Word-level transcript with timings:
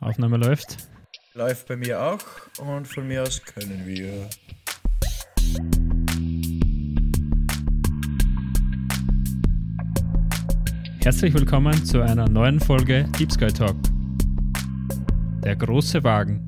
Aufnahme 0.00 0.38
läuft. 0.38 0.78
Läuft 1.34 1.68
bei 1.68 1.76
mir 1.76 2.00
auch 2.00 2.24
und 2.58 2.88
von 2.88 3.06
mir 3.06 3.22
aus 3.22 3.42
können 3.44 3.86
wir. 3.86 4.28
Herzlich 11.02 11.34
willkommen 11.34 11.84
zu 11.84 12.00
einer 12.00 12.28
neuen 12.28 12.60
Folge 12.60 13.08
Deep 13.18 13.30
Sky 13.30 13.48
Talk. 13.48 13.76
Der 15.44 15.56
große 15.56 16.02
Wagen. 16.02 16.46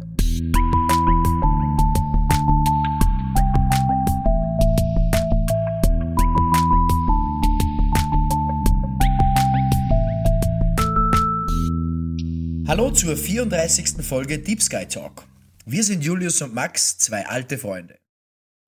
Hallo 12.73 12.91
zur 12.91 13.18
34. 13.18 14.02
Folge 14.02 14.39
Deep 14.39 14.62
Sky 14.62 14.86
Talk. 14.86 15.26
Wir 15.67 15.85
sind 15.85 16.03
Julius 16.03 16.40
und 16.40 16.54
Max, 16.54 16.96
zwei 16.96 17.26
alte 17.26 17.58
Freunde. 17.58 17.98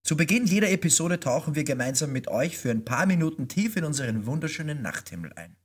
Zu 0.03 0.15
Beginn 0.15 0.45
jeder 0.45 0.71
Episode 0.71 1.21
tauchen 1.21 1.55
wir 1.55 1.65
gemeinsam 1.65 2.13
mit 2.13 2.29
euch 2.29 2.59
für 2.59 2.71
ein 2.71 2.85
paar 2.85 3.07
Minuten 3.07 3.49
tief 3.49 3.77
in 3.77 3.85
unseren 3.85 4.27
wunderschönen 4.27 4.83
Nachthimmel 4.83 5.33
ein. 5.37 5.57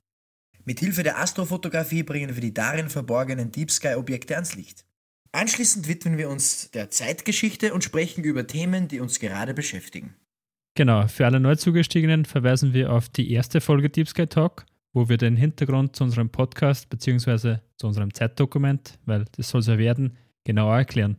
Mit 0.64 0.80
Hilfe 0.80 1.02
der 1.02 1.18
Astrofotografie 1.18 2.02
bringen 2.02 2.34
wir 2.34 2.40
die 2.40 2.54
darin 2.54 2.88
verborgenen 2.88 3.52
Deep 3.52 3.70
Sky 3.70 3.96
Objekte 3.96 4.36
ans 4.36 4.54
Licht. 4.54 4.86
Anschließend 5.32 5.86
widmen 5.86 6.16
wir 6.16 6.30
uns 6.30 6.70
der 6.70 6.88
Zeitgeschichte 6.88 7.74
und 7.74 7.84
sprechen 7.84 8.24
über 8.24 8.46
Themen, 8.46 8.88
die 8.88 9.00
uns 9.00 9.20
gerade 9.20 9.52
beschäftigen. 9.52 10.14
Genau, 10.76 11.06
für 11.08 11.26
alle 11.26 11.40
Neuzugestiegenen 11.40 12.24
verweisen 12.24 12.72
wir 12.72 12.90
auf 12.90 13.10
die 13.10 13.30
erste 13.32 13.60
Folge 13.60 13.90
Deep 13.90 14.08
Sky 14.08 14.26
Talk, 14.26 14.64
wo 14.92 15.08
wir 15.08 15.16
den 15.16 15.36
Hintergrund 15.36 15.96
zu 15.96 16.04
unserem 16.04 16.30
Podcast 16.30 16.88
bzw. 16.90 17.58
zu 17.76 17.86
unserem 17.86 18.12
Zeitdokument, 18.12 18.98
weil 19.06 19.24
das 19.36 19.48
soll 19.48 19.60
es 19.60 19.66
ja 19.66 19.78
werden, 19.78 20.16
genauer 20.44 20.76
erklären. 20.76 21.16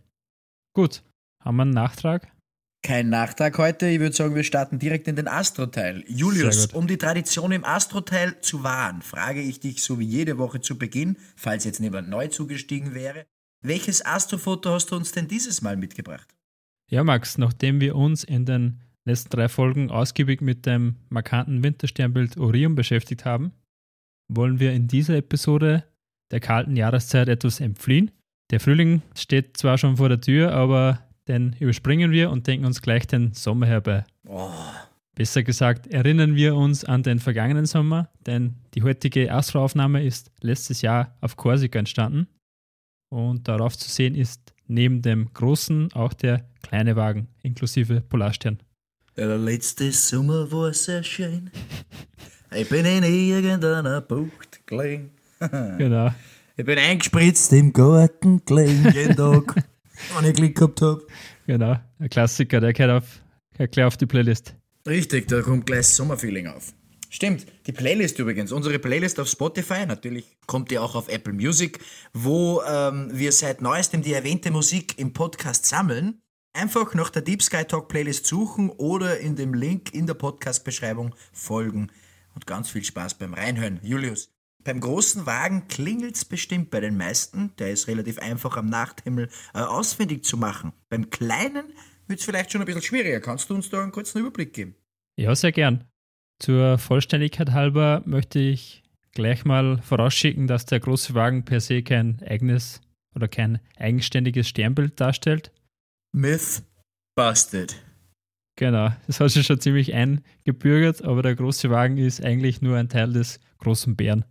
Gut, 0.74 1.04
haben 1.40 1.58
wir 1.58 1.64
einen 1.64 1.72
Nachtrag? 1.72 2.32
Kein 2.84 3.10
Nachtrag 3.10 3.58
heute, 3.60 3.88
ich 3.88 4.00
würde 4.00 4.16
sagen, 4.16 4.34
wir 4.34 4.44
starten 4.44 4.80
direkt 4.80 5.08
in 5.08 5.16
den 5.16 5.28
Astro-Teil. 5.28 6.04
Julius, 6.08 6.66
um 6.68 6.88
die 6.88 6.98
Tradition 6.98 7.52
im 7.52 7.64
Astro-Teil 7.64 8.42
zu 8.42 8.64
wahren, 8.64 9.04
frage 9.04 9.40
ich 9.40 9.60
dich 9.60 9.84
so 9.84 10.00
wie 10.00 10.06
jede 10.06 10.40
Woche 10.40 10.62
zu 10.62 10.80
Beginn, 10.80 11.18
falls 11.36 11.64
jetzt 11.64 11.80
niemand 11.80 12.10
neu 12.10 12.28
zugestiegen 12.28 12.96
wäre, 12.96 13.28
welches 13.62 14.04
Astrofoto 14.04 14.72
hast 14.72 14.90
du 14.90 14.96
uns 14.96 15.12
denn 15.12 15.28
dieses 15.28 15.62
Mal 15.62 15.78
mitgebracht? 15.78 16.28
Ja, 16.90 17.04
Max, 17.04 17.38
nachdem 17.38 17.80
wir 17.80 17.96
uns 17.96 18.24
in 18.24 18.46
den 18.46 18.82
letzten 19.06 19.30
drei 19.30 19.48
Folgen 19.48 19.92
ausgiebig 19.92 20.42
mit 20.42 20.66
dem 20.66 20.96
markanten 21.10 21.64
Wintersternbild 21.64 22.38
Orion 22.38 22.74
beschäftigt 22.74 23.26
haben, 23.26 23.54
wollen 24.34 24.60
wir 24.60 24.72
in 24.72 24.88
dieser 24.88 25.18
Episode 25.18 25.84
der 26.32 26.40
kalten 26.40 26.76
Jahreszeit 26.76 27.28
etwas 27.28 27.60
entfliehen. 27.60 28.12
Der 28.52 28.60
Frühling 28.60 29.02
steht 29.16 29.58
zwar 29.58 29.78
schon 29.78 29.98
vor 29.98 30.10
der 30.10 30.22
Tür, 30.22 30.54
aber 30.54 31.00
den 31.28 31.56
überspringen 31.60 32.12
wir 32.12 32.32
und 32.32 32.48
denken 32.48 32.66
uns 32.66 32.82
gleich 32.82 33.06
den 33.08 33.34
Sommer 33.34 33.68
herbei. 33.68 34.06
Oh, 34.28 34.50
Besser 35.14 35.44
gesagt, 35.44 35.88
erinnern 35.88 36.36
wir 36.36 36.56
uns 36.56 36.86
an 36.86 37.04
den 37.04 37.20
vergangenen 37.20 37.66
Sommer, 37.66 38.10
denn 38.26 38.56
die 38.74 38.82
heutige 38.82 39.32
Astroaufnahme 39.32 40.04
ist 40.04 40.32
letztes 40.42 40.82
Jahr 40.82 41.18
auf 41.20 41.36
Korsika 41.36 41.80
entstanden. 41.80 42.28
Und 43.10 43.48
darauf 43.50 43.78
zu 43.78 43.90
sehen 43.90 44.16
ist 44.16 44.54
neben 44.68 45.02
dem 45.02 45.34
großen 45.34 45.92
auch 45.94 46.14
der 46.14 46.46
kleine 46.62 46.96
Wagen 46.96 47.28
inklusive 47.44 48.00
Polarstern. 48.00 48.60
der 49.18 49.38
letzte 49.38 49.92
Sommer 49.92 50.50
war 50.50 50.74
sehr 50.74 51.04
schön. 51.04 51.52
Ich 52.54 52.68
bin 52.68 52.86
in 52.86 53.04
irgendeiner 53.04 54.02
Bucht 54.02 54.66
gelegen. 54.66 55.12
Genau. 55.78 56.14
Ich 56.56 56.66
bin 56.66 56.78
eingespritzt 56.78 57.52
im 57.54 57.74
Garten 57.74 58.46
gelegen 58.46 58.92
jeden 58.94 59.16
Tag, 59.16 59.56
wenn 60.16 60.30
ich 60.30 60.36
Glück 60.36 60.54
gehabt 60.54 60.82
habe. 60.82 61.08
Genau, 61.48 61.80
ein 61.98 62.10
Klassiker, 62.10 62.60
der 62.60 62.74
gehört, 62.74 63.02
auf, 63.02 63.22
gehört 63.54 63.72
gleich 63.72 63.86
auf 63.86 63.98
die 63.98 64.06
Playlist. 64.06 64.54
Richtig, 64.86 65.28
da 65.30 65.42
kommt 65.42 65.66
gleich 65.66 65.88
Sommerfeeling 65.88 66.46
auf. 66.46 66.74
Stimmt, 67.10 67.48
die 67.66 67.72
Playlist 67.72 68.20
übrigens, 68.20 68.52
unsere 68.52 68.78
Playlist 68.78 69.20
auf 69.20 69.28
Spotify, 69.28 69.88
natürlich 69.88 70.38
kommt 70.46 70.70
die 70.70 70.78
auch 70.78 70.94
auf 70.94 71.10
Apple 71.10 71.34
Music, 71.34 71.80
wo 72.14 72.62
ähm, 72.62 73.10
wir 73.12 73.32
seit 73.32 73.62
neuestem 73.62 74.04
die 74.04 74.14
erwähnte 74.14 74.52
Musik 74.52 75.00
im 75.00 75.14
Podcast 75.14 75.66
sammeln. 75.66 76.20
Einfach 76.54 76.94
nach 76.94 77.10
der 77.10 77.24
Deep 77.24 77.42
Sky 77.42 77.64
Talk 77.66 77.88
Playlist 77.88 78.28
suchen 78.28 78.70
oder 78.70 79.20
in 79.20 79.36
dem 79.36 79.56
Link 79.56 79.94
in 79.94 80.06
der 80.06 80.14
Podcast-Beschreibung 80.14 81.16
folgen. 81.34 81.92
Und 82.34 82.48
ganz 82.48 82.70
viel 82.70 82.84
Spaß 82.84 83.16
beim 83.16 83.34
Reinhören. 83.34 83.80
Julius, 83.84 84.34
beim 84.64 84.80
großen 84.80 85.26
Wagen 85.26 85.68
klingelt's 85.68 86.26
bestimmt 86.26 86.70
bei 86.70 86.80
den 86.80 86.98
meisten. 86.98 87.52
Der 87.58 87.72
ist 87.72 87.88
relativ 87.88 88.20
einfach 88.20 88.58
am 88.58 88.68
Nachthimmel 88.68 89.30
äh, 89.54 89.60
ausfindig 89.60 90.24
zu 90.24 90.38
machen. 90.38 90.74
Beim 90.90 91.10
kleinen 91.10 91.74
wird's 92.08 92.26
vielleicht 92.26 92.52
schon 92.52 92.62
ein 92.62 92.66
bisschen 92.66 92.82
schwieriger. 92.82 93.20
Kannst 93.20 93.50
du 93.50 93.56
uns 93.56 93.70
da 93.70 93.82
einen 93.82 93.92
kurzen 93.92 94.20
Überblick 94.20 94.54
geben? 94.54 94.76
Ja, 95.18 95.34
sehr 95.36 95.52
gern. 95.52 95.86
Zur 96.40 96.78
Vollständigkeit 96.78 97.52
halber 97.52 98.02
möchte 98.06 98.40
ich 98.40 98.84
gleich 99.14 99.46
mal 99.46 99.82
vorausschicken, 99.82 100.48
dass 100.48 100.66
der 100.66 100.80
große 100.80 101.14
Wagen 101.14 101.46
per 101.46 101.60
se 101.60 101.84
kein 101.84 102.22
eigenes 102.24 102.82
oder 103.16 103.28
kein 103.28 103.60
eigenständiges 103.78 104.48
Sternbild 104.48 105.00
darstellt. 105.00 105.52
Myth 106.14 106.64
busted. 107.16 107.76
Genau, 108.58 108.90
das 109.08 109.20
hat 109.20 109.32
sich 109.32 109.46
schon 109.46 109.60
ziemlich 109.60 109.94
eingebürgert, 109.94 111.04
aber 111.04 111.24
der 111.24 111.36
große 111.36 111.70
Wagen 111.70 111.98
ist 111.98 112.24
eigentlich 112.24 112.62
nur 112.62 112.78
ein 112.78 112.90
Teil 112.90 113.14
des 113.14 113.40
großen 113.60 113.96
Bären. 113.96 114.26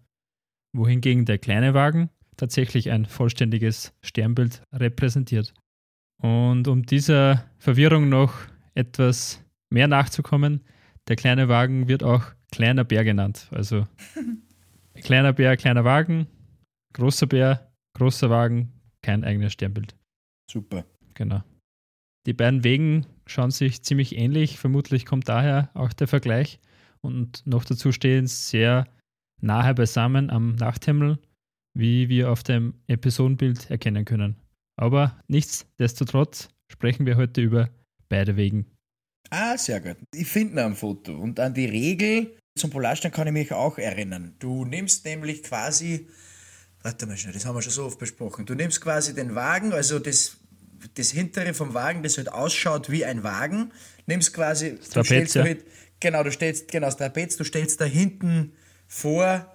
Wohingegen 0.72 1.24
der 1.24 1.38
kleine 1.38 1.74
Wagen 1.74 2.10
tatsächlich 2.36 2.90
ein 2.90 3.06
vollständiges 3.06 3.92
Sternbild 4.02 4.62
repräsentiert. 4.72 5.52
Und 6.22 6.68
um 6.68 6.84
dieser 6.84 7.44
Verwirrung 7.58 8.08
noch 8.08 8.34
etwas 8.74 9.42
mehr 9.70 9.88
nachzukommen, 9.88 10.64
der 11.08 11.16
kleine 11.16 11.48
Wagen 11.48 11.88
wird 11.88 12.02
auch 12.02 12.24
kleiner 12.52 12.84
Bär 12.84 13.04
genannt. 13.04 13.48
Also 13.50 13.86
kleiner 14.94 15.32
Bär, 15.32 15.56
kleiner 15.56 15.84
Wagen, 15.84 16.26
großer 16.92 17.26
Bär, 17.26 17.72
großer 17.94 18.30
Wagen, 18.30 18.72
kein 19.02 19.24
eigenes 19.24 19.52
Sternbild. 19.54 19.96
Super. 20.50 20.84
Genau. 21.14 21.42
Die 22.26 22.32
beiden 22.32 22.64
Wegen 22.64 23.06
schauen 23.30 23.50
sich 23.50 23.82
ziemlich 23.82 24.16
ähnlich. 24.16 24.58
Vermutlich 24.58 25.06
kommt 25.06 25.28
daher 25.28 25.70
auch 25.74 25.92
der 25.92 26.08
Vergleich. 26.08 26.58
Und 27.00 27.46
noch 27.46 27.64
dazu 27.64 27.92
stehen 27.92 28.26
sehr 28.26 28.86
nahe 29.40 29.74
beisammen 29.74 30.30
am 30.30 30.54
Nachthimmel, 30.56 31.18
wie 31.74 32.08
wir 32.08 32.30
auf 32.30 32.42
dem 32.42 32.74
Episodenbild 32.88 33.70
erkennen 33.70 34.04
können. 34.04 34.36
Aber 34.76 35.16
nichtsdestotrotz 35.28 36.48
sprechen 36.70 37.06
wir 37.06 37.16
heute 37.16 37.40
über 37.40 37.70
beide 38.08 38.36
Wegen. 38.36 38.66
Ah, 39.30 39.56
sehr 39.56 39.80
gut. 39.80 39.96
Ich 40.14 40.26
finde 40.26 40.64
ein 40.64 40.74
Foto. 40.74 41.16
Und 41.16 41.38
an 41.38 41.54
die 41.54 41.66
Regel 41.66 42.36
zum 42.58 42.70
Polarstern 42.70 43.12
kann 43.12 43.28
ich 43.28 43.32
mich 43.32 43.52
auch 43.52 43.78
erinnern. 43.78 44.34
Du 44.38 44.64
nimmst 44.64 45.04
nämlich 45.04 45.42
quasi, 45.42 46.08
warte 46.82 47.06
mal 47.06 47.16
schnell, 47.16 47.32
das 47.32 47.46
haben 47.46 47.54
wir 47.54 47.62
schon 47.62 47.72
so 47.72 47.84
oft 47.84 47.98
besprochen. 47.98 48.44
Du 48.44 48.54
nimmst 48.54 48.80
quasi 48.80 49.14
den 49.14 49.34
Wagen, 49.34 49.72
also 49.72 49.98
das, 49.98 50.39
das 50.94 51.10
hintere 51.10 51.54
vom 51.54 51.74
Wagen, 51.74 52.02
das 52.02 52.16
halt 52.16 52.32
ausschaut 52.32 52.90
wie 52.90 53.04
ein 53.04 53.22
Wagen, 53.22 53.72
nimmst 54.06 54.32
quasi, 54.34 54.72
du 54.72 54.76
Trapez, 54.76 55.06
stellst 55.06 55.34
ja. 55.36 55.44
halt, 55.44 55.64
genau, 56.00 56.22
du 56.22 56.32
stellst, 56.32 56.70
genau, 56.70 56.86
das 56.86 56.96
Trapez, 56.96 57.36
du 57.36 57.44
stellst 57.44 57.80
da 57.80 57.84
hinten 57.84 58.52
vor, 58.86 59.46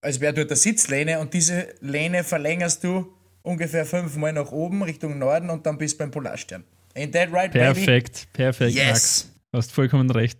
als 0.00 0.20
wäre 0.20 0.34
dort 0.34 0.50
eine 0.50 0.56
Sitzlehne 0.56 1.18
und 1.20 1.34
diese 1.34 1.68
Lehne 1.80 2.24
verlängerst 2.24 2.84
du 2.84 3.12
ungefähr 3.42 3.86
fünfmal 3.86 4.32
nach 4.32 4.52
oben 4.52 4.82
Richtung 4.82 5.18
Norden 5.18 5.50
und 5.50 5.66
dann 5.66 5.78
bist 5.78 5.94
du 5.94 5.98
beim 5.98 6.10
Polarstern. 6.10 6.64
Ain't 6.94 7.12
that 7.12 7.32
right, 7.32 7.52
baby? 7.52 7.64
Perfekt, 7.64 8.28
perfekt, 8.32 8.74
Yes. 8.74 8.86
Max. 8.86 9.30
Du 9.52 9.58
hast 9.58 9.72
vollkommen 9.72 10.10
recht. 10.10 10.38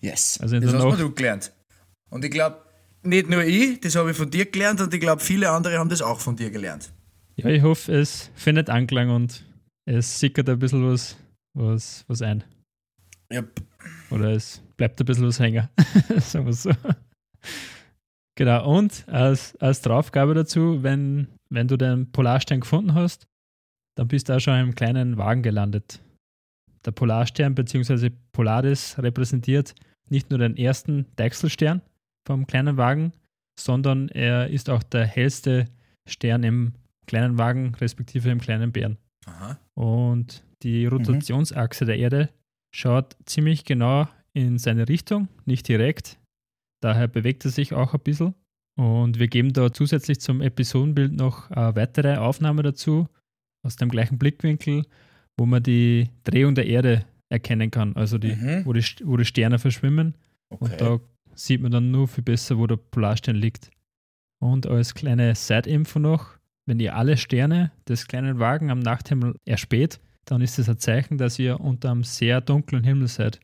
Yes. 0.00 0.38
Also 0.40 0.58
das 0.58 0.70
der 0.70 0.82
hast 0.82 1.00
du 1.00 1.14
gelernt. 1.14 1.52
Und 2.10 2.24
ich 2.24 2.30
glaube, 2.30 2.62
nicht 3.02 3.28
nur 3.28 3.44
ich, 3.44 3.80
das 3.80 3.96
habe 3.96 4.10
ich 4.10 4.16
von 4.16 4.30
dir 4.30 4.46
gelernt 4.46 4.80
und 4.80 4.92
ich 4.92 5.00
glaube, 5.00 5.22
viele 5.22 5.50
andere 5.50 5.78
haben 5.78 5.88
das 5.88 6.02
auch 6.02 6.20
von 6.20 6.36
dir 6.36 6.50
gelernt. 6.50 6.90
Ja, 7.36 7.48
ich 7.48 7.62
hoffe, 7.62 7.92
es 7.92 8.30
findet 8.34 8.68
Anklang 8.68 9.10
und 9.10 9.44
es 9.86 10.20
sickert 10.20 10.48
ein 10.48 10.58
bisschen 10.58 10.86
was, 10.86 11.16
was, 11.54 12.04
was 12.08 12.22
ein. 12.22 12.44
Yep. 13.32 13.62
Oder 14.10 14.32
es 14.32 14.62
bleibt 14.76 15.00
ein 15.00 15.06
bisschen 15.06 15.26
was 15.26 15.40
hängen. 15.40 15.68
Sagen 16.18 16.46
wir 16.46 16.52
so. 16.52 16.70
Genau, 18.36 18.76
und 18.76 19.06
als, 19.08 19.56
als 19.56 19.82
Draufgabe 19.82 20.34
dazu, 20.34 20.82
wenn, 20.82 21.28
wenn 21.50 21.68
du 21.68 21.76
den 21.76 22.10
Polarstern 22.10 22.60
gefunden 22.60 22.94
hast, 22.94 23.26
dann 23.96 24.08
bist 24.08 24.28
du 24.28 24.36
auch 24.36 24.40
schon 24.40 24.58
im 24.58 24.74
kleinen 24.74 25.18
Wagen 25.18 25.42
gelandet. 25.42 26.00
Der 26.84 26.92
Polarstern 26.92 27.54
bzw. 27.54 28.10
Polaris 28.32 28.96
repräsentiert 28.98 29.74
nicht 30.08 30.30
nur 30.30 30.38
den 30.38 30.56
ersten 30.56 31.06
Deichselstern 31.16 31.82
vom 32.26 32.46
kleinen 32.46 32.76
Wagen, 32.76 33.12
sondern 33.58 34.08
er 34.08 34.48
ist 34.48 34.70
auch 34.70 34.82
der 34.82 35.06
hellste 35.06 35.66
Stern 36.08 36.42
im 36.42 36.72
kleinen 37.06 37.38
Wagen, 37.38 37.74
respektive 37.74 38.30
im 38.30 38.40
kleinen 38.40 38.72
Bären. 38.72 38.98
Aha. 39.30 39.58
Und 39.74 40.44
die 40.62 40.86
Rotationsachse 40.86 41.84
der 41.84 41.98
Erde 41.98 42.28
schaut 42.74 43.16
ziemlich 43.24 43.64
genau 43.64 44.08
in 44.32 44.58
seine 44.58 44.88
Richtung, 44.88 45.28
nicht 45.44 45.66
direkt. 45.68 46.18
Daher 46.82 47.08
bewegt 47.08 47.44
er 47.44 47.50
sich 47.50 47.72
auch 47.74 47.94
ein 47.94 48.00
bisschen. 48.00 48.34
Und 48.78 49.18
wir 49.18 49.28
geben 49.28 49.52
da 49.52 49.72
zusätzlich 49.72 50.20
zum 50.20 50.40
Episodenbild 50.40 51.12
noch 51.12 51.50
eine 51.50 51.74
weitere 51.76 52.16
Aufnahme 52.16 52.62
dazu, 52.62 53.08
aus 53.66 53.76
dem 53.76 53.88
gleichen 53.90 54.18
Blickwinkel, 54.18 54.84
wo 55.38 55.46
man 55.46 55.62
die 55.62 56.08
Drehung 56.24 56.54
der 56.54 56.66
Erde 56.66 57.04
erkennen 57.28 57.70
kann, 57.70 57.94
also 57.96 58.18
die, 58.18 58.34
Mhm. 58.34 58.64
wo, 58.64 58.72
die, 58.72 58.84
wo 59.04 59.16
die 59.16 59.24
Sterne 59.24 59.58
verschwimmen. 59.58 60.14
Okay. 60.50 60.64
Und 60.64 60.80
da 60.80 61.00
sieht 61.34 61.60
man 61.60 61.70
dann 61.72 61.90
nur 61.90 62.08
viel 62.08 62.24
besser, 62.24 62.58
wo 62.58 62.66
der 62.66 62.76
Polarstern 62.76 63.36
liegt. 63.36 63.70
Und 64.42 64.66
als 64.66 64.94
kleine 64.94 65.34
Side-Info 65.34 65.98
noch, 65.98 66.38
wenn 66.66 66.80
ihr 66.80 66.94
alle 66.96 67.16
Sterne 67.16 67.72
des 67.88 68.06
kleinen 68.06 68.38
Wagen 68.38 68.70
am 68.70 68.78
Nachthimmel 68.80 69.34
erspäht, 69.44 70.00
dann 70.24 70.40
ist 70.40 70.58
es 70.58 70.68
ein 70.68 70.78
Zeichen, 70.78 71.18
dass 71.18 71.38
ihr 71.38 71.60
unter 71.60 71.90
einem 71.90 72.04
sehr 72.04 72.40
dunklen 72.40 72.84
Himmel 72.84 73.08
seid 73.08 73.40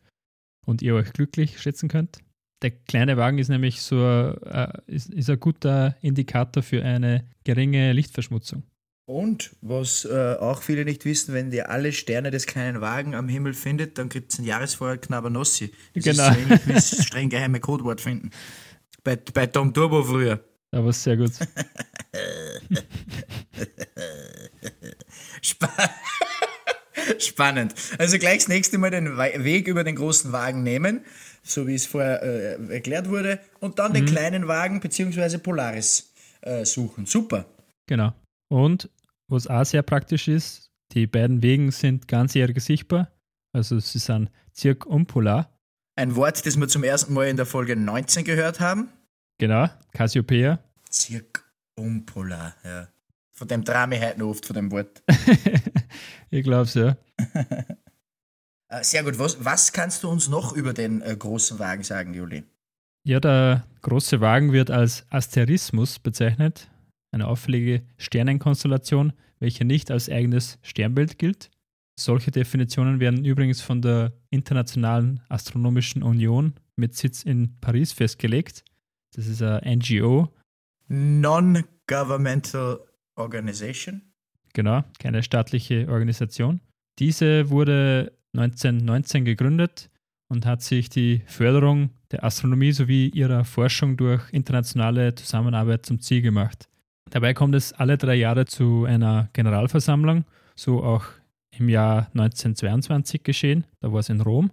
und 0.64 0.82
ihr 0.82 0.94
euch 0.94 1.12
glücklich 1.12 1.60
schätzen 1.60 1.88
könnt. 1.88 2.18
Der 2.62 2.70
kleine 2.70 3.16
Wagen 3.16 3.38
ist 3.38 3.48
nämlich 3.48 3.82
so 3.82 3.96
ein, 3.96 4.36
äh, 4.44 4.72
ist, 4.86 5.10
ist 5.12 5.28
ein 5.28 5.40
guter 5.40 5.96
Indikator 6.00 6.62
für 6.62 6.82
eine 6.82 7.24
geringe 7.44 7.92
Lichtverschmutzung. 7.92 8.62
Und 9.08 9.54
was 9.60 10.04
äh, 10.04 10.34
auch 10.40 10.62
viele 10.62 10.84
nicht 10.84 11.04
wissen, 11.04 11.32
wenn 11.32 11.52
ihr 11.52 11.70
alle 11.70 11.92
Sterne 11.92 12.30
des 12.32 12.46
kleinen 12.46 12.80
Wagen 12.80 13.14
am 13.14 13.28
Himmel 13.28 13.54
findet, 13.54 13.98
dann 13.98 14.08
gibt 14.08 14.32
es 14.32 14.38
ein 14.38 14.44
Jahresfeuer 14.44 14.96
Knabernossi. 14.96 15.70
Das 15.94 16.04
Genau. 16.04 16.28
ist 16.28 16.34
so 16.34 16.40
ähnlich 16.40 16.66
wie 16.66 17.04
streng 17.04 17.28
geheime 17.28 17.60
Codewort 17.60 18.00
finden. 18.00 18.30
Bei, 19.04 19.16
bei 19.16 19.46
Tom 19.46 19.72
Turbo 19.72 20.02
früher. 20.02 20.42
Aber 20.76 20.92
sehr 20.92 21.16
gut. 21.16 21.32
Spa 25.42 25.68
Spannend. 27.18 27.74
Also 27.98 28.18
gleich 28.18 28.38
das 28.38 28.48
nächste 28.48 28.78
Mal 28.78 28.90
den 28.90 29.16
Weg 29.16 29.68
über 29.68 29.84
den 29.84 29.96
großen 29.96 30.32
Wagen 30.32 30.62
nehmen, 30.62 31.04
so 31.42 31.66
wie 31.66 31.74
es 31.74 31.86
vorher 31.86 32.22
äh, 32.22 32.72
erklärt 32.72 33.08
wurde, 33.08 33.40
und 33.60 33.78
dann 33.78 33.92
den 33.92 34.06
kleinen 34.06 34.48
Wagen 34.48 34.80
bzw. 34.80 35.38
Polaris 35.38 36.12
äh, 36.40 36.64
suchen. 36.64 37.06
Super. 37.06 37.46
Genau. 37.86 38.12
Und 38.48 38.90
was 39.28 39.46
auch 39.46 39.64
sehr 39.64 39.82
praktisch 39.82 40.28
ist, 40.28 40.70
die 40.92 41.06
beiden 41.06 41.42
Wegen 41.42 41.70
sind 41.70 42.08
ganzjährig 42.08 42.60
sichtbar. 42.60 43.12
Also 43.52 43.78
sie 43.78 43.98
sind 43.98 44.30
Zirk 44.52 44.86
und 44.86 45.06
Polar. 45.06 45.50
Ein 45.96 46.16
Wort, 46.16 46.44
das 46.44 46.58
wir 46.58 46.68
zum 46.68 46.84
ersten 46.84 47.14
Mal 47.14 47.28
in 47.28 47.36
der 47.36 47.46
Folge 47.46 47.76
19 47.76 48.24
gehört 48.24 48.60
haben. 48.60 48.88
Genau, 49.38 49.68
Cassiopeia. 49.92 50.58
Zirkumpolar, 50.90 52.54
ja. 52.64 52.88
Von 53.32 53.48
dem 53.48 53.64
Drame 53.64 54.00
heute 54.00 54.18
noch 54.18 54.28
oft, 54.28 54.46
von 54.46 54.56
dem 54.56 54.70
Wort. 54.70 55.02
ich 56.30 56.42
glaube 56.42 56.62
es, 56.62 56.74
ja. 56.74 56.96
Äh, 58.68 58.82
sehr 58.82 59.04
gut. 59.04 59.18
Was, 59.18 59.44
was 59.44 59.72
kannst 59.72 60.02
du 60.02 60.08
uns 60.08 60.28
noch 60.28 60.52
über 60.52 60.72
den 60.72 61.00
äh, 61.00 61.16
großen 61.16 61.58
Wagen 61.58 61.82
sagen, 61.82 62.14
Juli? 62.14 62.44
Ja, 63.04 63.20
der 63.20 63.64
große 63.82 64.20
Wagen 64.20 64.52
wird 64.52 64.70
als 64.70 65.06
Asterismus 65.10 66.00
bezeichnet, 66.00 66.68
eine 67.12 67.28
auffällige 67.28 67.82
Sternenkonstellation, 67.98 69.12
welche 69.38 69.64
nicht 69.64 69.90
als 69.92 70.08
eigenes 70.08 70.58
Sternbild 70.62 71.18
gilt. 71.18 71.50
Solche 71.98 72.30
Definitionen 72.30 73.00
werden 73.00 73.24
übrigens 73.24 73.60
von 73.60 73.80
der 73.80 74.12
Internationalen 74.30 75.20
Astronomischen 75.28 76.02
Union 76.02 76.54
mit 76.74 76.94
Sitz 76.96 77.22
in 77.22 77.58
Paris 77.60 77.92
festgelegt. 77.92 78.64
Das 79.14 79.28
ist 79.28 79.40
eine 79.40 79.76
NGO, 79.76 80.28
Non-Governmental 80.88 82.80
Organization. 83.16 84.02
genau, 84.52 84.84
keine 84.98 85.22
staatliche 85.22 85.88
Organisation. 85.88 86.60
Diese 86.98 87.50
wurde 87.50 88.12
1919 88.34 89.24
gegründet 89.24 89.90
und 90.28 90.46
hat 90.46 90.62
sich 90.62 90.88
die 90.88 91.22
Förderung 91.26 91.90
der 92.10 92.24
Astronomie 92.24 92.72
sowie 92.72 93.08
ihrer 93.08 93.44
Forschung 93.44 93.96
durch 93.96 94.22
internationale 94.32 95.14
Zusammenarbeit 95.14 95.86
zum 95.86 96.00
Ziel 96.00 96.22
gemacht. 96.22 96.68
Dabei 97.10 97.34
kommt 97.34 97.54
es 97.54 97.72
alle 97.72 97.98
drei 97.98 98.14
Jahre 98.14 98.46
zu 98.46 98.84
einer 98.84 99.28
Generalversammlung, 99.32 100.24
so 100.54 100.82
auch 100.82 101.04
im 101.50 101.68
Jahr 101.68 102.08
1922 102.14 103.22
geschehen, 103.22 103.64
da 103.80 103.92
war 103.92 104.00
es 104.00 104.08
in 104.08 104.20
Rom. 104.20 104.50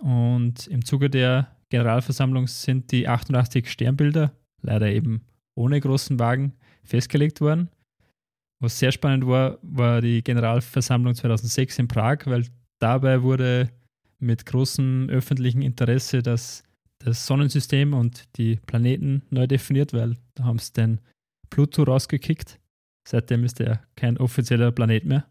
Und 0.00 0.66
im 0.66 0.84
Zuge 0.84 1.08
der 1.08 1.56
Generalversammlung 1.70 2.48
sind 2.48 2.90
die 2.90 3.08
88 3.08 3.70
Sternbilder, 3.70 4.32
leider 4.60 4.88
eben 4.88 5.22
ohne 5.54 5.80
großen 5.80 6.18
Wagen, 6.18 6.52
festgelegt 6.84 7.40
worden. 7.40 7.68
Was 8.60 8.78
sehr 8.78 8.92
spannend 8.92 9.26
war, 9.26 9.58
war 9.62 10.00
die 10.00 10.22
Generalversammlung 10.22 11.14
2006 11.14 11.80
in 11.80 11.88
Prag, 11.88 12.18
weil 12.26 12.46
dabei 12.78 13.22
wurde 13.22 13.70
mit 14.18 14.46
großem 14.46 15.08
öffentlichen 15.10 15.62
Interesse 15.62 16.22
das, 16.22 16.62
das 17.00 17.26
Sonnensystem 17.26 17.92
und 17.92 18.24
die 18.36 18.56
Planeten 18.66 19.22
neu 19.30 19.46
definiert, 19.46 19.92
weil 19.92 20.16
da 20.34 20.44
haben 20.44 20.58
sie 20.58 20.72
den 20.72 21.00
Pluto 21.50 21.82
rausgekickt. 21.82 22.60
Seitdem 23.06 23.44
ist 23.44 23.60
er 23.60 23.82
kein 23.96 24.16
offizieller 24.16 24.70
Planet 24.70 25.04
mehr. 25.04 25.26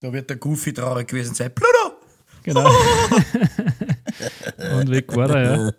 Da 0.00 0.12
wird 0.12 0.30
der 0.30 0.38
Goofy 0.38 0.72
traurig 0.72 1.08
gewesen 1.08 1.34
sein. 1.34 1.54
Pluto! 1.54 1.98
Genau. 2.42 2.66
und 4.76 4.90
weg 4.90 5.14
war 5.14 5.30
er, 5.30 5.42
ja. 5.42 5.72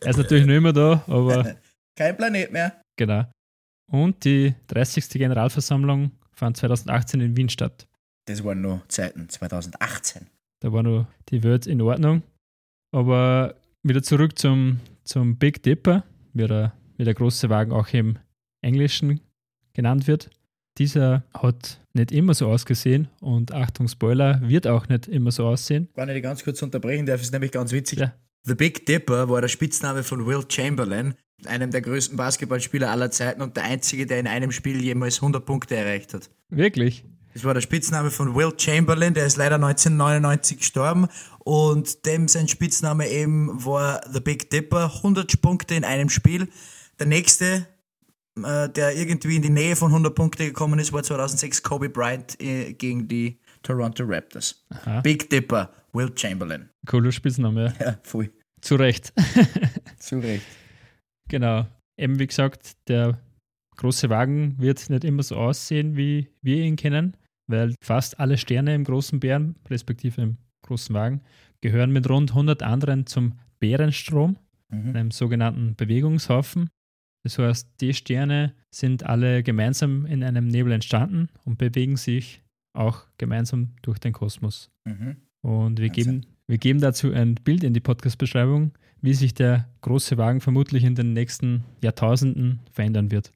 Er 0.00 0.10
ist 0.10 0.16
natürlich 0.16 0.46
nicht 0.46 0.60
mehr 0.60 0.72
da, 0.72 1.04
aber 1.06 1.54
Kein 1.94 2.16
Planet 2.16 2.50
mehr. 2.50 2.79
Genau. 2.96 3.26
Und 3.90 4.24
die 4.24 4.54
30. 4.68 5.08
Generalversammlung 5.10 6.12
fand 6.32 6.56
2018 6.56 7.20
in 7.20 7.36
Wien 7.36 7.48
statt. 7.48 7.88
Das 8.26 8.44
waren 8.44 8.60
nur 8.60 8.82
Zeiten, 8.88 9.28
2018. 9.28 10.26
Da 10.60 10.72
war 10.72 10.82
nur 10.82 11.08
die 11.30 11.42
Welt 11.42 11.66
in 11.66 11.80
Ordnung. 11.80 12.22
Aber 12.92 13.56
wieder 13.82 14.02
zurück 14.02 14.38
zum, 14.38 14.80
zum 15.04 15.36
Big 15.36 15.62
Dipper, 15.62 16.04
wie 16.32 16.46
der, 16.46 16.72
wie 16.96 17.04
der 17.04 17.14
große 17.14 17.48
Wagen 17.50 17.72
auch 17.72 17.88
im 17.88 18.18
Englischen 18.62 19.20
genannt 19.72 20.06
wird. 20.06 20.30
Dieser 20.78 21.24
hat 21.34 21.80
nicht 21.94 22.12
immer 22.12 22.34
so 22.34 22.48
ausgesehen 22.48 23.08
und 23.20 23.52
Achtung, 23.52 23.88
Spoiler, 23.88 24.40
wird 24.42 24.66
auch 24.66 24.88
nicht 24.88 25.08
immer 25.08 25.30
so 25.30 25.46
aussehen. 25.46 25.88
Wenn 25.94 26.08
ich 26.08 26.14
die 26.14 26.20
ganz 26.20 26.44
kurz 26.44 26.62
unterbrechen 26.62 27.06
darf, 27.06 27.20
ist 27.20 27.32
nämlich 27.32 27.52
ganz 27.52 27.72
witzig. 27.72 27.98
Ja. 27.98 28.14
The 28.44 28.54
Big 28.54 28.86
Dipper 28.86 29.28
war 29.28 29.40
der 29.40 29.48
Spitzname 29.48 30.02
von 30.02 30.26
Will 30.26 30.44
Chamberlain, 30.48 31.14
einem 31.46 31.70
der 31.70 31.80
größten 31.80 32.16
Basketballspieler 32.16 32.90
aller 32.90 33.10
Zeiten 33.10 33.42
und 33.42 33.56
der 33.56 33.64
einzige, 33.64 34.06
der 34.06 34.20
in 34.20 34.26
einem 34.26 34.52
Spiel 34.52 34.82
jemals 34.82 35.16
100 35.16 35.44
Punkte 35.44 35.76
erreicht 35.76 36.14
hat. 36.14 36.30
Wirklich? 36.48 37.04
Das 37.32 37.44
war 37.44 37.54
der 37.54 37.60
Spitzname 37.60 38.10
von 38.10 38.34
Will 38.34 38.52
Chamberlain, 38.56 39.14
der 39.14 39.26
ist 39.26 39.36
leider 39.36 39.54
1999 39.54 40.58
gestorben 40.58 41.06
und 41.38 42.04
dem 42.06 42.28
sein 42.28 42.48
Spitzname 42.48 43.08
eben 43.08 43.64
war 43.64 44.00
The 44.12 44.20
Big 44.20 44.50
Dipper, 44.50 44.92
100 44.96 45.40
Punkte 45.40 45.74
in 45.74 45.84
einem 45.84 46.08
Spiel. 46.08 46.48
Der 46.98 47.06
nächste, 47.06 47.66
äh, 48.42 48.68
der 48.68 48.96
irgendwie 48.96 49.36
in 49.36 49.42
die 49.42 49.50
Nähe 49.50 49.76
von 49.76 49.88
100 49.90 50.14
Punkte 50.14 50.44
gekommen 50.44 50.78
ist, 50.80 50.92
war 50.92 51.02
2006 51.02 51.62
Kobe 51.62 51.88
Bryant 51.88 52.40
äh, 52.40 52.72
gegen 52.72 53.06
die 53.06 53.38
Toronto 53.62 54.04
Raptors. 54.04 54.64
Aha. 54.70 55.00
Big 55.00 55.30
Dipper, 55.30 55.70
Will 55.92 56.10
Chamberlain. 56.14 56.68
Cooler 56.86 57.12
Spitzname, 57.12 57.74
ja. 57.78 57.86
Ja, 57.86 57.98
voll. 58.02 58.30
Zu 58.60 58.74
Recht. 58.74 59.12
Zu 59.98 60.18
Recht. 60.18 60.44
Genau. 61.30 61.66
Eben 61.98 62.18
wie 62.18 62.26
gesagt, 62.26 62.76
der 62.88 63.18
große 63.76 64.10
Wagen 64.10 64.56
wird 64.58 64.90
nicht 64.90 65.04
immer 65.04 65.22
so 65.22 65.36
aussehen, 65.36 65.96
wie 65.96 66.28
wir 66.42 66.62
ihn 66.64 66.76
kennen, 66.76 67.16
weil 67.48 67.74
fast 67.82 68.20
alle 68.20 68.36
Sterne 68.36 68.74
im 68.74 68.84
großen 68.84 69.20
Bären, 69.20 69.56
respektive 69.68 70.20
im 70.22 70.36
großen 70.66 70.94
Wagen, 70.94 71.20
gehören 71.62 71.90
mit 71.92 72.08
rund 72.08 72.30
100 72.30 72.62
anderen 72.62 73.06
zum 73.06 73.34
Bärenstrom, 73.58 74.36
Mhm. 74.72 74.94
einem 74.96 75.10
sogenannten 75.10 75.74
Bewegungshaufen. 75.74 76.68
Das 77.24 77.38
heißt, 77.38 77.68
die 77.80 77.92
Sterne 77.92 78.54
sind 78.72 79.02
alle 79.04 79.42
gemeinsam 79.42 80.06
in 80.06 80.22
einem 80.22 80.46
Nebel 80.46 80.72
entstanden 80.72 81.28
und 81.44 81.58
bewegen 81.58 81.96
sich 81.96 82.40
auch 82.72 83.04
gemeinsam 83.18 83.70
durch 83.82 83.98
den 83.98 84.12
Kosmos. 84.12 84.70
Mhm. 84.86 85.16
Und 85.42 85.80
wir 85.80 85.88
Wahnsinn. 85.88 86.20
geben, 86.20 86.26
wir 86.46 86.58
geben 86.58 86.80
dazu 86.80 87.10
ein 87.12 87.34
Bild 87.34 87.64
in 87.64 87.74
die 87.74 87.80
Podcast-Beschreibung, 87.80 88.70
wie 89.02 89.14
sich 89.14 89.34
der 89.34 89.68
große 89.80 90.18
Wagen 90.18 90.40
vermutlich 90.40 90.84
in 90.84 90.94
den 90.94 91.12
nächsten 91.12 91.64
Jahrtausenden 91.82 92.60
verändern 92.70 93.10
wird. 93.10 93.32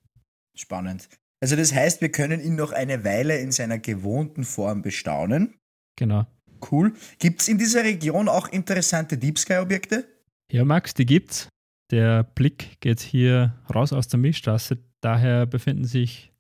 Spannend. 0.56 1.08
Also 1.40 1.56
das 1.56 1.74
heißt, 1.74 2.00
wir 2.00 2.10
können 2.10 2.40
ihn 2.40 2.56
noch 2.56 2.72
eine 2.72 3.04
Weile 3.04 3.38
in 3.38 3.52
seiner 3.52 3.78
gewohnten 3.78 4.44
Form 4.44 4.82
bestaunen. 4.82 5.54
Genau. 5.96 6.26
Cool. 6.70 6.94
Gibt 7.18 7.40
es 7.40 7.48
in 7.48 7.58
dieser 7.58 7.84
Region 7.84 8.28
auch 8.28 8.48
interessante 8.48 9.18
Deep 9.18 9.38
Sky-Objekte? 9.38 10.06
Ja, 10.50 10.64
Max, 10.64 10.94
die 10.94 11.06
gibt's. 11.06 11.48
Der 11.90 12.22
Blick 12.22 12.80
geht 12.80 13.00
hier 13.00 13.54
raus 13.74 13.92
aus 13.92 14.08
der 14.08 14.18
Milchstraße. 14.18 14.78
Daher 15.02 15.46
befinden 15.46 15.84
sich 15.84 16.32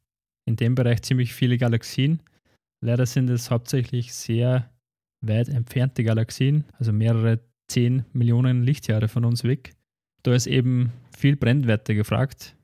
in 0.46 0.56
dem 0.56 0.74
Bereich 0.74 1.02
ziemlich 1.02 1.34
viele 1.34 1.58
Galaxien. 1.58 2.22
Leider 2.82 3.06
sind 3.06 3.28
es 3.28 3.50
hauptsächlich 3.50 4.14
sehr 4.14 4.70
weit 5.20 5.48
entfernte 5.48 6.04
Galaxien, 6.04 6.64
also 6.78 6.92
mehrere 6.92 7.40
10 7.68 8.04
Millionen 8.12 8.62
Lichtjahre 8.62 9.08
von 9.08 9.24
uns 9.24 9.44
weg. 9.44 9.74
Da 10.22 10.34
ist 10.34 10.46
eben 10.46 10.92
viel 11.16 11.36
Brennweite 11.36 11.94
gefragt. 11.94 12.56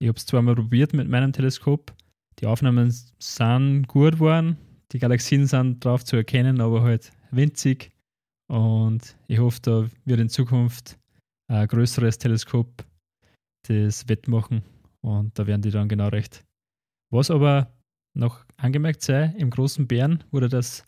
Ich 0.00 0.08
habe 0.08 0.18
es 0.18 0.26
zwar 0.26 0.42
mal 0.42 0.54
probiert 0.54 0.92
mit 0.92 1.08
meinem 1.08 1.32
Teleskop. 1.32 1.92
Die 2.38 2.46
Aufnahmen 2.46 2.92
sind 3.18 3.88
gut 3.88 4.14
geworden. 4.14 4.56
Die 4.92 4.98
Galaxien 4.98 5.46
sind 5.46 5.84
drauf 5.84 6.04
zu 6.04 6.16
erkennen, 6.16 6.60
aber 6.60 6.82
halt 6.82 7.10
winzig. 7.30 7.90
Und 8.48 9.16
ich 9.26 9.38
hoffe, 9.38 9.60
da 9.62 9.86
wird 10.04 10.20
in 10.20 10.28
Zukunft 10.28 10.98
ein 11.48 11.66
größeres 11.66 12.18
Teleskop 12.18 12.84
das 13.68 14.08
wettmachen 14.08 14.62
Und 15.00 15.38
da 15.38 15.46
werden 15.46 15.62
die 15.62 15.70
dann 15.70 15.88
genau 15.88 16.08
recht. 16.08 16.44
Was 17.10 17.30
aber 17.30 17.72
noch 18.14 18.44
angemerkt 18.56 19.02
sei, 19.02 19.34
im 19.36 19.50
großen 19.50 19.86
Bären 19.86 20.24
wurde 20.30 20.48
das 20.48 20.84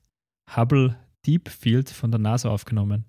Hubble 0.55 0.97
Deep 1.27 1.49
Field 1.49 1.91
von 1.91 2.11
der 2.11 2.21
NASA 2.21 2.51
aufgenommen. 2.51 3.05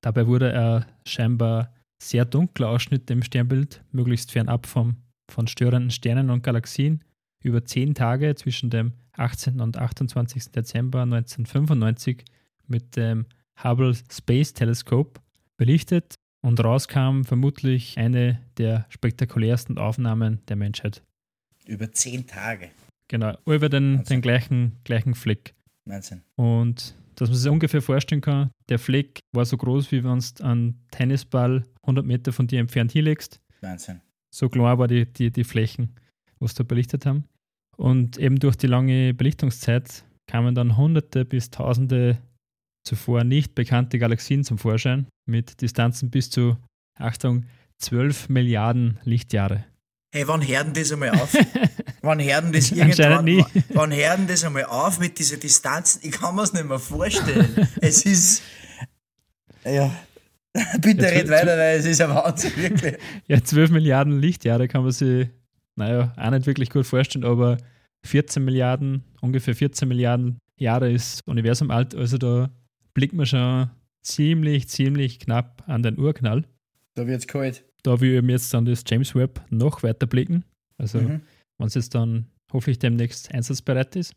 Dabei 0.00 0.26
wurde 0.26 0.50
er 0.52 0.86
scheinbar 1.04 1.72
sehr 2.02 2.24
dunkler 2.24 2.68
Ausschnitt 2.68 3.10
im 3.10 3.22
Sternbild, 3.22 3.82
möglichst 3.92 4.32
fernab 4.32 4.66
vom, 4.66 4.96
von 5.30 5.46
störenden 5.46 5.90
Sternen 5.90 6.30
und 6.30 6.42
Galaxien, 6.42 7.04
über 7.42 7.64
zehn 7.64 7.94
Tage 7.94 8.34
zwischen 8.34 8.70
dem 8.70 8.92
18. 9.12 9.60
und 9.60 9.76
28. 9.76 10.52
Dezember 10.52 11.02
1995 11.02 12.24
mit 12.66 12.96
dem 12.96 13.26
Hubble 13.62 13.94
Space 14.10 14.54
Telescope 14.54 15.20
belichtet 15.56 16.14
und 16.42 16.62
rauskam 16.62 17.22
vermutlich 17.24 17.98
eine 17.98 18.40
der 18.56 18.86
spektakulärsten 18.88 19.76
Aufnahmen 19.78 20.40
der 20.48 20.56
Menschheit. 20.56 21.02
Über 21.66 21.92
zehn 21.92 22.26
Tage. 22.26 22.70
Genau, 23.08 23.36
über 23.44 23.68
den, 23.68 24.04
den 24.04 24.22
gleichen, 24.22 24.78
gleichen 24.84 25.14
Fleck. 25.14 25.54
Wahnsinn. 25.90 26.22
Und 26.36 26.94
dass 27.16 27.28
man 27.28 27.38
sich 27.38 27.50
ungefähr 27.50 27.82
vorstellen 27.82 28.20
kann, 28.20 28.50
der 28.68 28.78
Fleck 28.78 29.20
war 29.32 29.44
so 29.44 29.56
groß, 29.56 29.92
wie 29.92 30.04
wenn 30.04 30.18
du 30.18 30.44
einen 30.44 30.86
Tennisball 30.90 31.64
100 31.82 32.06
Meter 32.06 32.32
von 32.32 32.46
dir 32.46 32.60
entfernt 32.60 32.92
hinlegst. 32.92 33.40
Wahnsinn. 33.60 34.00
So 34.30 34.48
klar 34.48 34.78
war 34.78 34.88
die, 34.88 35.06
die, 35.06 35.30
die 35.30 35.44
Flächen, 35.44 35.96
was 36.38 36.54
da 36.54 36.62
belichtet 36.62 37.04
haben. 37.04 37.24
Und 37.76 38.18
eben 38.18 38.38
durch 38.38 38.56
die 38.56 38.66
lange 38.66 39.12
Belichtungszeit 39.14 40.04
kamen 40.26 40.54
dann 40.54 40.76
Hunderte 40.76 41.24
bis 41.24 41.50
Tausende 41.50 42.18
zuvor 42.84 43.24
nicht 43.24 43.54
bekannte 43.54 43.98
Galaxien 43.98 44.44
zum 44.44 44.58
Vorschein 44.58 45.06
mit 45.26 45.60
Distanzen 45.60 46.10
bis 46.10 46.30
zu, 46.30 46.56
Achtung, 46.98 47.46
12 47.78 48.28
Milliarden 48.28 48.98
Lichtjahre. 49.04 49.64
Hey, 50.12 50.26
wann 50.26 50.46
hören 50.46 50.72
das 50.72 50.92
einmal 50.92 51.10
auf? 51.10 51.32
wann 52.02 52.20
hören 52.22 52.52
das 52.52 52.70
irgendwann? 52.72 53.24
nie. 53.24 53.44
Wann 53.74 53.92
hören 53.92 54.26
das 54.26 54.44
einmal 54.44 54.64
auf 54.64 54.98
mit 55.00 55.18
diesen 55.18 55.40
Distanzen? 55.40 56.00
Ich 56.04 56.12
kann 56.12 56.34
mir 56.34 56.42
es 56.42 56.52
nicht 56.52 56.66
mehr 56.66 56.78
vorstellen. 56.78 57.68
es 57.80 58.02
ist. 58.04 58.42
Ja. 59.64 59.94
Bitte 60.80 61.02
Ja, 61.04 61.08
red 61.10 61.28
weiter, 61.28 61.56
weil 61.56 61.78
es 61.78 61.84
ist 61.86 62.00
ein 62.00 62.10
Wahnsinn, 62.10 62.52
wirklich. 62.56 62.96
Ja, 63.28 63.42
12 63.42 63.70
Milliarden 63.70 64.20
Lichtjahre 64.20 64.66
kann 64.66 64.82
man 64.82 64.90
sich, 64.90 65.28
naja, 65.76 66.12
auch 66.16 66.30
nicht 66.30 66.46
wirklich 66.46 66.70
gut 66.70 66.86
vorstellen, 66.86 67.24
aber 67.24 67.56
14 68.04 68.44
Milliarden, 68.44 69.04
ungefähr 69.20 69.54
14 69.54 69.86
Milliarden 69.86 70.38
Jahre 70.56 70.90
ist 70.90 71.18
das 71.20 71.20
Universum 71.28 71.70
alt, 71.70 71.94
also 71.94 72.18
da 72.18 72.50
blickt 72.94 73.14
man 73.14 73.26
schon 73.26 73.70
ziemlich, 74.02 74.68
ziemlich 74.68 75.20
knapp 75.20 75.62
an 75.68 75.82
den 75.84 75.98
Urknall. 75.98 76.44
Da 76.96 77.06
wird's 77.06 77.28
kalt. 77.28 77.62
Da 77.84 78.00
will 78.00 78.10
ich 78.10 78.16
eben 78.18 78.28
jetzt 78.28 78.52
dann 78.52 78.64
das 78.64 78.82
James 78.88 79.14
Webb 79.14 79.40
noch 79.50 79.82
weiter 79.84 80.06
blicken. 80.08 80.44
Also, 80.78 80.98
Mhm. 80.98 81.20
Wenn 81.60 81.68
es 81.68 81.74
jetzt 81.74 81.94
dann 81.94 82.26
hoffentlich 82.52 82.78
demnächst 82.78 83.32
einsatzbereit 83.32 83.94
ist. 83.96 84.14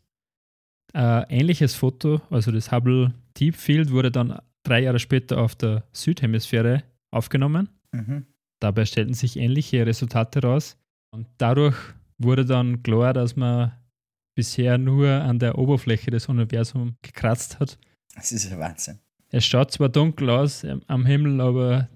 Ein 0.92 1.24
ähnliches 1.28 1.74
Foto, 1.74 2.20
also 2.30 2.50
das 2.50 2.72
Hubble 2.72 3.14
Deep 3.38 3.56
Field, 3.56 3.90
wurde 3.90 4.10
dann 4.10 4.40
drei 4.62 4.80
Jahre 4.80 4.98
später 4.98 5.38
auf 5.38 5.54
der 5.54 5.84
Südhemisphäre 5.92 6.82
aufgenommen. 7.10 7.68
Mhm. 7.92 8.26
Dabei 8.60 8.86
stellten 8.86 9.14
sich 9.14 9.36
ähnliche 9.36 9.86
Resultate 9.86 10.42
raus. 10.42 10.76
Und 11.10 11.26
dadurch 11.38 11.76
wurde 12.18 12.44
dann 12.44 12.82
klar, 12.82 13.12
dass 13.12 13.36
man 13.36 13.72
bisher 14.34 14.78
nur 14.78 15.08
an 15.10 15.38
der 15.38 15.58
Oberfläche 15.58 16.10
des 16.10 16.28
Universums 16.28 16.94
gekratzt 17.02 17.60
hat. 17.60 17.78
Das 18.14 18.32
ist 18.32 18.50
ein 18.50 18.58
Wahnsinn. 18.58 18.98
Es 19.30 19.44
schaut 19.44 19.72
zwar 19.72 19.88
dunkel 19.88 20.30
aus 20.30 20.64
ähm, 20.64 20.82
am 20.86 21.06
Himmel, 21.06 21.40
aber 21.40 21.88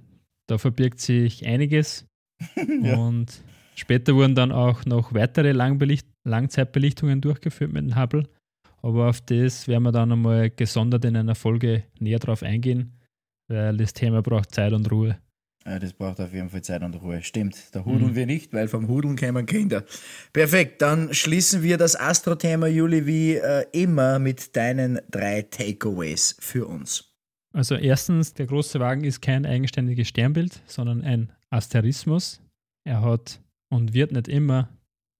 da 0.46 0.58
verbirgt 0.58 1.00
sich 1.00 1.46
einiges. 1.46 2.04
Ja. 2.82 2.96
Und 2.96 3.42
später 3.78 4.14
wurden 4.14 4.34
dann 4.34 4.52
auch 4.52 4.84
noch 4.84 5.14
weitere 5.14 5.52
Langbelicht 5.52 6.06
Langzeitbelichtungen 6.24 7.20
durchgeführt 7.20 7.72
mit 7.72 7.84
dem 7.84 7.96
Hubble. 7.96 8.28
Aber 8.82 9.08
auf 9.08 9.20
das 9.20 9.66
werden 9.66 9.82
wir 9.82 9.92
dann 9.92 10.12
einmal 10.12 10.50
gesondert 10.50 11.04
in 11.04 11.16
einer 11.16 11.34
Folge 11.34 11.84
näher 11.98 12.18
drauf 12.18 12.42
eingehen, 12.42 12.92
weil 13.48 13.76
das 13.76 13.92
Thema 13.92 14.22
braucht 14.22 14.54
Zeit 14.54 14.72
und 14.72 14.90
Ruhe. 14.90 15.18
Ja, 15.66 15.78
das 15.78 15.92
braucht 15.92 16.20
auf 16.20 16.32
jeden 16.32 16.48
Fall 16.48 16.62
Zeit 16.62 16.82
und 16.82 16.94
Ruhe. 16.94 17.22
Stimmt, 17.22 17.56
da 17.72 17.84
hudeln 17.84 18.14
wir 18.14 18.26
nicht, 18.26 18.54
weil 18.54 18.68
vom 18.68 18.88
Hudeln 18.88 19.16
kämen 19.16 19.44
Kinder. 19.44 19.84
Perfekt, 20.32 20.80
dann 20.80 21.12
schließen 21.12 21.62
wir 21.62 21.76
das 21.76 21.94
Astro-Thema, 21.94 22.68
Juli, 22.68 23.06
wie 23.06 23.34
äh, 23.34 23.66
immer 23.72 24.18
mit 24.18 24.56
deinen 24.56 25.00
drei 25.10 25.42
Takeaways 25.42 26.36
für 26.40 26.66
uns. 26.66 27.12
Also 27.52 27.74
erstens, 27.74 28.32
der 28.34 28.46
große 28.46 28.78
Wagen 28.80 29.04
ist 29.04 29.20
kein 29.20 29.44
eigenständiges 29.44 30.08
Sternbild, 30.08 30.62
sondern 30.66 31.02
ein 31.02 31.32
Asterismus. 31.50 32.40
Er 32.84 33.02
hat 33.02 33.40
und 33.70 33.94
wird 33.94 34.12
nicht 34.12 34.28
immer 34.28 34.68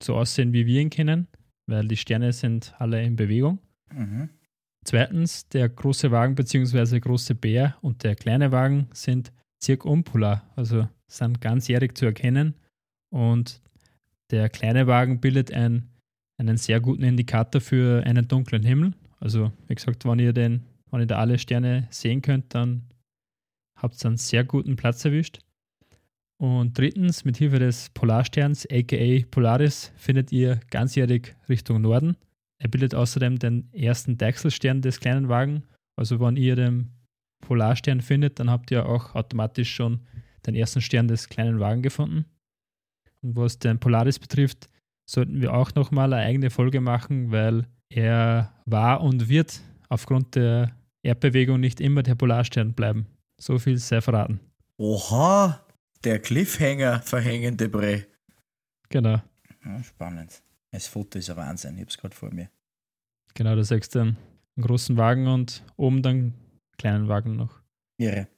so 0.02 0.17
aussehen, 0.17 0.52
wie 0.52 0.67
wir 0.67 0.81
ihn 0.81 0.90
kennen, 0.90 1.28
weil 1.67 1.87
die 1.88 1.97
Sterne 1.97 2.33
sind 2.33 2.75
alle 2.78 3.02
in 3.02 3.17
Bewegung. 3.17 3.59
Mhm. 3.93 4.31
Zweitens, 4.85 5.49
der 5.49 5.69
große 5.69 6.11
Wagen 6.11 6.35
bzw. 6.35 7.00
große 7.00 7.35
Bär 7.35 7.76
und 7.83 8.05
der 8.05 8.14
kleine 8.14 8.52
Wagen 8.52 8.88
sind 8.93 9.33
zirkumpolar, 9.59 10.50
also 10.57 10.88
sind 11.09 11.40
ganzjährig 11.40 11.97
zu 11.97 12.07
erkennen. 12.07 12.55
Und 13.11 13.61
der 14.31 14.49
kleine 14.49 14.87
Wagen 14.87 15.21
bildet 15.21 15.52
ein, 15.52 15.88
einen 16.38 16.57
sehr 16.57 16.81
guten 16.81 17.02
Indikator 17.02 17.61
für 17.61 18.05
einen 18.05 18.28
dunklen 18.28 18.62
Himmel. 18.62 18.95
Also, 19.21 19.52
wie 19.67 19.75
gesagt, 19.75 20.05
wenn 20.05 20.19
ihr, 20.21 20.33
den, 20.33 20.62
wenn 20.90 21.00
ihr 21.00 21.07
da 21.07 21.19
alle 21.19 21.38
Sterne 21.38 21.88
sehen 21.90 22.23
könnt, 22.23 22.55
dann 22.55 22.85
habt 23.76 24.02
ihr 24.02 24.09
einen 24.09 24.17
sehr 24.17 24.45
guten 24.45 24.76
Platz 24.76 25.05
erwischt. 25.05 25.40
Und 26.40 26.78
drittens, 26.78 27.25
mit 27.25 27.37
Hilfe 27.37 27.59
des 27.59 27.90
Polarsterns, 27.90 28.66
aka 28.71 29.26
Polaris, 29.30 29.92
findet 29.97 30.30
ihr 30.30 30.61
ganzjährig 30.71 31.35
Richtung 31.49 31.80
Norden. 31.80 32.16
Er 32.61 32.68
bildet 32.68 32.95
außerdem 32.95 33.38
den 33.38 33.73
ersten 33.73 34.16
Deichselstern 34.16 34.80
des 34.80 35.00
kleinen 35.00 35.28
Wagen. 35.28 35.64
Also 35.97 36.21
wenn 36.21 36.37
ihr 36.37 36.54
den 36.54 36.90
Polarstern 37.40 38.00
findet, 38.00 38.38
dann 38.38 38.50
habt 38.50 38.71
ihr 38.71 38.87
auch 38.87 39.14
automatisch 39.14 39.75
schon 39.75 40.00
den 40.47 40.54
ersten 40.54 40.80
Stern 40.80 41.09
des 41.09 41.28
kleinen 41.28 41.61
Wagen 41.61 41.83
gefunden. 41.83 42.25
Und 43.23 43.37
was 43.37 43.59
den 43.59 43.80
Polaris 43.80 44.18
betrifft, 44.18 44.68
sollten 45.09 45.40
wir 45.40 45.54
auch 45.54 45.75
nochmal 45.75 46.12
eine 46.12 46.25
eigene 46.25 46.50
Folge 46.50 46.80
machen, 46.80 47.33
weil 47.33 47.66
er 47.88 48.52
war 48.66 49.00
und 49.00 49.28
wird 49.28 49.61
aufgrund 49.88 50.35
der 50.37 50.73
Erdbewegung 51.02 51.59
nicht 51.59 51.80
immer 51.80 52.02
der 52.02 52.14
Polarstern 52.14 52.75
bleiben. 52.75 53.07
So 53.40 53.59
viel 53.59 53.78
sei 53.78 54.00
verraten. 54.00 54.40
Oha, 54.76 55.61
der 56.05 56.19
Cliffhanger 56.21 57.00
verhängende 57.00 57.69
Bre. 57.69 58.07
Genau, 58.88 59.21
Ja, 59.64 59.83
spannend. 59.83 60.43
Das 60.71 60.87
Foto 60.87 61.19
ist 61.19 61.31
ein 61.31 61.37
Wahnsinn, 61.37 61.76
ich 61.76 61.83
hab's 61.83 61.99
gerade 61.99 62.14
vor 62.14 62.33
mir. 62.33 62.50
genau, 63.35 63.55
da 63.57 63.64
sagst 63.64 63.95
du 63.95 64.00
einen 64.00 64.17
großen 64.61 64.97
Wagen 64.97 65.26
und 65.26 65.62
oben 65.76 66.02
dann 66.02 66.17
einen 66.17 66.35
kleinen 66.78 67.09
Wagen 67.09 67.37
noch. 67.37 67.61
Irre. 67.99 68.28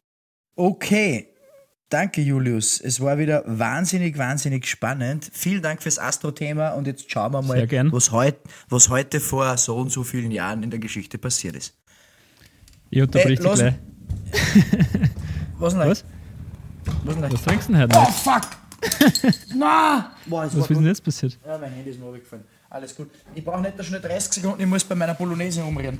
Okay. 0.56 1.28
Danke, 1.88 2.20
Julius. 2.20 2.80
Es 2.80 3.00
war 3.00 3.18
wieder 3.18 3.42
wahnsinnig, 3.46 4.16
wahnsinnig 4.16 4.66
spannend. 4.66 5.28
Vielen 5.32 5.60
Dank 5.60 5.82
fürs 5.82 5.98
Astro-Thema 5.98 6.70
und 6.70 6.86
jetzt 6.86 7.10
schauen 7.10 7.32
wir 7.32 7.42
mal, 7.42 7.68
was, 7.90 8.12
heut, 8.12 8.36
was 8.68 8.88
heute 8.90 9.18
vor 9.18 9.56
so 9.58 9.76
und 9.76 9.90
so 9.90 10.04
vielen 10.04 10.30
Jahren 10.30 10.62
in 10.62 10.70
der 10.70 10.78
Geschichte 10.78 11.18
passiert 11.18 11.56
ist. 11.56 11.76
Ich 12.90 13.02
unterbrich 13.02 13.40
Ey, 13.40 13.44
dich 13.44 13.54
gleich. 13.54 13.74
Was? 15.58 16.04
Was 17.04 17.14
denn? 17.14 17.32
Was 17.32 17.42
trinkst 17.42 17.68
du 17.68 17.72
denn 17.72 17.82
heute 17.82 17.98
Oh, 17.98 18.04
fuck! 18.12 18.42
Na! 19.54 20.12
Boah, 20.26 20.44
Was 20.46 20.54
ist 20.54 20.68
denn 20.70 20.86
jetzt 20.86 21.04
passiert? 21.04 21.38
Ja, 21.46 21.58
mein 21.58 21.70
Handy 21.72 21.90
ist 21.90 21.98
mir 21.98 22.06
runtergefallen. 22.06 22.44
Alles 22.70 22.94
gut. 22.94 23.10
Ich 23.34 23.44
brauche 23.44 23.60
nicht 23.60 23.84
schnell 23.84 24.00
30 24.00 24.32
Sekunden, 24.42 24.60
ich 24.60 24.66
muss 24.66 24.84
bei 24.84 24.94
meiner 24.94 25.14
Bolognese 25.14 25.62
umrühren. 25.64 25.98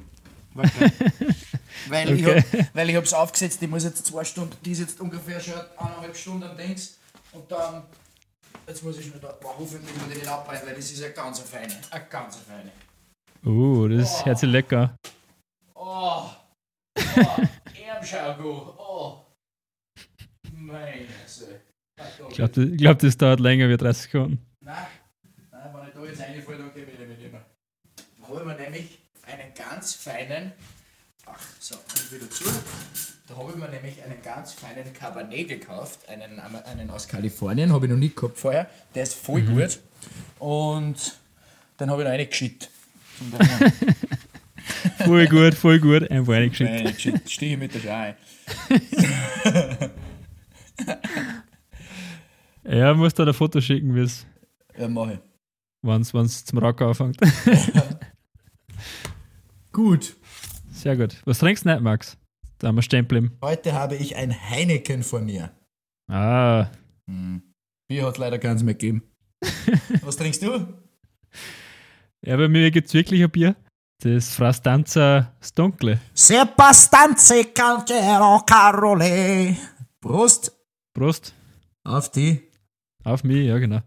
Warte. 0.54 0.72
weil, 1.88 2.10
ich 2.12 2.26
Okay. 2.26 2.42
hab, 2.52 2.74
weil 2.74 2.90
ich 2.90 2.96
hab's 2.96 3.12
aufgesetzt, 3.12 3.62
ich 3.62 3.68
muss 3.68 3.84
jetzt 3.84 4.06
zwei 4.06 4.24
Stunden, 4.24 4.56
die 4.64 4.72
ist 4.72 4.80
jetzt 4.80 5.00
ungefähr 5.00 5.40
schon 5.40 5.54
eineinhalb 5.76 6.16
Stunden 6.16 6.42
am 6.44 6.56
Dings. 6.56 6.96
Und 7.32 7.50
dann, 7.50 7.82
jetzt 8.66 8.82
muss 8.82 8.98
ich 8.98 9.06
schnell 9.06 9.20
da, 9.20 9.28
boah, 9.40 9.54
hoffentlich 9.58 9.94
muss 9.96 10.12
ich 10.14 10.20
den 10.20 10.28
abbrechen, 10.28 10.66
weil 10.66 10.74
das 10.76 10.90
ist 10.90 11.02
eine 11.02 11.12
ganz 11.12 11.38
feine. 11.40 11.72
Eine 11.90 12.04
ganz 12.06 12.36
feine. 12.36 12.70
Uh, 13.44 13.88
das 13.88 14.10
ist 14.10 14.24
herzlich 14.26 14.50
lecker. 14.50 14.94
Oh, 15.74 16.24
oh, 16.26 16.30
Erbschaugo, 17.88 18.74
oh. 18.78 19.26
Meine. 20.60 21.06
Ich 22.28 22.36
glaube, 22.36 22.52
das, 22.52 22.76
glaub, 22.76 22.98
das 22.98 23.16
dauert 23.16 23.40
länger 23.40 23.68
wie 23.68 23.76
30 23.76 24.02
Sekunden. 24.04 24.38
Nein, 24.60 24.74
nein, 25.50 25.70
wenn 25.72 25.88
ich 25.88 25.94
da 25.94 26.04
jetzt 26.04 26.20
reinfalle, 26.20 26.58
dann 26.58 26.74
gebe 26.74 26.90
ich 26.90 26.98
nämlich 26.98 27.18
nicht 27.18 27.32
mehr. 27.32 27.44
Da 28.20 28.28
habe 28.28 28.40
ich 28.40 28.46
mir 28.46 28.54
nämlich 28.56 28.98
einen 29.26 29.54
ganz 29.54 29.94
feinen, 29.94 30.52
ach 31.26 31.46
so, 31.58 31.76
und 31.76 32.12
wieder 32.12 32.30
zu. 32.30 32.44
Da 33.26 33.36
habe 33.36 33.50
ich 33.50 33.56
mir 33.56 33.68
nämlich 33.68 34.02
einen 34.02 34.20
ganz 34.22 34.52
feinen 34.52 34.92
Cabernet 34.92 35.48
gekauft, 35.48 36.08
einen, 36.08 36.40
einen 36.40 36.90
aus 36.90 37.08
Kalifornien, 37.08 37.72
habe 37.72 37.86
ich 37.86 37.92
noch 37.92 37.98
nie 37.98 38.12
gehabt 38.14 38.38
vorher. 38.38 38.68
Der 38.94 39.04
ist 39.04 39.14
voll 39.14 39.42
gut. 39.42 39.78
Und 40.38 41.14
den 41.78 41.90
habe 41.90 42.02
ich 42.02 42.08
noch 42.08 42.12
reingeschickt. 42.12 42.70
Zum 43.18 43.30
Daheim. 43.30 43.72
Voll 45.04 45.26
gut, 45.28 45.54
voll 45.54 45.78
gut. 45.80 46.10
Einfach 46.10 46.34
reingeschickt. 46.34 46.70
Reingeschickt. 46.70 47.30
Stehe 47.30 47.52
ich 47.52 47.58
mit 47.58 47.74
der 47.74 47.80
Schei. 47.80 48.16
Ja, 52.70 52.94
musst 52.94 53.18
du 53.18 53.24
ein 53.24 53.34
Foto 53.34 53.60
schicken, 53.60 53.94
wie 53.94 54.00
es 54.00 54.26
Ja, 54.78 54.88
mach 54.88 55.10
ich. 55.10 55.18
wenn 55.82 56.00
es 56.02 56.44
zum 56.44 56.58
Rock 56.58 56.80
anfängt. 56.82 57.16
Gut. 59.72 60.16
Sehr 60.72 60.96
gut. 60.96 61.16
Was 61.24 61.38
trinkst 61.38 61.64
du 61.64 61.68
nicht, 61.70 61.80
Max? 61.82 62.16
Da 62.58 62.68
haben 62.68 62.76
wir 62.76 62.82
stehen 62.82 63.02
geblieben. 63.08 63.36
Heute 63.42 63.72
habe 63.72 63.96
ich 63.96 64.16
ein 64.16 64.32
Heineken 64.50 65.02
vor 65.02 65.20
mir. 65.20 65.50
Ah, 66.08 66.66
Hm. 67.08 67.42
Bier 67.88 68.06
hat 68.06 68.18
leider 68.18 68.38
keins 68.38 68.62
mehr 68.62 68.74
gegeben. 68.74 69.02
Was 70.02 70.16
trinkst 70.16 70.42
du? 70.42 70.66
ja, 72.24 72.36
bei 72.36 72.48
mir 72.48 72.70
gibt 72.70 72.88
es 72.88 72.94
wirklich 72.94 73.22
ein 73.22 73.30
Bier. 73.30 73.56
Das 74.02 74.34
Frastanza 74.34 75.34
das 75.40 75.52
Dunkle. 75.52 76.00
Sebastanze 76.14 77.44
Calcero 77.46 78.42
Carole. 78.46 79.56
Prost 80.00 80.52
Prost. 80.94 81.34
auf 81.84 82.10
die. 82.10 82.49
Auf 83.04 83.24
mich, 83.24 83.46
ja, 83.46 83.58
genau. 83.58 83.80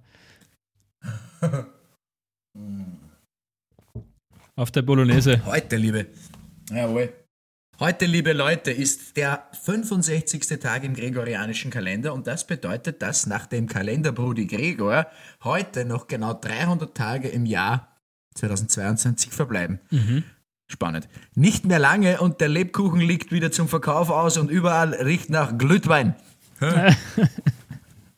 Auf 4.56 4.72
der 4.72 4.82
Bolognese. 4.84 5.46
Heute, 5.46 5.76
liebe. 5.78 6.08
Jawohl. 6.70 7.12
Heute, 7.80 8.06
liebe 8.06 8.34
Leute, 8.34 8.72
ist 8.72 9.18
der 9.18 9.48
65. 9.64 10.60
Tag 10.60 10.84
im 10.84 10.94
gregorianischen 10.94 11.72
Kalender 11.72 12.14
und 12.14 12.28
das 12.28 12.46
bedeutet, 12.46 13.02
dass 13.02 13.26
nach 13.26 13.48
dem 13.48 13.68
Kalenderbrudi 13.68 14.46
Gregor 14.46 15.08
heute 15.44 15.84
noch 15.84 16.08
genau 16.08 16.34
300 16.34 16.96
Tage 16.96 17.30
im 17.30 17.48
Jahr 17.48 17.98
2022 18.36 19.32
verbleiben. 19.32 19.80
Spannend. 20.72 21.10
Nicht 21.36 21.66
mehr 21.66 21.80
lange 21.80 22.22
und 22.22 22.42
der 22.42 22.50
Lebkuchen 22.50 23.02
liegt 23.02 23.32
wieder 23.32 23.52
zum 23.52 23.68
Verkauf 23.68 24.10
aus 24.12 24.38
und 24.38 24.50
überall 24.50 24.94
riecht 24.94 25.30
nach 25.30 25.58
Glühwein. 25.58 26.16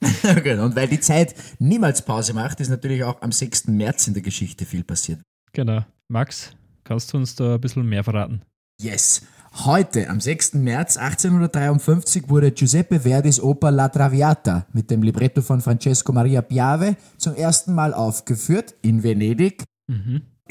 genau. 0.43 0.65
Und 0.65 0.75
weil 0.75 0.87
die 0.87 0.99
Zeit 0.99 1.35
niemals 1.59 2.03
Pause 2.03 2.33
macht, 2.33 2.59
ist 2.59 2.69
natürlich 2.69 3.03
auch 3.03 3.21
am 3.21 3.31
6. 3.31 3.67
März 3.67 4.07
in 4.07 4.13
der 4.13 4.23
Geschichte 4.23 4.65
viel 4.65 4.83
passiert. 4.83 5.19
Genau. 5.53 5.85
Max, 6.07 6.51
kannst 6.83 7.13
du 7.13 7.17
uns 7.17 7.35
da 7.35 7.55
ein 7.55 7.61
bisschen 7.61 7.87
mehr 7.87 8.03
verraten? 8.03 8.41
Yes. 8.81 9.21
Heute, 9.63 10.09
am 10.09 10.19
6. 10.19 10.55
März 10.55 10.97
1853, 10.97 12.29
wurde 12.29 12.51
Giuseppe 12.51 12.99
Verdis 12.99 13.39
Oper 13.39 13.71
La 13.71 13.87
Traviata 13.87 14.67
mit 14.73 14.91
dem 14.91 15.01
Libretto 15.01 15.41
von 15.41 15.61
Francesco 15.61 16.11
Maria 16.11 16.41
Piave 16.41 16.97
zum 17.17 17.35
ersten 17.35 17.73
Mal 17.73 17.93
aufgeführt 17.93 18.75
in 18.81 19.01
Venedig. 19.01 19.63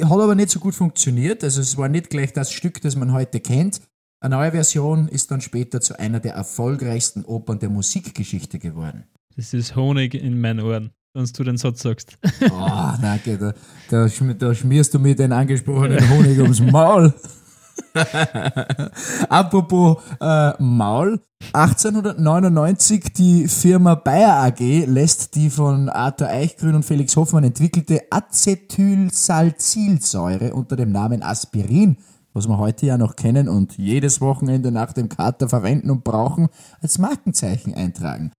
Hat 0.00 0.10
aber 0.10 0.34
nicht 0.34 0.50
so 0.50 0.58
gut 0.58 0.74
funktioniert, 0.74 1.44
also 1.44 1.60
es 1.60 1.76
war 1.76 1.88
nicht 1.88 2.08
gleich 2.08 2.32
das 2.32 2.50
Stück, 2.50 2.80
das 2.80 2.96
man 2.96 3.12
heute 3.12 3.40
kennt. 3.40 3.82
Eine 4.20 4.36
neue 4.36 4.52
Version 4.52 5.08
ist 5.08 5.30
dann 5.30 5.42
später 5.42 5.82
zu 5.82 5.98
einer 5.98 6.18
der 6.18 6.32
erfolgreichsten 6.32 7.26
Opern 7.26 7.58
der 7.58 7.68
Musikgeschichte 7.68 8.58
geworden. 8.58 9.04
Das 9.37 9.53
ist 9.53 9.75
Honig 9.75 10.14
in 10.14 10.41
meinen 10.41 10.61
Ohren, 10.61 10.93
wenn 11.12 11.25
du 11.25 11.45
den 11.45 11.57
Satz 11.57 11.83
sagst. 11.83 12.17
Oh, 12.50 12.93
danke, 13.03 13.37
da, 13.37 13.53
da, 13.91 14.07
da 14.38 14.55
schmierst 14.55 14.95
du 14.95 15.00
mir 15.00 15.17
den 15.17 15.33
angesprochenen 15.33 16.09
Honig 16.11 16.38
ums 16.38 16.61
Maul. 16.61 17.12
Apropos 19.29 19.97
äh, 20.21 20.53
Maul. 20.62 21.21
1899 21.53 23.12
die 23.12 23.49
Firma 23.49 23.97
Bayer 23.97 24.45
AG 24.45 24.87
lässt 24.87 25.35
die 25.35 25.50
von 25.50 25.88
Arthur 25.88 26.29
Eichgrün 26.29 26.76
und 26.76 26.85
Felix 26.85 27.17
Hoffmann 27.17 27.43
entwickelte 27.45 28.03
Acetylsalicylsäure 28.11 30.55
unter 30.55 30.76
dem 30.76 30.93
Namen 30.93 31.23
Aspirin, 31.23 31.97
was 32.33 32.47
wir 32.49 32.59
heute 32.59 32.87
ja 32.87 32.97
noch 32.97 33.17
kennen 33.17 33.49
und 33.49 33.76
jedes 33.76 34.21
Wochenende 34.21 34.71
nach 34.71 34.93
dem 34.93 35.09
Kater 35.09 35.49
verwenden 35.49 35.91
und 35.91 36.05
brauchen, 36.05 36.47
als 36.81 36.99
Markenzeichen 36.99 37.75
eintragen. 37.75 38.31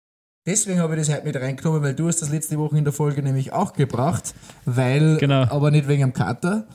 Deswegen 0.46 0.80
habe 0.80 0.94
ich 0.96 1.08
das 1.08 1.16
heute 1.16 1.25
mit 1.25 1.36
reingenommen, 1.36 1.82
weil 1.82 1.96
du 1.96 2.08
hast 2.08 2.22
das 2.22 2.30
letzte 2.30 2.58
Woche 2.60 2.78
in 2.78 2.84
der 2.84 2.94
Folge 2.94 3.24
nämlich 3.24 3.52
auch 3.52 3.74
gebracht, 3.74 4.36
weil, 4.66 5.18
Genau. 5.18 5.44
aber 5.44 5.72
nicht 5.72 5.88
wegen 5.88 6.02
dem 6.02 6.14
Kater. 6.14 6.68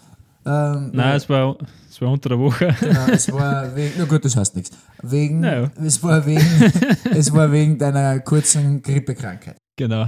Ähm, 0.45 0.91
Nein, 0.93 1.17
es 1.17 1.29
war, 1.29 1.57
es 1.89 2.01
war 2.01 2.11
unter 2.11 2.31
der 2.31 2.39
Woche. 2.39 2.75
Genau, 2.81 3.07
es 3.13 3.31
war 3.31 3.77
wegen, 3.77 3.93
na 3.99 4.05
gut, 4.07 4.25
das 4.25 4.35
heißt 4.37 4.57
nichts. 4.57 4.77
Wegen, 5.03 5.41
Naja. 5.41 5.71
es 5.85 6.03
war 6.03 6.25
wegen, 6.27 6.41
es 7.15 7.33
war 7.33 7.53
wegen 7.53 7.79
deiner 7.79 8.19
kurzen 8.21 8.83
Grippekrankheit. 8.83 9.57
genau. 9.77 10.07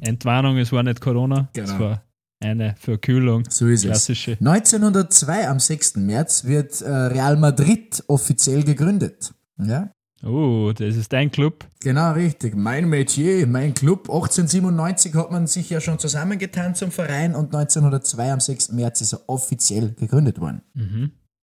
Entwarnung, 0.00 0.58
es 0.58 0.70
war 0.70 0.84
nicht 0.84 1.00
Corona. 1.00 1.48
Es 1.54 1.64
Genau. 1.70 1.80
war 1.80 2.02
eine 2.38 2.76
Verkühlung. 2.78 3.42
So 3.48 3.66
ist 3.66 3.82
Klassische. 3.82 4.32
es. 4.32 4.38
1902 4.40 5.48
am 5.48 5.58
6. 5.58 5.96
März 5.96 6.44
wird 6.44 6.80
äh, 6.82 6.88
Real 6.88 7.36
Madrid 7.36 8.04
offiziell 8.06 8.62
gegründet. 8.62 9.32
Ja? 9.58 9.90
Oh, 10.24 10.72
das 10.72 10.96
ist 10.96 11.12
dein 11.12 11.30
Club. 11.32 11.68
Genau, 11.80 12.12
richtig. 12.12 12.54
Mein 12.54 12.88
Metier, 12.88 13.46
mein 13.46 13.74
Club. 13.74 14.08
1897 14.08 15.14
hat 15.14 15.32
man 15.32 15.48
sich 15.48 15.68
ja 15.68 15.80
schon 15.80 15.98
zusammengetan 15.98 16.76
zum 16.76 16.92
Verein 16.92 17.34
und 17.34 17.54
1902 17.54 18.32
am 18.32 18.40
6. 18.40 18.72
März 18.72 19.00
ist 19.00 19.14
er 19.14 19.28
offiziell 19.28 19.94
gegründet 19.94 20.40
worden. 20.40 20.62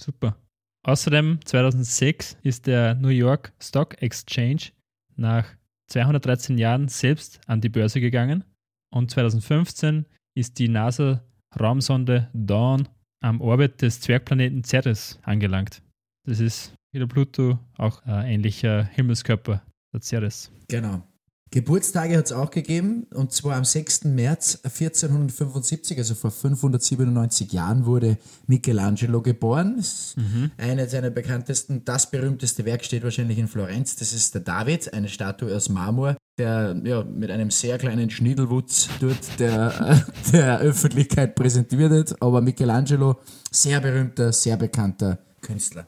Super. 0.01 0.37
Außerdem 0.83 1.39
2006 1.43 2.37
ist 2.41 2.67
der 2.67 2.95
New 2.95 3.09
York 3.09 3.51
Stock 3.61 4.01
Exchange 4.01 4.71
nach 5.17 5.45
213 5.87 6.57
Jahren 6.57 6.87
selbst 6.87 7.41
an 7.47 7.59
die 7.59 7.69
Börse 7.69 7.99
gegangen 7.99 8.45
und 8.91 9.11
2015 9.11 10.05
ist 10.35 10.57
die 10.57 10.69
NASA-Raumsonde 10.69 12.29
Dawn 12.33 12.87
am 13.21 13.41
Orbit 13.41 13.81
des 13.81 13.99
Zwergplaneten 13.99 14.63
Ceres 14.63 15.19
angelangt. 15.23 15.81
Das 16.25 16.39
ist 16.39 16.73
wie 16.91 16.99
der 16.99 17.07
Pluto 17.07 17.59
auch 17.77 18.03
ein 18.03 18.27
ähnlicher 18.27 18.83
Himmelskörper, 18.83 19.61
der 19.93 20.01
Ceres. 20.01 20.51
Genau. 20.67 21.03
Geburtstage 21.51 22.15
hat 22.15 22.25
es 22.27 22.31
auch 22.31 22.51
gegeben, 22.51 23.07
und 23.11 23.31
zwar 23.31 23.55
am 23.55 23.65
6. 23.65 24.03
März 24.05 24.59
1475, 24.63 25.97
also 25.97 26.13
vor 26.13 26.29
597 26.29 27.51
Jahren, 27.51 27.87
wurde 27.87 28.17
Michelangelo 28.45 29.23
geboren. 29.23 29.77
Das 29.77 29.87
ist 29.87 30.17
Eine 30.57 30.87
seiner 30.87 31.09
bekanntesten, 31.09 31.83
das 31.85 32.11
berühmteste 32.11 32.65
Werk 32.65 32.85
steht 32.85 33.03
wahrscheinlich 33.03 33.39
in 33.39 33.47
Florenz. 33.47 33.95
Das 33.95 34.13
ist 34.13 34.35
der 34.35 34.41
David, 34.41 34.93
eine 34.93 35.09
Statue 35.09 35.55
aus 35.55 35.69
Marmor, 35.69 36.17
der 36.37 36.79
ja, 36.83 37.03
mit 37.03 37.31
einem 37.31 37.49
sehr 37.49 37.79
kleinen 37.79 38.11
Schniedelwutz 38.11 38.87
dort 38.99 39.39
der, 39.39 40.05
der 40.31 40.59
Öffentlichkeit 40.59 41.33
präsentiert 41.33 41.89
wird. 41.89 42.21
Aber 42.21 42.41
Michelangelo, 42.41 43.19
sehr 43.51 43.81
berühmter, 43.81 44.31
sehr 44.31 44.55
bekannter 44.55 45.17
Künstler. 45.41 45.87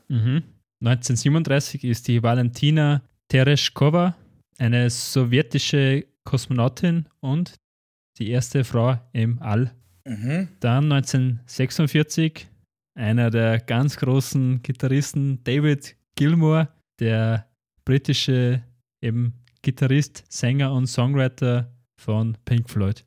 1937 0.82 1.84
ist 1.84 2.08
die 2.08 2.24
Valentina 2.24 3.04
Tereshkova, 3.28 4.15
eine 4.58 4.89
sowjetische 4.89 6.06
Kosmonautin 6.24 7.08
und 7.20 7.56
die 8.17 8.30
erste 8.30 8.63
Frau 8.63 9.00
im 9.13 9.41
All. 9.41 9.72
Dann 10.60 10.91
1946 10.91 12.48
einer 12.96 13.30
der 13.30 13.60
ganz 13.60 13.98
großen 13.98 14.62
Gitarristen 14.63 15.44
David 15.44 15.96
Gilmour, 16.15 16.67
der 17.00 17.48
britische 17.86 18.63
eben 19.02 19.34
Gitarrist, 19.62 20.24
Sänger 20.30 20.74
und 20.74 20.88
Songwriter 20.88 21.72
von 22.00 22.38
Pink 22.46 22.70
Floyd. 22.70 23.06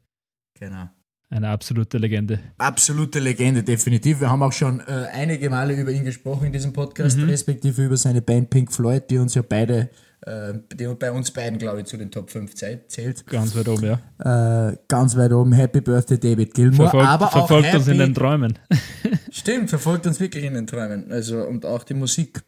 Genau. 0.59 0.89
Eine 1.31 1.49
absolute 1.49 1.99
Legende. 1.99 2.39
Absolute 2.59 3.19
Legende, 3.19 3.63
definitiv. 3.63 4.21
Wir 4.21 4.31
haben 4.31 4.43
auch 4.43 4.53
schon 4.53 4.81
äh, 4.81 5.07
einige 5.13 5.51
Male 5.51 5.75
über 5.75 5.91
ihn 5.91 6.05
gesprochen 6.05 6.47
in 6.47 6.53
diesem 6.53 6.73
Podcast, 6.73 7.19
respektive 7.19 7.85
über 7.85 7.97
seine 7.97 8.23
Band 8.23 8.51
Pink 8.51 8.73
Floyd, 8.73 9.05
die 9.11 9.19
uns 9.19 9.35
ja 9.35 9.43
beide, 9.43 9.91
äh, 10.21 10.53
die 10.75 10.87
bei 10.95 11.11
uns 11.11 11.31
beiden, 11.33 11.59
glaube 11.59 11.81
ich, 11.81 11.87
zu 11.87 11.97
den 11.97 12.11
Top 12.13 12.31
5 12.31 12.53
zäh- 12.53 12.87
zählt. 12.87 13.27
Ganz 13.27 13.57
weit 13.57 13.67
oben, 13.69 13.85
ja. 13.85 14.69
Äh, 14.71 14.77
ganz 14.87 15.17
weit 15.17 15.33
oben, 15.33 15.53
Happy 15.53 15.81
Birthday 15.81 16.19
David 16.21 16.55
Gilmour. 16.55 16.91
Verfolgt, 16.91 17.09
aber 17.09 17.27
auch 17.27 17.33
verfolgt 17.33 17.67
happy, 17.67 17.77
uns 17.79 17.89
in 17.89 17.99
den 17.99 18.15
Träumen. 18.15 18.59
Stimmt, 19.31 19.71
verfolgt 19.71 20.07
uns 20.07 20.21
wirklich 20.21 20.45
in 20.45 20.55
den 20.55 20.67
Träumen. 20.69 21.11
Also, 21.11 21.43
und 21.43 21.67
auch 21.67 21.83
die 21.83 21.95
Musik 21.95 22.43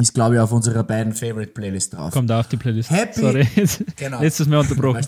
ist, 0.00 0.12
glaube 0.14 0.34
ich, 0.36 0.40
auf 0.40 0.52
unserer 0.52 0.84
beiden 0.84 1.12
Favorite 1.12 1.52
Playlist 1.52 1.94
drauf. 1.94 2.12
Kommt 2.12 2.30
auch 2.30 2.40
auf 2.40 2.48
die 2.48 2.56
Playlist. 2.56 2.90
Happy- 2.90 3.20
Sorry, 3.20 3.48
jetzt, 3.56 3.82
Genau. 3.96 4.20
letztes 4.20 4.46
Mal 4.46 4.58
unterbrochen. 4.58 5.04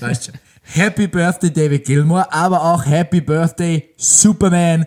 Weißt. 0.00 0.32
Happy 0.62 1.06
Birthday 1.06 1.52
David 1.52 1.84
Gilmour, 1.84 2.32
aber 2.32 2.62
auch 2.62 2.84
Happy 2.86 3.20
Birthday 3.20 3.90
Superman, 3.96 4.86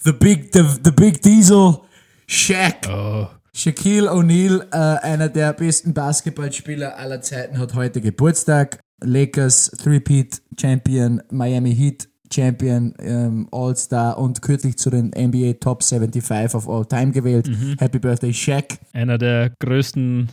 The 0.00 0.12
Big, 0.12 0.50
the, 0.52 0.62
the 0.84 0.92
Big 0.92 1.20
Diesel, 1.20 1.78
Shaq. 2.26 2.88
Oh, 2.88 3.26
Shaquille 3.52 4.10
O'Neal, 4.10 4.66
äh, 4.72 4.76
einer 4.76 5.28
der 5.28 5.52
besten 5.52 5.94
Basketballspieler 5.94 6.96
aller 6.96 7.20
Zeiten, 7.22 7.58
hat 7.58 7.74
heute 7.74 8.00
Geburtstag. 8.00 8.78
Lakers 9.02 9.70
Three-Peat 9.82 10.40
Champion, 10.58 11.22
Miami 11.30 11.74
Heat 11.74 12.08
Champion, 12.32 12.94
ähm, 12.98 13.48
All-Star 13.52 14.18
und 14.18 14.42
kürzlich 14.42 14.76
zu 14.78 14.90
den 14.90 15.10
NBA 15.10 15.54
Top 15.60 15.82
75 15.82 16.54
of 16.54 16.68
All 16.68 16.84
Time 16.86 17.12
gewählt. 17.12 17.48
Happy 17.78 17.98
Birthday 17.98 18.32
Shaq. 18.32 18.78
einer 18.92 19.18
der 19.18 19.52
größten 19.60 20.28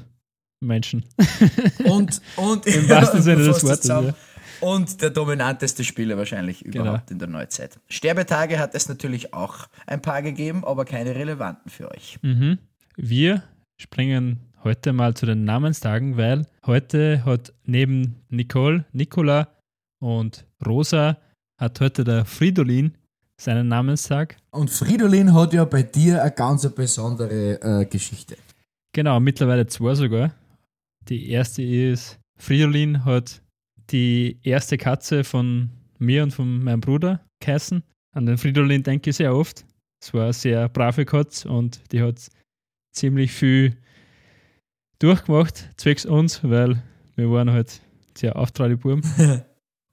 Menschen. 0.63 1.05
Und, 1.85 2.21
und 2.35 2.65
Im 2.65 2.89
wahrsten 2.89 3.21
Sinne 3.21 3.43
des 3.43 3.63
Wortes, 3.63 3.87
ja. 3.87 4.13
Und 4.61 5.01
der 5.01 5.09
dominanteste 5.09 5.83
Spieler 5.83 6.17
wahrscheinlich 6.17 6.63
überhaupt 6.63 7.11
in 7.11 7.19
der 7.19 7.27
Neuzeit. 7.27 7.79
Sterbetage 7.89 8.59
hat 8.59 8.73
es 8.75 8.87
natürlich 8.87 9.33
auch 9.33 9.67
ein 9.85 10.01
paar 10.01 10.21
gegeben, 10.21 10.63
aber 10.63 10.85
keine 10.85 11.15
relevanten 11.15 11.69
für 11.69 11.91
euch. 11.91 12.17
Mhm. 12.21 12.59
Wir 12.95 13.43
springen 13.77 14.39
heute 14.63 14.93
mal 14.93 15.15
zu 15.15 15.25
den 15.25 15.43
Namenstagen, 15.43 16.15
weil 16.15 16.47
heute 16.65 17.25
hat 17.25 17.51
neben 17.65 18.21
Nicole, 18.29 18.85
Nicola 18.93 19.49
und 19.99 20.45
Rosa 20.65 21.17
hat 21.59 21.81
heute 21.81 22.03
der 22.03 22.25
Fridolin 22.25 22.93
seinen 23.39 23.67
Namenstag. 23.67 24.37
Und 24.51 24.69
Fridolin 24.69 25.33
hat 25.33 25.53
ja 25.53 25.65
bei 25.65 25.83
dir 25.83 26.21
eine 26.21 26.31
ganz 26.31 26.67
besondere 26.73 27.59
äh, 27.61 27.85
Geschichte. 27.85 28.37
Genau, 28.93 29.19
mittlerweile 29.19 29.67
zwei 29.67 29.95
sogar. 29.95 30.33
Die 31.09 31.29
erste 31.29 31.61
ist, 31.61 32.19
Fridolin 32.39 33.03
hat 33.05 33.41
die 33.89 34.39
erste 34.43 34.77
Katze 34.77 35.23
von 35.23 35.69
mir 35.99 36.23
und 36.23 36.31
von 36.31 36.63
meinem 36.63 36.81
Bruder 36.81 37.25
geheißen. 37.41 37.83
An 38.15 38.25
den 38.25 38.37
Fridolin 38.37 38.83
denke 38.83 39.09
ich 39.09 39.17
sehr 39.17 39.35
oft. 39.35 39.65
Es 40.01 40.13
war 40.13 40.23
eine 40.23 40.33
sehr 40.33 40.69
brave 40.69 41.05
Katze 41.05 41.49
und 41.49 41.81
die 41.91 42.01
hat 42.01 42.29
ziemlich 42.93 43.31
viel 43.31 43.77
durchgemacht, 44.99 45.69
zwecks 45.77 46.05
uns, 46.05 46.43
weil 46.43 46.81
wir 47.15 47.29
waren 47.31 47.51
halt 47.51 47.81
sehr 48.17 48.37
auftragende 48.37 48.77
Buben. 48.77 49.01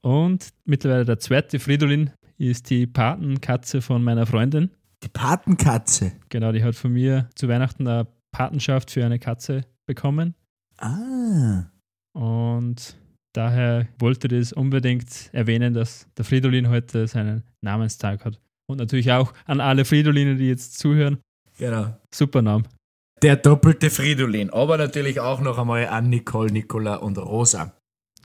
und 0.03 0.49
mittlerweile 0.65 1.05
der 1.05 1.19
zweite 1.19 1.59
Fridolin 1.59 2.11
ist 2.39 2.71
die 2.71 2.87
Patenkatze 2.87 3.83
von 3.83 4.03
meiner 4.03 4.27
Freundin. 4.27 4.71
Die 5.03 5.09
Patenkatze? 5.09 6.13
Genau, 6.29 6.53
die 6.53 6.63
hat 6.63 6.75
von 6.75 6.93
mir 6.93 7.29
zu 7.35 7.49
Weihnachten 7.49 7.87
eine 7.87 8.07
Patenschaft 8.33 8.91
für 8.91 9.05
eine 9.05 9.19
Katze 9.19 9.65
bekommen. 9.87 10.35
Ah. 10.81 11.65
Und 12.13 12.97
daher 13.33 13.87
wollte 13.99 14.27
ich 14.35 14.41
das 14.41 14.53
unbedingt 14.53 15.31
erwähnen, 15.33 15.75
dass 15.75 16.07
der 16.17 16.25
Fridolin 16.25 16.69
heute 16.69 17.07
seinen 17.07 17.45
Namenstag 17.63 18.25
hat. 18.25 18.41
Und 18.69 18.79
natürlich 18.79 19.11
auch 19.13 19.33
an 19.47 19.61
alle 19.61 19.85
Fridolinen, 19.85 20.39
die 20.39 20.49
jetzt 20.49 20.79
zuhören. 20.79 21.19
Genau. 21.59 21.95
Super 22.15 22.43
Name. 22.43 22.65
Der 23.23 23.37
doppelte 23.37 23.91
Fridolin, 23.91 24.51
aber 24.51 24.79
natürlich 24.79 25.21
auch 25.21 25.41
noch 25.41 25.59
einmal 25.59 25.87
an 25.89 26.09
Nicole, 26.09 26.51
Nicola 26.51 26.97
und 26.97 27.19
Rosa. 27.19 27.77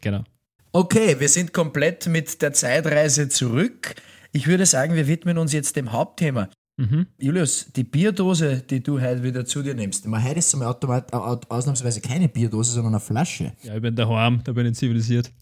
Genau. 0.01 0.23
Okay, 0.71 1.19
wir 1.19 1.29
sind 1.29 1.51
komplett 1.51 2.07
mit 2.07 2.41
der 2.41 2.53
Zeitreise 2.53 3.27
zurück. 3.27 3.95
Ich 4.31 4.47
würde 4.47 4.65
sagen, 4.65 4.95
wir 4.95 5.07
widmen 5.07 5.37
uns 5.37 5.51
jetzt 5.51 5.75
dem 5.75 5.91
Hauptthema. 5.91 6.49
Mhm. 6.77 7.07
Julius, 7.17 7.67
die 7.73 7.85
Bierdose, 7.85 8.61
die 8.69 8.83
du 8.83 8.99
heute 8.99 9.23
wieder 9.23 9.45
zu 9.45 9.63
dir 9.63 9.73
nimmst, 9.73 10.05
mal 10.07 10.21
heute 10.21 10.39
ist 10.39 10.53
es 10.53 10.61
Automat, 10.61 11.13
ausnahmsweise 11.13 12.01
keine 12.01 12.27
Bierdose, 12.27 12.73
sondern 12.73 12.95
eine 12.95 12.99
Flasche. 12.99 13.53
Ja, 13.63 13.75
ich 13.75 13.81
bin 13.81 13.95
daheim, 13.95 14.41
da 14.43 14.51
bin 14.51 14.65
ich 14.65 14.75
zivilisiert. 14.75 15.31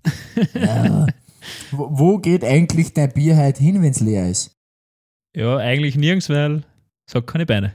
Ja. 0.54 1.06
wo, 1.72 1.90
wo 1.92 2.18
geht 2.18 2.44
eigentlich 2.44 2.94
dein 2.94 3.12
Bier 3.12 3.38
heute 3.38 3.62
hin, 3.62 3.82
wenn 3.82 3.92
es 3.92 4.00
leer 4.00 4.30
ist? 4.30 4.56
Ja, 5.36 5.58
eigentlich 5.58 5.96
nirgends, 5.96 6.30
weil 6.30 6.64
es 7.08 7.16
hat 7.16 7.28
keine 7.28 7.46
Beine. 7.46 7.74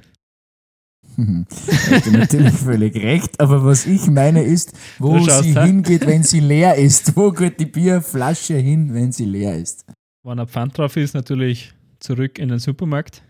Hast 1.17 2.07
du 2.07 2.13
natürlich 2.13 2.53
völlig 2.55 2.95
recht, 2.97 3.41
aber 3.41 3.65
was 3.65 3.87
ich 3.87 4.07
meine 4.07 4.43
ist, 4.43 4.73
wo 4.99 5.19
sie 5.19 5.53
he? 5.55 5.61
hingeht, 5.61 6.07
wenn 6.07 6.23
sie 6.23 6.41
leer 6.41 6.77
ist. 6.77 7.17
Wo 7.17 7.33
geht 7.33 7.59
die 7.59 7.67
Bierflasche 7.67 8.57
hin, 8.57 8.95
wenn 8.95 9.11
sie 9.11 9.25
leer 9.25 9.57
ist? 9.57 9.85
Wenn 10.23 10.39
ein 10.39 10.47
Pfand 10.47 10.79
drauf 10.79 10.97
ist, 10.97 11.15
natürlich 11.15 11.75
zurück 11.99 12.39
in 12.39 12.49
den 12.49 12.61
Supermarkt. 12.61 13.23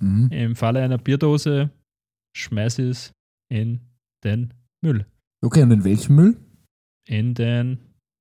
Mhm. 0.00 0.28
Im 0.30 0.56
Falle 0.56 0.82
einer 0.82 0.98
Bierdose 0.98 1.70
schmeiße 2.36 2.82
ich 2.82 2.90
es 2.90 3.12
in 3.50 3.80
den 4.24 4.52
Müll. 4.82 5.06
Okay, 5.44 5.62
und 5.62 5.70
in 5.70 5.84
welchen 5.84 6.14
Müll? 6.14 6.36
In 7.08 7.34
den 7.34 7.78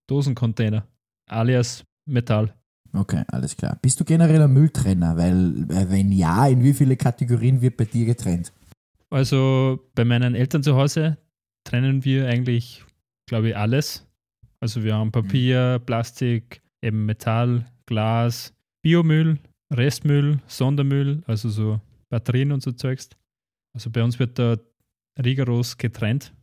Dosencontainer, 0.08 0.88
alias 1.30 1.84
Metall. 2.08 2.54
Okay, 2.94 3.24
alles 3.28 3.58
klar. 3.58 3.78
Bist 3.82 4.00
du 4.00 4.06
generell 4.06 4.42
ein 4.42 4.54
Mülltrenner? 4.54 5.18
Weil, 5.18 5.68
wenn 5.68 6.12
ja, 6.12 6.48
in 6.48 6.64
wie 6.64 6.74
viele 6.74 6.96
Kategorien 6.96 7.62
wird 7.62 7.78
bei 7.78 7.86
dir 7.86 8.06
getrennt? 8.06 8.54
Also 9.10 9.80
bei 9.96 10.06
meinen 10.06 10.36
Eltern 10.36 10.64
zu 10.64 10.76
Hause 10.76 11.18
trennen 11.66 12.06
wir 12.06 12.28
eigentlich, 12.28 12.86
glaube 13.28 13.50
ich, 13.50 13.58
alles. 13.58 14.08
Also 14.60 14.84
wir 14.84 14.96
haben 14.96 15.12
Papier, 15.12 15.82
Plastik, 15.86 16.62
eben 16.82 17.06
Metall, 17.06 17.66
Glas, 17.86 18.54
Biomüll, 18.82 19.40
Restmüll, 19.78 20.40
Sondermüll, 20.48 21.24
also 21.28 21.50
so 21.50 21.82
Batterien 22.10 22.52
und 22.52 22.62
so 22.62 22.72
Zeugs. 22.72 23.10
Also 23.74 23.90
bei 23.90 24.04
uns 24.04 24.20
wird 24.20 24.40
da 24.40 24.58
rigoros 25.22 25.78
getrennt. 25.78 26.34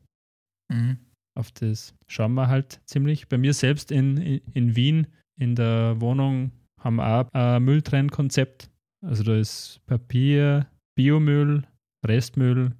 Mhm. 0.68 0.98
Auf 1.34 1.50
das 1.52 1.94
schauen 2.06 2.34
wir 2.34 2.48
halt 2.48 2.80
ziemlich. 2.84 3.28
Bei 3.28 3.38
mir 3.38 3.54
selbst 3.54 3.90
in, 3.90 4.18
in 4.18 4.76
Wien, 4.76 5.06
in 5.38 5.54
der 5.54 6.00
Wohnung, 6.00 6.52
haben 6.78 6.96
wir 6.96 7.06
auch 7.06 7.28
ein 7.32 7.62
Mülltrennkonzept. 7.62 8.70
Also 9.04 9.22
da 9.22 9.36
ist 9.36 9.80
Papier, 9.86 10.66
Biomüll, 10.94 11.62
Restmüll, 12.06 12.72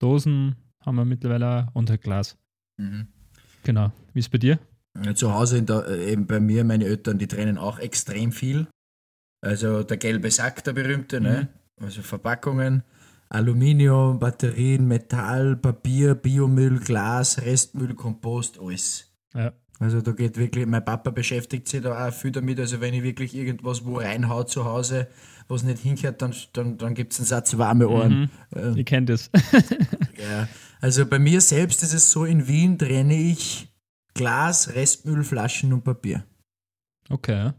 Dosen 0.00 0.56
haben 0.84 0.96
wir 0.96 1.04
mittlerweile 1.04 1.68
auch 1.68 1.74
und 1.74 1.90
halt 1.90 2.02
Glas. 2.02 2.36
Mhm. 2.78 3.06
Genau. 3.62 3.92
Wie 4.12 4.18
ist 4.18 4.26
es 4.26 4.30
bei 4.30 4.38
dir? 4.38 4.58
Ja, 5.04 5.14
zu 5.14 5.32
Hause 5.32 5.62
der, 5.62 5.86
äh, 5.86 6.12
eben 6.12 6.26
bei 6.26 6.40
mir, 6.40 6.64
meine 6.64 6.84
Eltern, 6.84 7.18
die 7.18 7.28
trennen 7.28 7.58
auch 7.58 7.78
extrem 7.78 8.32
viel. 8.32 8.66
Also 9.40 9.82
der 9.82 9.96
gelbe 9.96 10.30
Sack, 10.30 10.64
der 10.64 10.72
berühmte, 10.72 11.20
ne? 11.20 11.28
mhm. 11.28 11.36
ne? 11.36 11.48
also 11.86 12.02
Verpackungen, 12.02 12.82
Aluminium, 13.28 14.18
Batterien, 14.18 14.86
Metall, 14.86 15.56
Papier, 15.56 16.14
Biomüll, 16.14 16.80
Glas, 16.80 17.40
Restmüll, 17.40 17.94
Kompost, 17.94 18.58
alles. 18.60 19.10
Ja. 19.34 19.52
Also 19.78 20.02
da 20.02 20.12
geht 20.12 20.36
wirklich, 20.36 20.66
mein 20.66 20.84
Papa 20.84 21.10
beschäftigt 21.10 21.66
sich 21.66 21.80
da 21.80 22.06
auch 22.06 22.12
viel 22.12 22.32
damit, 22.32 22.60
also 22.60 22.82
wenn 22.82 22.92
ich 22.92 23.02
wirklich 23.02 23.34
irgendwas 23.34 23.86
wo 23.86 23.96
reinhaut 23.96 24.50
zu 24.50 24.66
Hause, 24.66 25.08
was 25.48 25.62
nicht 25.62 25.78
hinkehrt, 25.78 26.20
dann, 26.20 26.34
dann, 26.52 26.76
dann 26.76 26.94
gibt 26.94 27.14
es 27.14 27.18
einen 27.18 27.26
Satz 27.26 27.56
warme 27.56 27.88
Ohren. 27.88 28.30
Mhm. 28.54 28.76
Ich 28.76 28.84
kenne 28.84 29.06
das. 29.06 29.30
ja. 30.18 30.48
Also 30.82 31.06
bei 31.06 31.18
mir 31.18 31.40
selbst 31.40 31.82
ist 31.82 31.94
es 31.94 32.10
so, 32.10 32.26
in 32.26 32.46
Wien 32.46 32.78
trenne 32.78 33.14
ich 33.14 33.68
Glas, 34.12 34.74
Restmüll, 34.74 35.24
Flaschen 35.24 35.72
und 35.72 35.82
Papier. 35.82 36.24
Okay. 37.08 37.52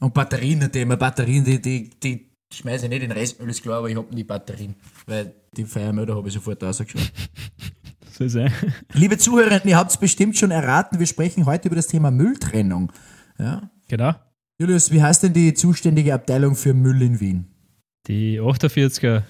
Und 0.00 0.14
Batterien, 0.14 0.60
das 0.60 0.70
Thema 0.70 0.96
Batterien, 0.96 1.44
die, 1.44 1.60
die, 1.60 1.90
die 1.90 2.30
schmeiße 2.52 2.84
ich 2.84 2.90
nicht 2.90 3.02
in 3.02 3.12
Restmüll, 3.12 3.50
ist 3.50 3.62
klar, 3.62 3.78
aber 3.78 3.90
ich 3.90 3.96
habe 3.96 4.14
die 4.14 4.24
Batterien, 4.24 4.74
weil 5.06 5.34
die 5.56 5.64
Feuermelder 5.64 6.14
habe 6.14 6.28
ich 6.28 6.34
sofort 6.34 6.62
rausgeschaut. 6.62 7.12
so 8.12 8.28
sein. 8.28 8.52
Liebe 8.92 9.18
Zuhörer, 9.18 9.64
ihr 9.64 9.76
habt 9.76 9.90
es 9.90 9.96
bestimmt 9.96 10.36
schon 10.36 10.50
erraten, 10.50 10.98
wir 10.98 11.06
sprechen 11.06 11.46
heute 11.46 11.68
über 11.68 11.76
das 11.76 11.88
Thema 11.88 12.10
Mülltrennung. 12.10 12.92
Ja? 13.38 13.70
Genau. 13.88 14.14
Julius, 14.60 14.90
wie 14.92 15.02
heißt 15.02 15.22
denn 15.22 15.32
die 15.32 15.54
zuständige 15.54 16.14
Abteilung 16.14 16.54
für 16.54 16.74
Müll 16.74 17.02
in 17.02 17.20
Wien? 17.20 17.46
Die 18.06 18.40
48er, 18.40 19.22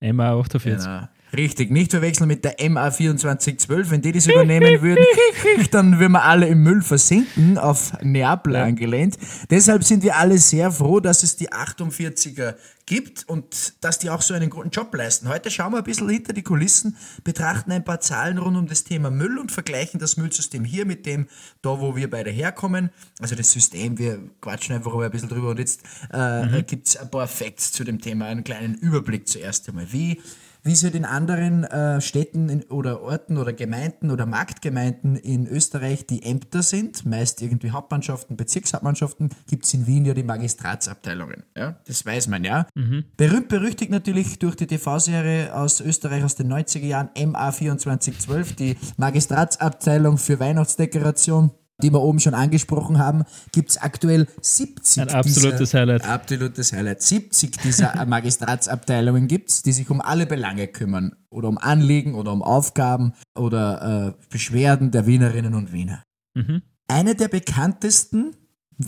MA 0.00 0.40
48. 0.40 0.84
Genau. 0.84 1.08
Richtig, 1.34 1.70
nicht 1.70 1.90
verwechseln 1.90 2.28
mit 2.28 2.44
der 2.44 2.56
MA 2.68 2.90
2412. 2.90 3.90
Wenn 3.90 4.02
die 4.02 4.12
das 4.12 4.26
übernehmen 4.26 4.82
würden, 4.82 5.04
dann 5.70 5.98
würden 5.98 6.12
wir 6.12 6.24
alle 6.24 6.46
im 6.46 6.62
Müll 6.62 6.82
versinken, 6.82 7.56
auf 7.56 7.92
Neapel 8.02 8.54
ja. 8.54 8.64
angelehnt. 8.64 9.16
Deshalb 9.48 9.82
sind 9.82 10.02
wir 10.02 10.16
alle 10.16 10.36
sehr 10.36 10.70
froh, 10.70 11.00
dass 11.00 11.22
es 11.22 11.36
die 11.36 11.50
48er 11.50 12.54
gibt 12.84 13.26
und 13.28 13.82
dass 13.82 13.98
die 13.98 14.10
auch 14.10 14.20
so 14.20 14.34
einen 14.34 14.50
guten 14.50 14.68
Job 14.68 14.94
leisten. 14.94 15.28
Heute 15.28 15.50
schauen 15.50 15.72
wir 15.72 15.78
ein 15.78 15.84
bisschen 15.84 16.08
hinter 16.10 16.34
die 16.34 16.42
Kulissen, 16.42 16.96
betrachten 17.24 17.72
ein 17.72 17.84
paar 17.84 18.00
Zahlen 18.00 18.36
rund 18.36 18.56
um 18.58 18.66
das 18.66 18.84
Thema 18.84 19.10
Müll 19.10 19.38
und 19.38 19.50
vergleichen 19.50 20.00
das 20.00 20.18
Müllsystem 20.18 20.64
hier 20.64 20.84
mit 20.84 21.06
dem, 21.06 21.28
da 21.62 21.80
wo 21.80 21.96
wir 21.96 22.10
beide 22.10 22.30
herkommen. 22.30 22.90
Also 23.20 23.36
das 23.36 23.52
System, 23.52 23.98
wir 23.98 24.18
quatschen 24.42 24.74
einfach 24.74 24.94
ein 24.94 25.10
bisschen 25.10 25.30
drüber 25.30 25.50
und 25.50 25.58
jetzt 25.58 25.80
äh, 26.12 26.44
mhm. 26.44 26.66
gibt 26.66 26.88
es 26.88 26.96
ein 26.98 27.10
paar 27.10 27.28
Facts 27.28 27.72
zu 27.72 27.84
dem 27.84 28.00
Thema, 28.00 28.26
einen 28.26 28.44
kleinen 28.44 28.74
Überblick 28.74 29.28
zuerst 29.28 29.68
einmal. 29.68 29.90
Wie 29.92 30.20
wie 30.62 30.72
es 30.72 30.84
halt 30.84 30.94
in 30.94 31.04
anderen 31.04 31.64
äh, 31.64 32.00
Städten 32.00 32.48
in, 32.48 32.62
oder 32.64 33.02
Orten 33.02 33.36
oder 33.36 33.52
Gemeinden 33.52 34.10
oder 34.10 34.26
Marktgemeinden 34.26 35.16
in 35.16 35.46
Österreich 35.46 36.06
die 36.06 36.22
Ämter 36.22 36.62
sind, 36.62 37.04
meist 37.04 37.42
irgendwie 37.42 37.70
Hauptmannschaften, 37.70 38.36
Bezirkshauptmannschaften, 38.36 39.30
gibt 39.48 39.64
es 39.64 39.74
in 39.74 39.86
Wien 39.86 40.04
ja 40.04 40.14
die 40.14 40.22
Magistratsabteilungen. 40.22 41.42
Ja, 41.56 41.80
das 41.86 42.06
weiß 42.06 42.28
man 42.28 42.44
ja. 42.44 42.66
Mhm. 42.74 43.04
Berühmt 43.16 43.48
berüchtigt 43.48 43.90
natürlich 43.90 44.38
durch 44.38 44.56
die 44.56 44.66
TV-Serie 44.66 45.54
aus 45.54 45.80
Österreich 45.80 46.24
aus 46.24 46.36
den 46.36 46.52
90er 46.52 46.86
Jahren 46.86 47.10
MA2412, 47.10 48.56
die 48.56 48.76
Magistratsabteilung 48.96 50.18
für 50.18 50.38
Weihnachtsdekoration 50.38 51.50
die 51.82 51.92
wir 51.92 52.00
oben 52.00 52.20
schon 52.20 52.34
angesprochen 52.34 52.98
haben, 52.98 53.24
gibt 53.52 53.70
es 53.70 53.78
aktuell 53.78 54.26
70 54.40 55.02
Ein 55.02 55.08
absolutes 55.10 55.58
dieser, 55.58 55.80
Highlight. 55.80 56.08
Absolutes 56.08 56.72
Highlight. 56.72 57.02
70 57.02 57.58
dieser 57.58 58.04
Magistratsabteilungen 58.06 59.28
gibt 59.28 59.50
es, 59.50 59.62
die 59.62 59.72
sich 59.72 59.90
um 59.90 60.00
alle 60.00 60.26
Belange 60.26 60.68
kümmern. 60.68 61.16
Oder 61.30 61.48
um 61.48 61.58
Anliegen 61.58 62.14
oder 62.14 62.32
um 62.32 62.42
Aufgaben 62.42 63.14
oder 63.34 64.16
äh, 64.18 64.24
Beschwerden 64.30 64.90
der 64.90 65.06
Wienerinnen 65.06 65.54
und 65.54 65.72
Wiener. 65.72 66.02
Mhm. 66.34 66.62
Eine 66.88 67.14
der 67.14 67.28
bekanntesten 67.28 68.36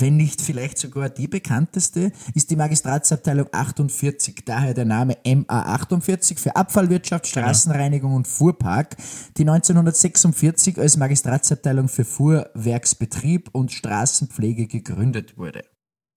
wenn 0.01 0.17
nicht 0.17 0.41
vielleicht 0.41 0.79
sogar 0.79 1.09
die 1.09 1.29
bekannteste, 1.29 2.13
ist 2.35 2.51
die 2.51 2.57
Magistratsabteilung 2.57 3.49
48, 3.53 4.45
daher 4.45 4.75
der 4.75 4.85
Name 4.85 5.17
MA48 5.25 6.39
für 6.39 6.57
Abfallwirtschaft, 6.57 7.33
genau. 7.33 7.47
Straßenreinigung 7.47 8.15
und 8.15 8.29
Fuhrpark, 8.29 8.97
die 9.37 9.43
1946 9.43 10.79
als 10.79 10.97
Magistratsabteilung 10.97 11.89
für 11.89 12.05
Fuhrwerksbetrieb 12.05 13.51
und 13.53 13.73
Straßenpflege 13.73 14.67
gegründet 14.67 15.37
wurde. 15.37 15.65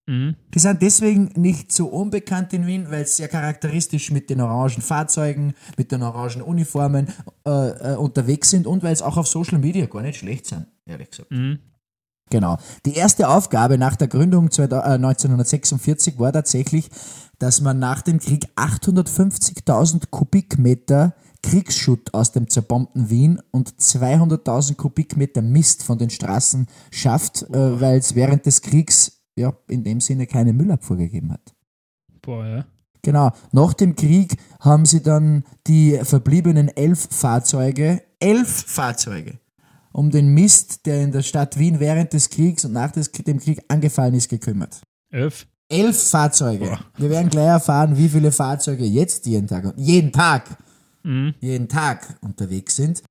Mhm. 0.08 0.36
Die 0.54 0.60
sind 0.60 0.82
deswegen 0.82 1.32
nicht 1.36 1.72
so 1.72 1.88
unbekannt 1.88 2.54
in 2.54 2.66
Wien, 2.66 2.88
weil 2.90 3.02
es 3.02 3.18
sehr 3.18 3.28
charakteristisch 3.28 4.10
mit 4.10 4.30
den 4.30 4.40
orangen 4.40 4.82
Fahrzeugen, 4.82 5.54
mit 5.78 5.92
den 5.92 6.02
orangen 6.02 6.42
Uniformen 6.42 7.08
äh, 7.46 7.50
äh, 7.50 7.96
unterwegs 7.98 8.50
sind 8.50 8.68
und 8.68 8.84
weil 8.84 8.94
es 8.94 9.02
auch 9.02 9.18
auf 9.18 9.28
Social 9.28 9.60
Media 9.60 9.86
gar 9.86 10.02
nicht 10.02 10.20
schlecht 10.20 10.46
sind, 10.46 10.66
ehrlich 10.86 11.10
gesagt. 11.10 11.32
Mhm. 11.32 11.60
Genau. 12.30 12.58
Die 12.86 12.96
erste 12.96 13.30
Aufgabe 13.30 13.78
nach 13.78 13.96
der 13.96 14.08
Gründung 14.08 14.50
1946 14.50 16.20
war 16.20 16.34
tatsächlich, 16.34 16.90
dass 17.40 17.62
man 17.62 17.80
nach 17.80 18.02
dem 18.02 18.20
Krieg 18.20 18.48
850.000 18.56 20.10
Kubikmeter 20.10 21.13
Kriegsschutt 21.44 22.13
aus 22.13 22.32
dem 22.32 22.50
zerbombten 22.50 23.10
Wien 23.10 23.42
und 23.52 23.70
200.000 23.70 24.76
Kubikmeter 24.76 25.42
Mist 25.42 25.84
von 25.84 25.98
den 25.98 26.10
Straßen 26.10 26.68
schafft, 26.92 27.44
äh, 27.44 27.80
weil 27.80 28.00
es 28.00 28.16
während 28.16 28.46
des 28.46 28.62
Kriegs 28.62 29.24
ja 29.38 29.54
in 29.68 29.84
dem 29.84 30.02
Sinne 30.02 30.28
keine 30.28 30.52
Müllabfuhr 30.52 30.98
gegeben 30.98 31.32
hat. 31.32 31.56
Boah, 32.22 32.46
ja. 32.46 32.66
Genau. 33.04 33.32
Nach 33.52 33.74
dem 33.74 33.96
Krieg 33.96 34.36
haben 34.60 34.86
sie 34.86 35.02
dann 35.02 35.44
die 35.68 35.98
verbliebenen 36.04 36.68
elf 36.68 37.08
Fahrzeuge, 37.10 38.04
elf 38.20 38.50
Fahrzeuge, 38.50 39.40
um 39.98 40.12
den 40.12 40.28
Mist, 40.28 40.86
der 40.86 41.02
in 41.02 41.12
der 41.12 41.24
Stadt 41.24 41.58
Wien 41.58 41.80
während 41.80 42.14
des 42.14 42.30
Kriegs 42.30 42.64
und 42.66 42.74
nach 42.74 42.92
dem 42.92 43.40
Krieg 43.40 43.64
angefallen 43.68 44.14
ist, 44.14 44.30
gekümmert. 44.30 44.80
Elf? 45.10 45.48
Elf 45.70 46.10
Fahrzeuge. 46.10 46.66
Boah. 46.66 46.80
Wir 46.98 47.10
werden 47.10 47.32
gleich 47.32 47.48
erfahren, 47.48 47.98
wie 47.98 48.08
viele 48.08 48.32
Fahrzeuge 48.32 48.86
jetzt 48.86 49.26
jeden 49.26 49.48
Tag, 49.48 49.74
jeden 49.76 50.12
Tag, 50.12 50.56
mhm. 51.02 51.34
jeden 51.40 51.68
Tag 51.68 52.16
unterwegs 52.22 52.76
sind. 52.76 53.02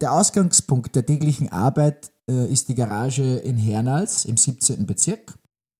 Der 0.00 0.12
Ausgangspunkt 0.12 0.96
der 0.96 1.06
täglichen 1.06 1.52
Arbeit 1.52 2.10
äh, 2.28 2.52
ist 2.52 2.68
die 2.68 2.74
Garage 2.74 3.36
in 3.36 3.56
Hernals 3.56 4.24
im 4.24 4.36
17. 4.36 4.86
Bezirk. 4.86 5.37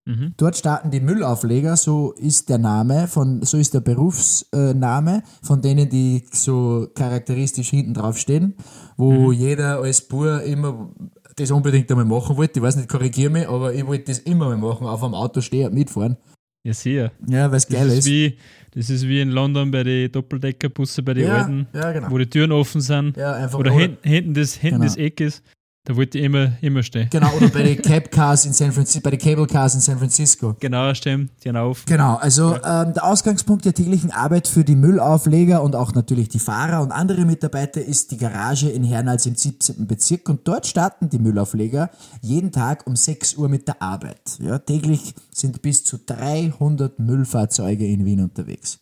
Mhm. 0.09 0.33
Dort 0.39 0.57
starten 0.57 0.91
die 0.91 1.01
Müllaufleger, 1.01 1.77
so 1.77 2.13
ist 2.13 2.49
der 2.49 2.57
Name, 2.57 3.09
von, 3.09 3.43
so 3.43 3.59
ist 3.59 3.75
der 3.75 3.81
Berufsname 3.81 5.23
von 5.43 5.61
denen, 5.61 5.91
die 5.91 6.25
so 6.33 6.89
charakteristisch 6.95 7.69
hinten 7.69 7.93
drauf 7.93 8.17
stehen, 8.17 8.55
wo 8.97 9.29
mhm. 9.29 9.33
jeder 9.33 9.81
als 9.81 10.01
Bur 10.01 10.43
immer 10.45 10.95
das 11.37 11.51
unbedingt 11.51 11.91
einmal 11.91 12.07
machen 12.07 12.39
wollte. 12.39 12.59
Ich 12.59 12.63
weiß 12.63 12.77
nicht, 12.77 12.89
korrigiere 12.89 13.31
mich, 13.31 13.47
aber 13.47 13.75
ich 13.75 13.87
wollte 13.87 14.05
das 14.05 14.21
immer 14.21 14.47
mal 14.47 14.57
machen, 14.57 14.87
auf 14.87 15.05
einem 15.05 15.13
Auto 15.13 15.43
stehen 15.43 15.69
und 15.69 15.75
mitfahren. 15.75 16.17
Ja, 16.65 16.73
sehr. 16.73 17.13
Ja, 17.29 17.51
weil 17.51 17.59
es 17.59 17.69
geil 17.69 17.89
ist. 17.89 18.07
Wie, 18.07 18.39
das 18.73 18.89
ist 18.89 19.07
wie 19.07 19.21
in 19.21 19.29
London 19.29 19.71
bei 19.71 19.85
den 19.85 20.11
Doppeldeckerbussen, 20.11 21.05
bei 21.05 21.15
den 21.15 21.27
ja, 21.27 21.37
alten, 21.37 21.69
ja, 21.75 21.93
genau. 21.93 22.11
wo 22.11 22.17
die 22.17 22.31
Türen 22.31 22.53
offen 22.53 22.81
sind. 22.81 23.15
Ja, 23.19 23.35
einfach 23.35 23.59
oder 23.59 23.73
hinten, 23.73 24.09
hinten, 24.09 24.33
das, 24.33 24.55
hinten 24.55 24.77
genau. 24.77 24.87
das 24.87 24.97
Eck 24.97 25.21
ist. 25.21 25.43
Da 25.89 25.97
wollte 25.97 26.19
ich 26.19 26.25
immer, 26.25 26.53
immer 26.61 26.83
stehen. 26.83 27.09
Genau, 27.11 27.35
oder 27.35 27.49
bei 27.49 27.63
den 27.63 27.81
Cab 27.83 28.11
Cars 28.11 28.45
in 28.45 28.53
San 28.53 28.73
Francisco, 28.73 29.01
bei 29.01 29.17
den 29.17 29.21
Cable 29.21 29.47
Cars 29.47 29.75
in 29.75 29.81
San 29.81 29.97
Francisco. 29.97 30.55
Genau, 30.61 30.93
stimmt, 30.93 31.31
die 31.43 31.51
auf. 31.51 31.87
Genau, 31.87 32.17
also 32.17 32.57
ja. 32.57 32.83
ähm, 32.83 32.93
der 32.93 33.05
Ausgangspunkt 33.07 33.65
der 33.65 33.73
täglichen 33.73 34.11
Arbeit 34.11 34.49
für 34.49 34.65
die 34.65 34.77
Müllaufleger 34.77 35.63
und 35.63 35.75
auch 35.75 35.95
natürlich 35.95 36.29
die 36.29 36.41
Fahrer 36.41 36.83
und 36.83 36.93
andere 36.93 37.25
Mitarbeiter 37.25 37.81
ist 37.83 38.11
die 38.11 38.19
Garage 38.19 38.69
in 38.69 38.85
Hernals 38.85 39.25
im 39.25 39.35
17. 39.35 39.87
Bezirk 39.87 40.29
und 40.29 40.47
dort 40.47 40.67
starten 40.67 41.09
die 41.09 41.19
Müllaufleger 41.19 41.89
jeden 42.21 42.53
Tag 42.53 42.87
um 42.87 42.95
6 42.95 43.37
Uhr 43.37 43.49
mit 43.49 43.67
der 43.67 43.81
Arbeit. 43.81 44.21
Ja, 44.41 44.59
täglich 44.59 45.15
sind 45.33 45.63
bis 45.63 45.85
zu 45.85 45.97
300 46.05 46.99
Müllfahrzeuge 46.99 47.87
in 47.87 48.05
Wien 48.05 48.21
unterwegs. 48.21 48.79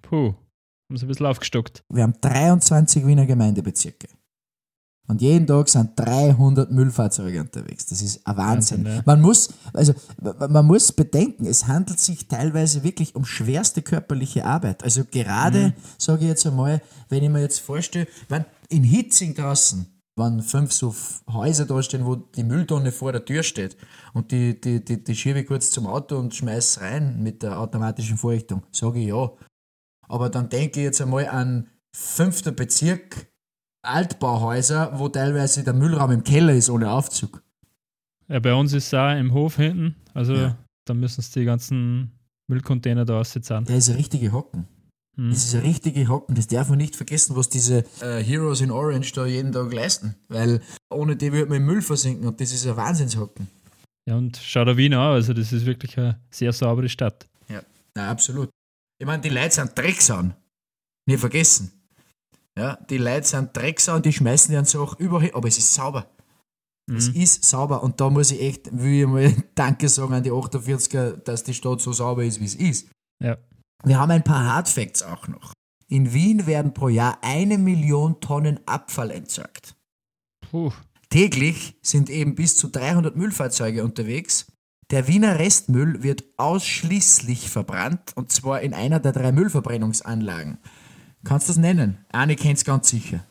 Puh, 0.00 0.28
haben 0.28 0.96
sie 0.96 1.04
ein 1.04 1.08
bisschen 1.08 1.26
aufgestockt. 1.26 1.84
Wir 1.90 2.04
haben 2.04 2.14
23 2.22 3.06
Wiener 3.06 3.26
Gemeindebezirke. 3.26 4.08
Und 5.08 5.22
jeden 5.22 5.46
Tag 5.46 5.70
sind 5.70 5.92
300 5.96 6.70
Müllfahrzeuge 6.70 7.40
unterwegs. 7.40 7.86
Das 7.86 8.02
ist 8.02 8.26
ein 8.26 8.36
Wahnsinn. 8.36 8.84
Wahnsinn 8.84 8.96
ja. 8.98 9.02
Man 9.06 9.22
muss, 9.22 9.48
also, 9.72 9.94
man 10.20 10.66
muss 10.66 10.92
bedenken, 10.92 11.46
es 11.46 11.66
handelt 11.66 11.98
sich 11.98 12.28
teilweise 12.28 12.84
wirklich 12.84 13.16
um 13.16 13.24
schwerste 13.24 13.80
körperliche 13.80 14.44
Arbeit. 14.44 14.84
Also 14.84 15.04
gerade, 15.10 15.68
mhm. 15.68 15.72
sage 15.96 16.22
ich 16.22 16.28
jetzt 16.28 16.46
einmal, 16.46 16.82
wenn 17.08 17.24
ich 17.24 17.30
mir 17.30 17.40
jetzt 17.40 17.60
vorstelle, 17.60 18.06
wenn 18.28 18.44
in 18.68 18.84
Hitzing 18.84 19.34
draußen, 19.34 19.86
wenn 20.16 20.42
fünf 20.42 20.72
so 20.72 20.94
Häuser 21.32 21.64
da 21.64 21.82
stehen, 21.82 22.04
wo 22.04 22.16
die 22.16 22.44
Mülltonne 22.44 22.92
vor 22.92 23.12
der 23.12 23.24
Tür 23.24 23.42
steht 23.42 23.78
und 24.12 24.30
die, 24.30 24.60
die, 24.60 24.84
die, 24.84 25.02
die 25.02 25.16
schiebe 25.16 25.40
ich 25.40 25.46
kurz 25.46 25.70
zum 25.70 25.86
Auto 25.86 26.18
und 26.18 26.34
schmeiß 26.34 26.82
rein 26.82 27.22
mit 27.22 27.42
der 27.42 27.58
automatischen 27.58 28.18
Vorrichtung, 28.18 28.62
sage 28.72 28.98
ich 28.98 29.06
ja. 29.06 29.30
Aber 30.06 30.28
dann 30.28 30.50
denke 30.50 30.80
ich 30.80 30.84
jetzt 30.84 31.00
einmal 31.00 31.28
an 31.28 31.68
fünfter 31.94 32.52
Bezirk, 32.52 33.28
Altbauhäuser, 33.88 34.98
wo 34.98 35.08
teilweise 35.08 35.64
der 35.64 35.74
Müllraum 35.74 36.10
im 36.10 36.24
Keller 36.24 36.54
ist 36.54 36.70
ohne 36.70 36.90
Aufzug. 36.90 37.42
Ja, 38.28 38.38
bei 38.40 38.54
uns 38.54 38.72
ist 38.72 38.88
es 38.88 38.94
auch 38.94 39.16
im 39.16 39.32
Hof 39.32 39.56
hinten. 39.56 39.96
Also 40.14 40.34
ja. 40.34 40.58
da 40.84 40.94
müssen 40.94 41.22
sie 41.22 41.40
die 41.40 41.46
ganzen 41.46 42.12
Müllcontainer 42.48 43.04
da 43.04 43.20
aussitzen. 43.20 43.64
Der 43.64 43.76
ist 43.76 43.88
ein 43.88 43.96
richtige 43.96 44.32
Hocken. 44.32 44.68
Hm. 45.16 45.30
Das 45.30 45.44
ist 45.44 45.54
ein 45.54 45.62
richtige 45.62 46.06
Hocken. 46.08 46.34
Das 46.34 46.46
darf 46.46 46.68
man 46.68 46.78
nicht 46.78 46.96
vergessen, 46.96 47.34
was 47.36 47.48
diese 47.48 47.84
äh, 48.00 48.22
Heroes 48.22 48.60
in 48.60 48.70
Orange 48.70 49.12
da 49.12 49.26
jeden 49.26 49.52
Tag 49.52 49.72
leisten. 49.72 50.14
Weil 50.28 50.60
ohne 50.90 51.16
die 51.16 51.32
würde 51.32 51.46
man 51.46 51.58
im 51.58 51.66
Müll 51.66 51.82
versinken 51.82 52.26
und 52.26 52.40
das 52.40 52.52
ist 52.52 52.66
ein 52.66 52.76
Wahnsinnshocken. 52.76 53.48
Ja, 54.06 54.16
und 54.16 54.38
schau 54.42 54.64
da 54.64 54.76
Wien 54.76 54.94
an. 54.94 55.12
Also 55.12 55.32
das 55.32 55.52
ist 55.52 55.66
wirklich 55.66 55.98
eine 55.98 56.20
sehr 56.30 56.52
saubere 56.52 56.88
Stadt. 56.88 57.26
Ja, 57.48 57.62
na, 57.94 58.10
absolut. 58.10 58.50
Ich 58.98 59.06
meine, 59.06 59.22
die 59.22 59.28
Leute 59.28 59.50
sind 59.50 59.76
Drecksauen. 59.76 60.34
Nicht 61.06 61.20
vergessen. 61.20 61.77
Ja, 62.58 62.76
die 62.90 62.98
Leute 62.98 63.24
sind 63.24 63.56
Drecksau 63.56 63.94
und 63.94 64.04
die 64.04 64.12
schmeißen 64.12 64.52
ihren 64.52 64.64
Sachen 64.64 64.98
überall, 64.98 65.30
aber 65.32 65.46
es 65.46 65.58
ist 65.58 65.72
sauber. 65.72 66.10
Mhm. 66.88 66.96
Es 66.96 67.08
ist 67.08 67.44
sauber 67.44 67.84
und 67.84 68.00
da 68.00 68.10
muss 68.10 68.32
ich 68.32 68.40
echt, 68.40 68.70
will 68.72 69.02
ich 69.02 69.06
mal 69.06 69.32
Danke 69.54 69.88
sagen 69.88 70.12
an 70.12 70.24
die 70.24 70.32
48er, 70.32 71.18
dass 71.18 71.44
die 71.44 71.54
Stadt 71.54 71.80
so 71.80 71.92
sauber 71.92 72.24
ist, 72.24 72.40
wie 72.40 72.46
es 72.46 72.56
ist. 72.56 72.88
Ja. 73.22 73.38
Wir 73.84 74.00
haben 74.00 74.10
ein 74.10 74.24
paar 74.24 74.44
Hardfacts 74.44 75.04
auch 75.04 75.28
noch. 75.28 75.52
In 75.86 76.12
Wien 76.12 76.46
werden 76.46 76.74
pro 76.74 76.88
Jahr 76.88 77.18
eine 77.22 77.58
Million 77.58 78.20
Tonnen 78.20 78.58
Abfall 78.66 79.12
entsorgt. 79.12 79.76
Puh. 80.50 80.72
Täglich 81.10 81.78
sind 81.80 82.10
eben 82.10 82.34
bis 82.34 82.56
zu 82.56 82.68
300 82.68 83.14
Müllfahrzeuge 83.14 83.84
unterwegs. 83.84 84.46
Der 84.90 85.06
Wiener 85.06 85.38
Restmüll 85.38 86.02
wird 86.02 86.24
ausschließlich 86.38 87.50
verbrannt 87.50 88.12
und 88.16 88.32
zwar 88.32 88.62
in 88.62 88.74
einer 88.74 88.98
der 88.98 89.12
drei 89.12 89.30
Müllverbrennungsanlagen. 89.30 90.58
Kannst 91.24 91.48
du 91.48 91.52
das 91.52 91.58
nennen? 91.58 92.04
Eine 92.10 92.36
kennt 92.36 92.58
es 92.58 92.64
ganz 92.64 92.88
sicher. 92.88 93.24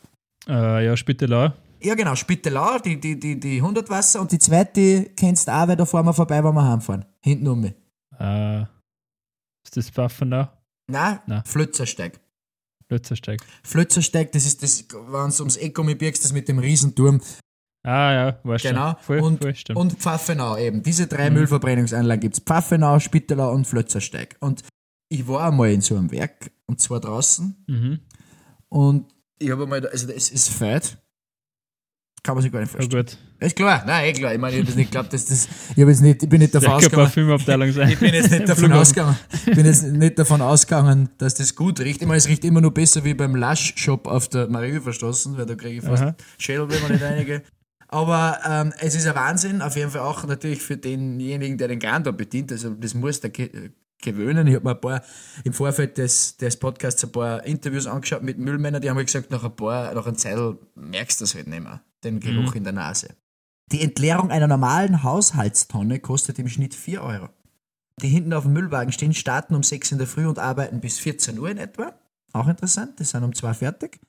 Äh, 0.46 0.86
ja, 0.86 0.96
Spittelau. 0.96 1.52
Ja, 1.80 1.94
genau, 1.94 2.14
Spittelau, 2.14 2.78
die, 2.78 2.98
die, 2.98 3.18
die, 3.18 3.38
die 3.38 3.56
100 3.56 3.88
Wasser 3.88 4.20
und 4.20 4.32
die 4.32 4.38
zweite 4.38 5.10
kennst 5.16 5.46
du 5.46 5.52
auch, 5.52 5.68
weil 5.68 5.76
da 5.76 5.84
fahren 5.84 6.06
wir 6.06 6.14
vorbei, 6.14 6.42
wenn 6.42 6.54
wir 6.54 6.68
heimfahren. 6.68 7.04
Hinten 7.20 7.46
um 7.46 7.60
mich. 7.60 7.74
Äh, 8.18 8.62
ist 8.62 9.76
das 9.76 9.90
Pfaffenau? 9.90 10.48
Nein, 10.88 11.20
Nein. 11.26 11.42
Flötzersteig. 11.44 12.18
Flötzersteig. 12.88 13.40
Flötzersteig, 13.62 14.32
das 14.32 14.46
ist 14.46 14.62
das, 14.62 14.86
wenn 14.90 15.30
du 15.30 15.38
ums 15.40 15.58
birgst, 15.98 16.24
das 16.24 16.32
mit 16.32 16.48
dem 16.48 16.58
Riesenturm. 16.58 17.20
Ah 17.84 18.12
ja, 18.12 18.38
war 18.42 18.58
schon. 18.58 18.70
Genau. 18.70 18.96
Voll, 19.00 19.20
und, 19.20 19.42
voll, 19.42 19.54
und 19.76 19.92
Pfaffenau 19.92 20.56
eben. 20.56 20.82
Diese 20.82 21.06
drei 21.06 21.30
mhm. 21.30 21.36
Müllverbrennungsanlagen 21.36 22.20
gibt 22.20 22.34
es. 22.34 22.40
Pfaffenau, 22.40 22.98
Spittelau 22.98 23.52
und 23.52 23.66
Flötzersteig. 23.66 24.36
Und 24.40 24.62
ich 25.10 25.28
war 25.28 25.48
einmal 25.48 25.70
in 25.70 25.80
so 25.80 25.96
einem 25.96 26.10
Werk, 26.10 26.50
und 26.68 26.80
zwar 26.80 27.00
draußen. 27.00 27.64
Mhm. 27.66 28.00
Und 28.68 29.06
ich 29.38 29.50
habe 29.50 29.64
einmal, 29.64 29.86
also 29.86 30.08
es 30.12 30.30
ist 30.30 30.50
fett. 30.50 30.98
Kann 32.22 32.34
man 32.34 32.42
sich 32.42 32.52
gar 32.52 32.60
nicht 32.60 32.70
vorstellen. 32.70 33.06
Oh 33.40 33.44
ist 33.44 33.54
klar, 33.56 33.84
nein, 33.86 34.06
eh 34.06 34.12
klar. 34.12 34.34
Ich 34.34 34.40
meine, 34.40 34.56
ich 34.56 34.66
habe 34.66 34.76
nicht 34.76 34.90
geglaubt, 34.90 35.12
dass 35.12 35.26
das. 35.26 35.48
Ich, 35.70 35.76
jetzt 35.76 36.00
nicht, 36.00 36.22
ich 36.22 36.28
bin 36.28 36.40
nicht 36.40 36.54
davon 36.54 36.70
ausgegangen. 36.70 37.08
ich 37.88 37.98
bin 37.98 38.12
jetzt 38.12 38.30
nicht 38.30 38.48
davon 38.48 38.72
ausgegangen. 38.72 39.16
Ich 39.46 39.54
bin 39.54 39.64
jetzt 39.64 39.84
nicht 39.84 40.18
davon 40.18 40.42
ausgegangen, 40.42 41.08
dass 41.18 41.34
das 41.34 41.54
gut 41.54 41.80
riecht. 41.80 42.02
Ich 42.02 42.08
meine, 42.08 42.18
es 42.18 42.26
riecht 42.26 42.44
immer 42.44 42.60
nur 42.60 42.74
besser 42.74 43.04
wie 43.04 43.14
beim 43.14 43.36
Lush-Shop 43.36 44.08
auf 44.08 44.28
der 44.28 44.48
Marie 44.48 44.80
verstoßen, 44.80 45.38
weil 45.38 45.46
da 45.46 45.54
kriege 45.54 45.78
ich 45.78 45.84
fast 45.84 46.02
Aha. 46.02 46.16
Schädel, 46.38 46.68
wenn 46.68 46.82
man 46.82 46.92
nicht 46.92 47.04
einige. 47.04 47.42
Aber 47.86 48.38
ähm, 48.46 48.74
es 48.80 48.94
ist 48.94 49.06
ein 49.06 49.14
Wahnsinn, 49.14 49.62
auf 49.62 49.76
jeden 49.76 49.90
Fall 49.90 50.02
auch 50.02 50.26
natürlich 50.26 50.60
für 50.60 50.76
denjenigen, 50.76 51.56
der 51.56 51.68
den 51.68 51.78
Garn 51.78 52.04
da 52.04 52.10
bedient. 52.10 52.52
Also 52.52 52.70
das 52.70 52.94
muss 52.94 53.20
der 53.20 53.30
gewöhnen. 54.02 54.46
Ich 54.46 54.54
habe 54.54 54.64
mir 54.64 54.74
ein 54.74 54.80
paar 54.80 55.02
im 55.44 55.52
Vorfeld 55.52 55.98
des, 55.98 56.36
des 56.36 56.56
Podcasts 56.56 57.02
ein 57.04 57.12
paar 57.12 57.44
Interviews 57.44 57.86
angeschaut 57.86 58.22
mit 58.22 58.38
Müllmännern, 58.38 58.82
die 58.82 58.90
haben 58.90 58.98
gesagt, 59.04 59.30
nach 59.30 59.44
ein 59.44 59.56
paar, 59.56 59.94
nach 59.94 60.06
einem 60.06 60.16
Zettel 60.16 60.58
merkst 60.74 61.20
du 61.20 61.24
das 61.24 61.34
halt 61.34 61.48
nicht 61.48 61.62
mehr, 61.62 61.82
den 62.04 62.20
Geruch 62.20 62.52
mhm. 62.52 62.58
in 62.58 62.64
der 62.64 62.72
Nase. 62.72 63.08
Die 63.70 63.82
Entleerung 63.82 64.30
einer 64.30 64.48
normalen 64.48 65.02
Haushaltstonne 65.02 66.00
kostet 66.00 66.38
im 66.38 66.48
Schnitt 66.48 66.74
4 66.74 67.02
Euro. 67.02 67.28
Die 68.00 68.08
hinten 68.08 68.32
auf 68.32 68.44
dem 68.44 68.52
Müllwagen 68.52 68.92
stehen, 68.92 69.12
starten 69.12 69.54
um 69.54 69.62
6 69.62 69.92
in 69.92 69.98
der 69.98 70.06
Früh 70.06 70.26
und 70.26 70.38
arbeiten 70.38 70.80
bis 70.80 70.98
14 70.98 71.38
Uhr 71.38 71.50
in 71.50 71.58
etwa. 71.58 71.92
Auch 72.32 72.48
interessant, 72.48 72.98
die 72.98 73.04
sind 73.04 73.24
um 73.24 73.34
2 73.34 73.54
fertig. 73.54 74.00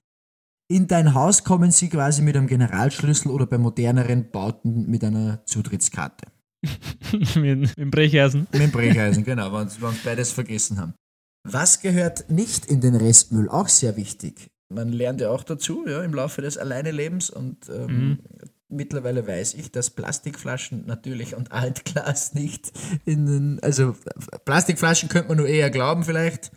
In 0.67 0.87
dein 0.87 1.15
Haus 1.15 1.43
kommen 1.43 1.71
sie 1.71 1.89
quasi 1.89 2.21
mit 2.21 2.37
einem 2.37 2.45
Generalschlüssel 2.45 3.31
oder 3.31 3.47
bei 3.47 3.57
moderneren 3.57 4.29
Bauten 4.29 4.85
mit 4.85 5.03
einer 5.03 5.43
Zutrittskarte. 5.45 6.27
mit, 7.35 7.77
dem 7.77 7.91
Brecheisen. 7.91 8.47
Mit 8.51 8.61
dem 8.61 8.71
Brecheisen, 8.71 9.23
genau, 9.23 9.51
wenn 9.53 9.69
wir 9.69 9.93
beides 10.03 10.31
vergessen 10.31 10.79
haben. 10.79 10.93
Was 11.43 11.81
gehört 11.81 12.29
nicht 12.29 12.65
in 12.65 12.81
den 12.81 12.95
Restmüll? 12.95 13.49
Auch 13.49 13.69
sehr 13.69 13.95
wichtig. 13.95 14.49
Man 14.69 14.91
lernt 14.91 15.21
ja 15.21 15.29
auch 15.29 15.43
dazu, 15.43 15.85
ja, 15.87 16.03
im 16.03 16.13
Laufe 16.13 16.41
des 16.41 16.57
Alleinelebens 16.57 17.29
und 17.29 17.69
ähm, 17.69 17.85
mhm. 17.87 18.19
mittlerweile 18.67 19.25
weiß 19.25 19.55
ich, 19.55 19.71
dass 19.71 19.89
Plastikflaschen 19.89 20.85
natürlich 20.85 21.35
und 21.35 21.51
Altglas 21.51 22.33
nicht 22.35 22.71
in 23.05 23.25
den, 23.25 23.59
also 23.63 23.95
Plastikflaschen 24.45 25.09
könnte 25.09 25.29
man 25.29 25.37
nur 25.37 25.47
eher 25.47 25.71
glauben 25.71 26.03
vielleicht, 26.03 26.51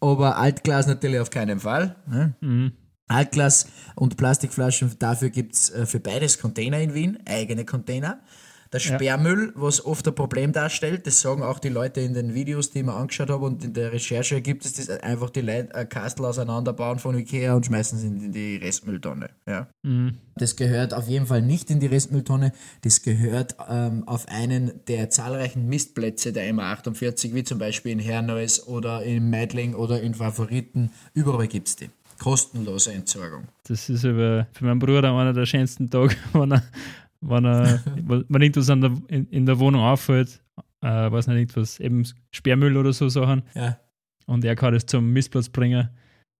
aber 0.00 0.36
Altglas 0.36 0.86
natürlich 0.86 1.20
auf 1.20 1.30
keinen 1.30 1.60
Fall. 1.60 1.96
Ne? 2.06 2.34
Mhm. 2.40 2.72
Altglas 3.08 3.68
und 3.94 4.16
Plastikflaschen, 4.16 4.98
dafür 4.98 5.30
gibt 5.30 5.54
es 5.54 5.70
äh, 5.70 5.86
für 5.86 6.00
beides 6.00 6.38
Container 6.38 6.80
in 6.80 6.92
Wien, 6.92 7.18
eigene 7.24 7.64
Container. 7.64 8.20
Der 8.72 8.78
Sperrmüll, 8.78 9.52
was 9.54 9.84
oft 9.84 10.06
ein 10.08 10.14
Problem 10.14 10.52
darstellt, 10.52 11.06
das 11.06 11.20
sagen 11.20 11.42
auch 11.42 11.58
die 11.58 11.68
Leute 11.68 12.00
in 12.00 12.14
den 12.14 12.34
Videos, 12.34 12.70
die 12.70 12.80
ich 12.80 12.84
mir 12.84 12.94
angeschaut 12.94 13.30
habe 13.30 13.44
und 13.44 13.64
in 13.64 13.72
der 13.72 13.92
Recherche 13.92 14.40
gibt 14.40 14.64
es 14.64 14.74
das 14.74 14.88
einfach 14.88 15.30
die 15.30 15.40
Leute 15.40 15.74
ein 15.74 15.88
Kastel 15.88 16.24
auseinanderbauen 16.24 16.98
von 16.98 17.16
Ikea 17.16 17.54
und 17.54 17.66
schmeißen 17.66 17.98
es 17.98 18.04
in 18.04 18.32
die 18.32 18.56
Restmülltonne. 18.56 19.30
Ja. 19.46 19.68
Mhm. 19.82 20.18
Das 20.36 20.56
gehört 20.56 20.92
auf 20.92 21.08
jeden 21.08 21.26
Fall 21.26 21.42
nicht 21.42 21.70
in 21.70 21.80
die 21.80 21.86
Restmülltonne. 21.86 22.52
Das 22.82 23.02
gehört 23.02 23.56
ähm, 23.68 24.06
auf 24.06 24.28
einen 24.28 24.84
der 24.86 25.10
zahlreichen 25.10 25.66
Mistplätze 25.68 26.32
der 26.32 26.52
MA48, 26.52 27.34
wie 27.34 27.44
zum 27.44 27.58
Beispiel 27.58 27.92
in 27.92 27.98
Herneues 27.98 28.66
oder 28.66 29.02
in 29.02 29.30
Meidling 29.30 29.74
oder 29.74 30.00
in 30.02 30.14
Favoriten. 30.14 30.90
Überall 31.14 31.46
gibt 31.46 31.68
es 31.68 31.76
die. 31.76 31.90
Kostenlose 32.18 32.92
Entsorgung. 32.92 33.48
Das 33.64 33.88
ist 33.90 34.04
aber 34.04 34.46
für 34.52 34.64
meinen 34.64 34.78
Bruder 34.78 35.12
einer 35.12 35.32
der 35.32 35.46
schönsten 35.46 35.90
Tage, 35.90 36.16
wenn 36.32 36.52
er, 36.52 36.62
wenn 37.20 37.44
er 37.44 37.82
wenn 38.28 38.42
irgendwas 38.42 38.70
an 38.70 38.80
der, 38.80 38.92
in, 39.08 39.26
in 39.30 39.46
der 39.46 39.58
Wohnung 39.58 39.82
auffällt, 39.82 40.40
äh, 40.82 40.88
weiß 41.10 41.26
nicht, 41.28 41.36
irgendwas, 41.36 41.80
eben 41.80 42.04
Sperrmüll 42.32 42.76
oder 42.76 42.92
so 42.92 43.08
Sachen, 43.08 43.42
Ja. 43.54 43.78
und 44.26 44.44
er 44.44 44.54
kann 44.56 44.74
das 44.74 44.86
zum 44.86 45.12
Missplatz 45.12 45.48
bringen. 45.48 45.88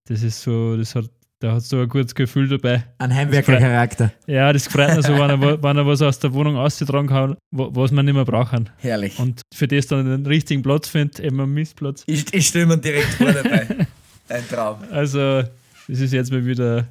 Das 0.09 0.23
ist 0.23 0.41
so, 0.43 0.77
das 0.77 0.95
hat, 0.95 1.11
der 1.43 1.53
hat 1.55 1.63
so 1.63 1.81
ein 1.81 1.89
gutes 1.89 2.15
Gefühl 2.15 2.49
dabei. 2.49 2.85
Ein 2.99 3.13
Heimwerkercharakter. 3.15 4.13
Ja, 4.27 4.53
das 4.53 4.69
freut 4.69 4.97
mich 4.97 5.05
so, 5.07 5.13
wenn 5.15 5.31
er, 5.31 5.41
wenn 5.63 5.77
er 5.77 5.87
was 5.87 6.01
aus 6.01 6.19
der 6.21 6.33
Wohnung 6.33 6.57
ausgetragen 6.57 7.09
kann, 7.09 7.37
wa- 7.51 7.69
was 7.73 7.91
man 7.91 8.05
nicht 8.05 8.15
mehr 8.15 8.25
brauchen. 8.25 8.71
Herrlich. 8.79 9.19
Und 9.19 9.43
für 9.53 9.67
das 9.67 9.89
dann 9.89 10.07
den 10.07 10.27
richtigen 10.27 10.63
Platz 10.63 10.89
findet, 10.89 11.19
eben 11.21 11.41
am 11.41 11.53
Mistplatz. 11.53 12.05
Ich, 12.07 12.33
ich 12.33 12.47
stelle 12.47 12.67
mir 12.67 12.79
direkt 12.79 13.09
vor 13.15 13.33
dabei. 13.33 13.67
Ein 14.29 14.49
Traum. 14.49 14.79
Also, 14.91 15.43
das 15.89 16.01
ist 16.01 16.13
jetzt 16.13 16.31
mal 16.33 16.45
wieder 16.45 16.87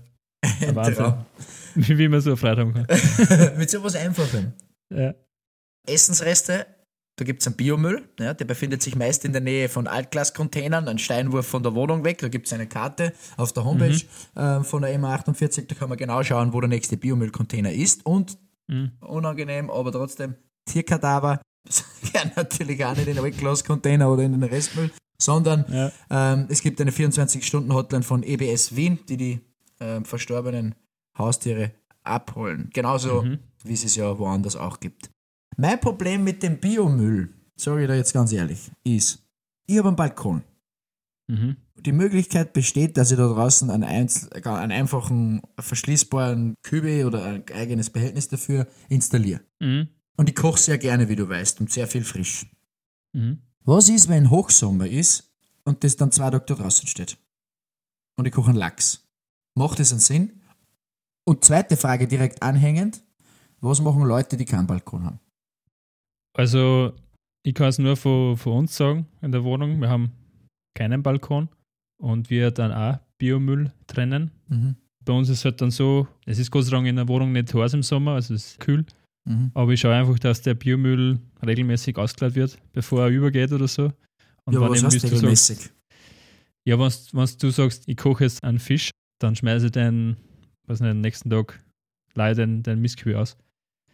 Ein 0.61 0.75
Wahnsinn. 0.75 0.95
Traum. 0.95 1.25
wie, 1.97 2.07
man 2.07 2.21
so 2.21 2.35
Freude 2.35 2.61
haben 2.61 2.73
kann. 2.73 3.57
Mit 3.57 3.69
sowas 3.69 3.95
Einfachem. 3.95 4.53
Ja. 4.93 5.13
Essensreste, 5.87 6.65
da 7.17 7.25
gibt 7.25 7.41
es 7.41 7.47
einen 7.47 7.55
Biomüll, 7.55 8.09
ja, 8.19 8.33
der 8.33 8.45
befindet 8.45 8.81
sich 8.81 8.95
meist 8.95 9.23
in 9.23 9.31
der 9.31 9.41
Nähe 9.41 9.69
von 9.69 9.87
Altglascontainern, 9.87 10.87
ein 10.87 10.99
Steinwurf 10.99 11.45
von 11.47 11.63
der 11.63 11.75
Wohnung 11.75 12.03
weg. 12.03 12.17
Da 12.19 12.27
gibt 12.27 12.47
es 12.47 12.53
eine 12.53 12.67
Karte 12.67 13.13
auf 13.37 13.53
der 13.53 13.63
Homepage 13.65 14.01
äh, 14.35 14.63
von 14.63 14.81
der 14.81 14.99
MA48, 14.99 15.67
da 15.67 15.75
kann 15.75 15.89
man 15.89 15.97
genau 15.97 16.23
schauen, 16.23 16.53
wo 16.53 16.59
der 16.61 16.69
nächste 16.69 16.97
Biomüllcontainer 16.97 17.71
ist. 17.71 18.05
Und 18.05 18.37
Mhm. 18.67 18.93
unangenehm, 19.01 19.69
aber 19.69 19.91
trotzdem, 19.91 20.33
Tierkadaver 20.67 21.39
gern 22.11 22.31
natürlich 22.35 22.83
auch 22.83 22.95
nicht 22.95 23.07
in 23.07 23.15
den 23.15 23.23
Altglascontainer 23.23 24.11
oder 24.11 24.23
in 24.23 24.31
den 24.31 24.41
Restmüll, 24.41 24.89
sondern 25.21 25.65
Ja. 25.69 25.91
ähm, 26.09 26.47
es 26.49 26.61
gibt 26.63 26.81
eine 26.81 26.89
24-Stunden-Hotline 26.89 28.01
von 28.01 28.23
EBS 28.23 28.75
Wien, 28.75 28.97
die 29.07 29.17
die 29.17 29.39
ähm, 29.79 30.03
verstorbenen 30.03 30.73
Haustiere 31.17 31.71
abholen. 32.03 32.69
Genauso 32.73 33.23
Mhm. 33.23 33.39
wie 33.63 33.73
es 33.73 33.83
es 33.83 33.95
ja 33.95 34.17
woanders 34.17 34.55
auch 34.55 34.79
gibt. 34.79 35.09
Mein 35.57 35.79
Problem 35.79 36.23
mit 36.23 36.43
dem 36.43 36.59
Biomüll, 36.59 37.33
sage 37.55 37.83
ich 37.83 37.87
da 37.87 37.95
jetzt 37.95 38.13
ganz 38.13 38.31
ehrlich, 38.31 38.71
ist, 38.83 39.25
ich 39.67 39.77
habe 39.77 39.87
einen 39.89 39.95
Balkon. 39.95 40.43
Mhm. 41.27 41.55
Die 41.77 41.91
Möglichkeit 41.91 42.53
besteht, 42.53 42.97
dass 42.97 43.11
ich 43.11 43.17
da 43.17 43.27
draußen 43.27 43.69
einen, 43.69 43.83
einzel 43.83 44.29
einen 44.45 44.71
einfachen 44.71 45.41
verschließbaren 45.59 46.55
Kübel 46.63 47.05
oder 47.05 47.23
ein 47.25 47.43
eigenes 47.53 47.89
Behältnis 47.89 48.27
dafür 48.27 48.67
installiere. 48.89 49.41
Mhm. 49.59 49.89
Und 50.17 50.29
ich 50.29 50.35
koche 50.35 50.59
sehr 50.59 50.77
gerne, 50.77 51.09
wie 51.09 51.15
du 51.15 51.27
weißt, 51.27 51.59
und 51.61 51.71
sehr 51.71 51.87
viel 51.87 52.03
frisch. 52.03 52.45
Mhm. 53.13 53.41
Was 53.63 53.89
ist, 53.89 54.07
wenn 54.09 54.29
Hochsommer 54.29 54.87
ist 54.87 55.33
und 55.63 55.83
das 55.83 55.95
dann 55.95 56.11
zwei 56.11 56.29
Tage 56.29 56.45
da 56.45 56.55
draußen 56.55 56.87
steht? 56.87 57.17
Und 58.15 58.25
ich 58.25 58.31
koche 58.33 58.49
einen 58.49 58.59
Lachs. 58.59 59.07
Macht 59.55 59.79
das 59.79 59.91
einen 59.91 59.99
Sinn? 59.99 60.41
Und 61.27 61.43
zweite 61.43 61.75
Frage 61.77 62.07
direkt 62.07 62.41
anhängend. 62.43 63.01
Was 63.61 63.81
machen 63.81 64.03
Leute, 64.03 64.37
die 64.37 64.45
keinen 64.45 64.67
Balkon 64.67 65.03
haben? 65.03 65.19
Also, 66.37 66.93
ich 67.43 67.53
kann 67.53 67.67
es 67.69 67.79
nur 67.79 67.95
von, 67.95 68.37
von 68.37 68.53
uns 68.53 68.75
sagen 68.75 69.07
in 69.21 69.31
der 69.31 69.43
Wohnung. 69.43 69.79
Wir 69.79 69.89
haben 69.89 70.11
keinen 70.75 71.01
Balkon 71.01 71.49
und 72.01 72.29
wir 72.29 72.51
dann 72.51 72.71
auch 72.71 72.99
Biomüll 73.17 73.71
trennen. 73.87 74.31
Mhm. 74.49 74.75
Bei 75.03 75.13
uns 75.13 75.29
ist 75.29 75.39
es 75.39 75.45
halt 75.45 75.61
dann 75.61 75.71
so, 75.71 76.07
es 76.25 76.39
ist 76.39 76.51
Gott 76.51 76.65
sei 76.65 76.71
Dank 76.71 76.87
in 76.87 76.95
der 76.95 77.07
Wohnung 77.07 77.31
nicht 77.31 77.53
heiß 77.53 77.73
im 77.73 77.83
Sommer, 77.83 78.13
also 78.13 78.33
es 78.33 78.51
ist 78.51 78.59
kühl. 78.59 78.85
Mhm. 79.27 79.51
Aber 79.53 79.71
ich 79.71 79.79
schaue 79.79 79.95
einfach, 79.95 80.19
dass 80.19 80.41
der 80.41 80.55
Biomüll 80.55 81.19
regelmäßig 81.45 81.97
ausgeladen 81.97 82.35
wird, 82.35 82.57
bevor 82.73 83.03
er 83.03 83.09
übergeht 83.09 83.51
oder 83.51 83.67
so. 83.67 83.91
Und 84.45 84.53
Ja, 84.53 84.61
was 84.61 84.83
heißt 84.83 84.95
du 84.95 84.99
sagst, 84.99 85.13
regelmäßig? 85.13 85.69
ja, 86.67 86.77
wenn 86.77 87.29
du 87.39 87.49
sagst, 87.49 87.87
ich 87.87 87.97
koche 87.97 88.25
jetzt 88.25 88.43
einen 88.43 88.59
Fisch, 88.59 88.91
dann 89.19 89.35
schmeiße 89.35 89.67
ich 89.67 89.71
den, 89.71 90.17
was 90.67 90.79
nicht, 90.79 90.91
am 90.91 91.01
nächsten 91.01 91.29
Tag 91.29 91.59
leider 92.13 92.45
den, 92.45 92.63
den 92.63 92.79
Mistkühl 92.81 93.15
aus. 93.15 93.37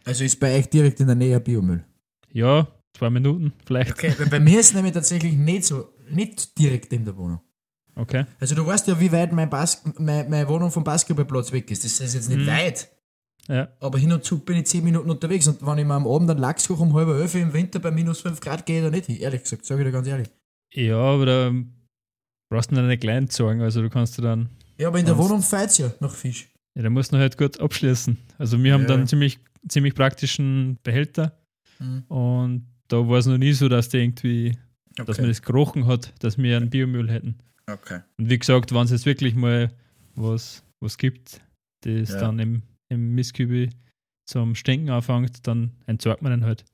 Also 0.04 0.24
ist 0.24 0.38
bei 0.40 0.56
euch 0.58 0.68
direkt 0.68 1.00
in 1.00 1.06
der 1.06 1.16
Nähe 1.16 1.38
Biomüll? 1.40 1.84
Ja, 2.32 2.66
zwei 2.96 3.10
Minuten 3.10 3.52
vielleicht. 3.64 3.92
Okay, 3.92 4.14
weil 4.18 4.26
bei 4.28 4.40
mir 4.40 4.60
ist 4.60 4.74
nämlich 4.74 4.92
tatsächlich 4.94 5.34
nicht 5.36 5.64
so, 5.64 5.88
nicht 6.10 6.58
direkt 6.58 6.92
in 6.92 7.04
der 7.04 7.16
Wohnung. 7.16 7.40
Okay. 7.94 8.24
Also 8.40 8.54
du 8.54 8.66
weißt 8.66 8.88
ja, 8.88 8.98
wie 8.98 9.12
weit 9.12 9.32
mein 9.32 9.50
Bas 9.50 9.82
meine, 9.98 10.28
meine 10.28 10.48
Wohnung 10.48 10.70
vom 10.70 10.82
Basketballplatz 10.82 11.52
weg 11.52 11.70
ist. 11.70 11.84
Das 11.84 12.00
ist 12.00 12.14
jetzt 12.14 12.28
nicht 12.30 12.38
Mhm. 12.40 12.46
weit, 12.46 12.88
Ja. 13.48 13.68
aber 13.80 13.98
hin 13.98 14.12
und 14.12 14.24
zu 14.24 14.38
bin 14.38 14.56
ich 14.56 14.66
10 14.66 14.82
Minuten 14.82 15.10
unterwegs 15.10 15.46
und 15.46 15.64
wenn 15.66 15.78
ich 15.78 15.84
mir 15.84 15.94
am 15.94 16.06
Abend 16.06 16.30
einen 16.30 16.40
Lachs 16.40 16.66
koche 16.68 16.82
um 16.82 16.94
halb 16.94 17.08
elf 17.08 17.34
im 17.34 17.52
Winter 17.52 17.80
bei 17.80 17.90
minus 17.90 18.20
5 18.22 18.40
Grad 18.40 18.64
gehe 18.64 18.78
ich 18.78 18.84
da 18.84 18.90
nicht 18.90 19.06
hin. 19.06 19.16
Ehrlich 19.18 19.42
gesagt, 19.42 19.66
sage 19.66 19.82
ich 19.82 19.86
dir 19.88 19.92
ganz 19.92 20.08
ehrlich. 20.08 20.28
Ja, 20.72 20.96
aber 20.96 21.26
da 21.26 21.52
brauchst 22.50 22.70
du 22.72 22.80
nicht 22.80 23.00
klein 23.02 23.28
sorgen, 23.28 23.60
also 23.60 23.82
du 23.82 23.90
kannst 23.90 24.16
du 24.16 24.22
dann, 24.22 24.48
Ja, 24.78 24.88
aber 24.88 24.98
in 24.98 25.04
der? 25.06 25.18
Wohnung 25.18 25.42
feit's 25.42 25.76
ja 25.78 25.92
nach 26.00 26.14
Fisch. 26.14 26.48
Ja, 26.76 26.82
da 26.82 26.90
musst 26.90 27.12
du 27.12 27.16
halt 27.18 27.36
gut 27.38 27.60
abschließen. 27.60 28.16
Also 28.38 28.62
wir 28.62 28.72
haben 28.74 28.82
Ja. 28.82 28.88
dann 28.88 29.06
ziemlich, 29.06 29.38
ziemlich 29.68 29.94
praktischen 29.94 30.78
Behälter 30.82 31.36
Mhm. 31.78 32.02
und 32.08 32.66
da 32.88 32.96
war 33.08 33.18
es 33.18 33.26
noch 33.26 33.38
nie 33.38 33.52
so, 33.52 33.68
dass 33.68 33.88
der 33.88 34.02
irgendwie, 34.02 34.56
dass 34.96 35.08
Okay. 35.10 35.22
man 35.22 35.30
das 35.30 35.42
gerochen 35.42 35.86
hat, 35.86 36.12
dass 36.22 36.38
wir 36.38 36.56
einen 36.56 36.70
Biomüll 36.70 37.08
hätten. 37.10 37.36
okay. 37.70 38.00
Und 38.18 38.28
wie 38.28 38.38
gesagt, 38.38 38.72
wenn 38.72 38.82
es 38.84 38.90
jetzt 38.90 39.06
wirklich 39.06 39.34
mal 39.34 39.70
was, 40.14 40.62
was 40.80 40.98
gibt, 40.98 41.40
das 41.82 42.10
Ja. 42.10 42.20
dann 42.20 42.38
im, 42.38 42.62
im 42.90 43.14
Mistkübel 43.14 43.70
zum 44.28 44.54
Stinken 44.54 44.90
anfängt, 44.90 45.46
dann 45.46 45.72
entsorgt 45.86 46.22
man 46.22 46.32
den 46.32 46.44
halt. 46.44 46.64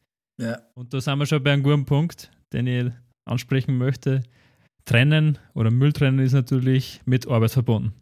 Ja. 0.41 0.61
Und 0.75 0.93
da 0.95 1.01
sind 1.01 1.19
wir 1.19 1.27
schon 1.27 1.43
bei 1.43 1.53
einem 1.53 1.63
guten 1.63 1.85
Punkt, 1.85 2.31
den 2.53 2.67
ich 2.67 2.93
ansprechen 3.25 3.77
möchte. 3.79 4.23
Trennen 4.85 5.39
oder 5.55 5.71
Müll 5.71 5.93
trennen 5.93 6.19
ist 6.21 6.33
natürlich 6.33 7.01
mit 7.05 7.27
Arbeit 7.29 7.51
verbunden. 7.53 7.93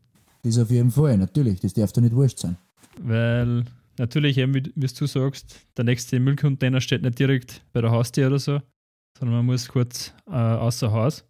Das 0.46 0.58
auf 0.58 0.70
jeden 0.70 0.90
Fall, 0.90 1.18
natürlich. 1.18 1.60
Das 1.60 1.72
darf 1.74 1.92
doch 1.92 2.02
nicht 2.02 2.14
wurscht 2.14 2.38
sein. 2.38 2.56
Weil 3.00 3.64
natürlich, 3.98 4.38
eben, 4.38 4.54
wie, 4.54 4.72
wie 4.74 4.86
du 4.86 5.06
sagst, 5.06 5.56
der 5.76 5.84
nächste 5.84 6.20
Müllcontainer 6.20 6.80
steht 6.80 7.02
nicht 7.02 7.18
direkt 7.18 7.62
bei 7.72 7.80
der 7.80 7.90
Haustür 7.90 8.28
oder 8.28 8.38
so, 8.38 8.60
sondern 9.18 9.36
man 9.38 9.46
muss 9.46 9.68
kurz 9.68 10.12
äh, 10.28 10.32
außer 10.34 10.92
Haus. 10.92 11.24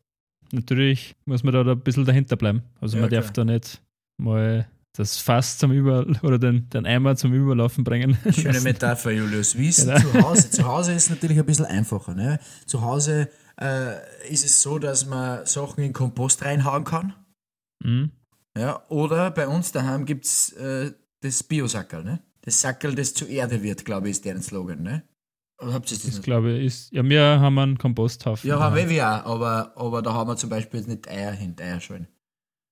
Natürlich 0.52 1.16
muss 1.24 1.42
man 1.42 1.54
da, 1.54 1.64
da 1.64 1.72
ein 1.72 1.80
bisschen 1.80 2.04
dahinter 2.04 2.36
bleiben. 2.36 2.62
Also 2.80 2.96
Ja, 2.96 3.02
man 3.02 3.10
darf 3.10 3.32
klar. 3.32 3.46
da 3.46 3.52
nicht 3.52 3.82
mal 4.20 4.66
das 4.96 5.18
Fass 5.18 5.58
zum 5.58 5.72
Über 5.72 6.06
oder 6.22 6.38
den, 6.38 6.68
den 6.70 6.86
Eimer 6.86 7.16
zum 7.16 7.32
Überlaufen 7.32 7.84
bringen. 7.84 8.16
Schöne 8.32 8.60
Metapher, 8.62 9.10
Julius. 9.12 9.56
Wie 9.58 9.68
ist 9.68 9.84
Genau. 9.86 9.98
zu 9.98 10.22
Hause? 10.22 10.50
Zu 10.50 10.64
Hause 10.66 10.92
ist 10.94 11.10
natürlich 11.10 11.38
ein 11.38 11.46
bisschen 11.46 11.64
einfacher. 11.66 12.14
Ne? 12.14 12.38
Zu 12.66 12.82
Hause 12.82 13.28
äh, 13.60 13.94
ist 14.30 14.44
es 14.44 14.60
so, 14.62 14.78
dass 14.78 15.06
man 15.06 15.44
Sachen 15.46 15.82
in 15.82 15.92
Kompost 15.92 16.44
reinhauen 16.44 16.84
kann. 16.84 17.14
Mhm. 17.82 18.10
Ja? 18.56 18.82
Oder 18.88 19.30
bei 19.30 19.46
uns 19.46 19.72
daheim 19.72 20.04
gibt 20.04 20.24
es 20.24 20.52
äh, 20.52 20.92
das 21.20 21.42
Biosackerl. 21.42 22.04
Ne? 22.04 22.20
Das 22.42 22.60
Sackerl, 22.60 22.94
das 22.94 23.14
zu 23.14 23.26
Erde 23.26 23.62
wird, 23.62 23.84
glaube 23.84 24.08
ich, 24.08 24.12
ist 24.12 24.24
deren 24.24 24.42
Slogan. 24.42 24.82
Ne? 24.82 25.02
Oder 25.60 25.74
habt 25.74 25.90
ihr 25.90 25.96
das 25.96 26.06
Das 26.06 26.14
nicht? 26.14 26.24
glaube 26.24 26.52
ich 26.52 26.66
ist. 26.66 26.92
Ja, 26.92 27.02
wir 27.02 27.22
haben 27.22 27.58
einen 27.58 27.78
Komposthaufen. 27.78 28.48
Ja, 28.48 28.58
haben 28.58 28.88
wir 28.88 29.06
auch, 29.08 29.34
aber, 29.34 29.72
aber 29.76 30.02
da 30.02 30.12
haben 30.12 30.28
wir 30.28 30.36
zum 30.36 30.50
Beispiel 30.50 30.80
jetzt 30.80 30.88
nicht 30.88 31.08
Eier 31.08 31.32
hin, 31.32 31.54
Eierschalen. 31.58 32.08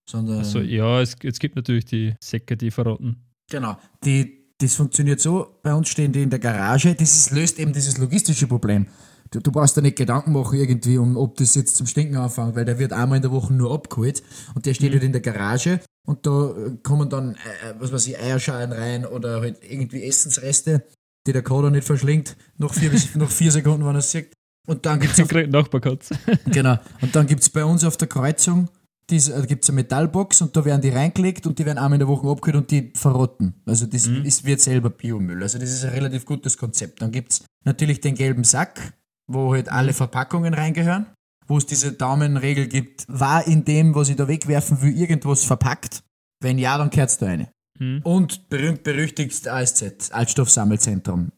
Sondern. 0.09 0.39
Also 0.39 0.61
ja, 0.61 1.01
es, 1.01 1.17
es 1.23 1.39
gibt 1.39 1.57
natürlich 1.57 1.87
die 1.87 2.15
Säcke, 2.21 2.57
die 2.57 2.71
verrotten. 2.71 3.17
Genau. 3.51 3.79
Die, 4.05 4.53
das 4.59 4.75
funktioniert 4.75 5.21
so, 5.21 5.59
bei 5.63 5.75
uns 5.75 5.89
stehen 5.89 6.13
die 6.13 6.23
in 6.23 6.31
der 6.31 6.39
Garage, 6.39 6.95
das 6.95 7.17
ist, 7.17 7.31
löst 7.31 7.59
eben 7.59 7.73
dieses 7.73 7.99
logistische 7.99 8.47
Problem. 8.47 8.87
Du, 9.35 9.41
du 9.41 9.51
brauchst 9.51 9.77
da 9.77 9.81
nicht 9.81 9.97
Gedanken 9.97 10.33
machen 10.33 10.59
irgendwie, 10.59 10.97
um, 10.97 11.17
ob 11.17 11.37
das 11.37 11.57
jetzt 11.57 11.77
zum 11.77 11.87
Stinken 11.89 12.17
anfängt, 12.17 12.55
weil 12.55 12.65
der 12.65 12.79
wird 12.79 12.93
einmal 12.93 13.17
in 13.17 13.23
der 13.23 13.33
Woche 13.33 13.53
nur 13.53 13.73
abgeholt 13.73 14.23
und 14.55 14.65
der 14.65 14.75
steht 14.75 14.93
halt 14.93 15.03
in 15.03 15.13
der 15.13 15.21
Garage 15.21 15.81
und 16.07 16.25
da 16.25 16.51
äh, 16.51 16.77
kommen 16.83 17.09
dann, 17.09 17.35
äh, 17.35 17.75
was 17.79 17.93
weiß 17.93 18.07
ich, 18.07 18.19
Eierschalen 18.19 18.73
rein 18.73 19.05
oder 19.05 19.41
halt 19.41 19.59
irgendwie 19.69 20.05
Essensreste, 20.05 20.85
die 21.27 21.33
der 21.33 21.43
Kader 21.43 21.71
nicht 21.71 21.85
verschlingt, 21.85 22.37
nach 22.59 22.73
vier, 22.73 22.91
bis, 22.91 23.15
nach 23.17 23.31
vier 23.31 23.51
Sekunden, 23.51 23.85
wenn 23.85 23.97
er 23.97 23.99
es 23.99 24.11
sieht. 24.13 24.33
Und 24.67 24.87
dann 24.87 25.01
gibt's 25.01 25.19
Nachbarkatz. 25.19 26.11
Genau. 26.47 26.79
Und 27.03 27.15
dann 27.15 27.27
gibt 27.27 27.43
es 27.43 27.51
bei 27.51 27.65
uns 27.65 27.85
auf 27.85 27.97
der 27.97 28.09
Kreuzung, 28.09 28.69
diese, 29.11 29.35
äh, 29.35 29.47
gibt's 29.47 29.69
eine 29.69 29.77
Metallbox 29.77 30.43
und 30.43 30.57
da 30.57 30.65
werden 30.65 30.81
die 30.81 30.91
reingelegt 30.91 31.47
und 31.47 31.59
die 31.59 31.67
werden 31.67 31.79
einmal 31.79 31.95
in 31.95 32.07
der 32.07 32.09
Woche 32.09 32.29
abgeholt 32.29 32.57
und 32.57 32.71
die 32.71 32.93
verrotten. 32.95 33.55
Also 33.67 33.87
das 33.87 34.07
ist, 34.07 34.45
wird 34.45 34.61
selber 34.61 34.91
Biomüll. 34.91 35.43
Also 35.43 35.59
das 35.59 35.71
ist 35.71 35.85
ein 35.85 35.91
relativ 35.91 36.25
gutes 36.25 36.57
Konzept. 36.57 37.03
Dann 37.03 37.11
gibt 37.11 37.33
es 37.33 37.45
natürlich 37.65 38.01
den 38.01 38.15
gelben 38.15 38.45
Sack, 38.45 38.95
wo 39.27 39.53
halt 39.55 39.69
alle 39.71 39.93
Verpackungen 39.93 40.55
reingehören, 40.55 41.07
wo 41.47 41.59
es 41.59 41.67
diese 41.67 41.93
Daumenregel 41.93 42.69
gibt, 42.69 43.05
war 43.09 43.47
in 43.47 43.65
dem, 43.65 43.95
was 43.95 44.09
ich 44.09 44.17
da 44.17 44.29
wegwerfen 44.29 44.81
will, 44.83 44.97
irgendwas 44.97 45.45
verpackt? 45.45 46.03
Wenn 46.43 46.59
ja, 46.59 46.77
dann 46.79 46.91
gehört 46.91 47.21
da 47.23 47.27
eine. 47.27 47.49
Mhm. 47.79 48.01
Und 48.03 48.49
berühmt 48.49 48.83
berüchtigst 48.85 49.49
ASZ, 49.49 50.11
Altstoffsammelzentrum. 50.13 51.33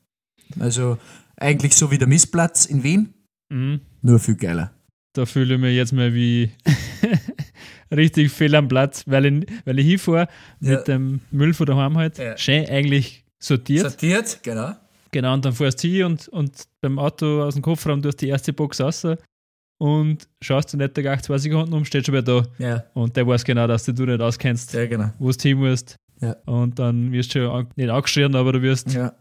Also 0.61 0.99
eigentlich 1.37 1.75
so 1.75 1.91
wie 1.91 1.99
der 1.99 2.09
Missplatz 2.09 2.67
in 2.67 2.83
Wien, 2.83 3.13
Mhm. 3.51 3.81
nur 4.03 4.19
viel 4.19 4.35
geiler. 4.37 4.73
Da 5.15 5.25
fühle 5.25 5.55
ich 5.55 5.61
mich 5.61 5.77
jetzt 5.77 5.93
mal 5.93 6.13
wie 6.13 6.51
richtig 7.95 8.31
fehl 8.33 8.55
am 8.55 8.69
Platz, 8.69 9.05
weil 9.07 9.27
ich, 9.27 9.47
weil 9.65 9.79
ich 9.79 9.87
hinfahre 9.87 10.29
Ja. 10.61 10.77
mit 10.79 10.89
dem 10.89 11.21
Müll 11.31 11.55
von 11.55 11.67
daheim 11.67 11.97
halt. 11.97 12.19
Ja. 12.19 12.37
Schön 12.37 12.67
eigentlich 12.69 13.25
sortiert. 13.39 13.83
Sortiert, 13.89 14.41
genau. 14.43 14.73
Genau, 15.17 15.33
und 15.33 15.43
dann 15.47 15.55
fährst 15.55 15.83
du 15.83 15.89
hin 15.89 16.05
und, 16.05 16.29
und 16.29 16.53
beim 16.83 16.99
Auto 16.99 17.43
aus 17.43 17.55
dem 17.55 17.63
Kofferraum 17.63 18.03
tust 18.03 18.21
die 18.21 18.29
erste 18.29 18.53
Box 18.53 18.83
raus 18.83 19.07
und 19.79 20.29
schaust 20.43 20.75
du 20.75 20.77
nicht 20.77 20.95
gleich 20.95 21.23
zwei 21.23 21.39
Sekunden 21.39 21.73
um, 21.73 21.87
steht 21.87 22.05
schon 22.05 22.15
wieder 22.17 22.43
da. 22.43 22.47
Ja, 22.59 22.85
Und 22.93 23.17
der 23.17 23.27
weiß 23.27 23.43
genau, 23.43 23.67
dass 23.67 23.85
du 23.87 23.93
nicht 23.93 24.21
auskennst, 24.21 24.73
sehr 24.73 24.87
genau. 24.89 25.11
wo 25.19 25.31
du 25.31 25.39
hin 25.41 25.57
musst. 25.57 25.97
Ja. 26.21 26.37
Und 26.45 26.79
dann 26.79 27.11
wirst 27.13 27.35
du 27.35 27.39
schon 27.47 27.67
nicht 27.77 27.89
angeschrien, 27.89 28.35
aber 28.37 28.53
du 28.53 28.61
wirst 28.61 28.93
Ja. 28.93 29.15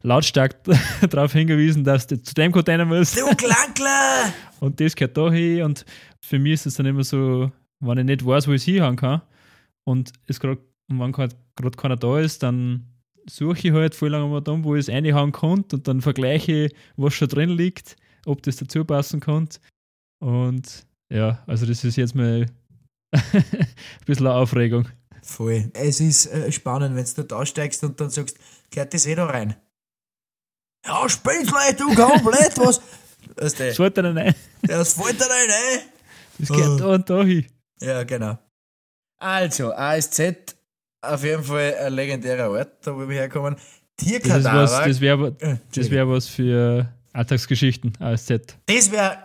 lautstark 0.00 0.56
darauf 1.10 1.34
hingewiesen, 1.34 1.84
dass 1.84 2.06
du 2.06 2.22
zu 2.22 2.32
dem 2.32 2.50
Container 2.50 2.86
musst. 2.86 3.18
Du 3.18 3.26
Klankler! 3.36 4.32
Und 4.60 4.80
das 4.80 4.96
gehört 4.96 5.18
da 5.18 5.30
hin. 5.30 5.64
Und 5.64 5.84
für 6.24 6.38
mich 6.38 6.54
ist 6.54 6.64
es 6.66 6.74
dann 6.76 6.86
immer 6.86 7.04
so, 7.04 7.52
wenn 7.80 7.98
ich 7.98 8.04
nicht 8.06 8.24
weiß, 8.24 8.48
wo 8.48 8.52
ich 8.52 8.62
es 8.62 8.64
hinhauen 8.64 8.96
kann 8.96 9.20
und 9.84 10.12
es 10.26 10.40
gerade, 10.40 10.62
und 10.88 10.98
wenn 10.98 11.12
gerade 11.12 11.36
keiner 11.76 11.96
da 11.98 12.20
ist, 12.20 12.42
dann 12.42 12.86
suche 13.28 13.68
ich 13.68 13.72
halt 13.74 13.94
voll 13.94 14.10
lange 14.10 14.26
mal 14.28 14.40
da, 14.40 14.62
wo 14.62 14.74
ich 14.74 14.88
es 14.88 14.94
reinhauen 14.94 15.32
konnte 15.32 15.76
und 15.76 15.88
dann 15.88 16.00
vergleiche 16.00 16.66
ich, 16.66 16.74
was 16.96 17.14
schon 17.14 17.28
drin 17.28 17.50
liegt, 17.50 17.96
ob 18.26 18.42
das 18.42 18.56
dazu 18.56 18.84
passen 18.84 19.20
könnte. 19.20 19.58
Und 20.20 20.86
ja, 21.12 21.42
also 21.46 21.66
das 21.66 21.84
ist 21.84 21.96
jetzt 21.96 22.14
mal 22.14 22.46
ein 23.12 23.54
bisschen 24.06 24.26
eine 24.26 24.36
Aufregung. 24.36 24.88
Voll. 25.22 25.70
Es 25.74 26.00
ist 26.00 26.26
äh, 26.26 26.50
spannend, 26.50 26.96
wenn 26.96 27.04
du 27.04 27.22
da 27.24 27.36
aussteigst 27.36 27.84
und 27.84 28.00
dann 28.00 28.10
sagst, 28.10 28.38
gehört 28.70 28.92
das 28.94 29.06
eh 29.06 29.14
da 29.14 29.26
rein? 29.26 29.54
Ja, 30.84 31.06
du 31.06 31.94
komplett 31.94 32.58
was. 32.58 32.80
Weißt 33.36 33.36
Das 33.36 33.54
du, 33.54 33.74
fällt 33.74 33.96
dann 33.98 34.18
ein. 34.18 34.34
das 34.62 34.94
fällt 34.94 35.20
dir 35.20 35.26
rein, 35.26 35.48
ey. 35.48 35.80
Das 36.38 36.48
gehört 36.48 36.80
da 36.80 36.86
und 36.94 37.10
da 37.10 37.22
hin. 37.22 37.46
Ja, 37.80 38.02
genau. 38.02 38.38
Also, 39.20 39.72
ASZ, 39.72 40.20
auf 41.02 41.24
jeden 41.24 41.42
Fall 41.42 41.74
ein 41.80 41.92
legendärer 41.94 42.50
Ort, 42.50 42.70
da 42.82 42.94
wo 42.94 43.08
wir 43.08 43.16
herkommen. 43.16 43.56
Das, 43.96 44.06
Tierkadaver. 44.08 44.62
was, 44.62 44.70
das 44.86 45.00
wäre 45.00 45.36
Äh, 45.40 45.56
das 45.74 45.90
wär 45.90 46.08
was 46.08 46.26
für 46.26 46.88
Alltagsgeschichten, 47.12 47.92
ASZ. 48.00 48.30
Das 48.66 48.90
wäre, 48.90 49.18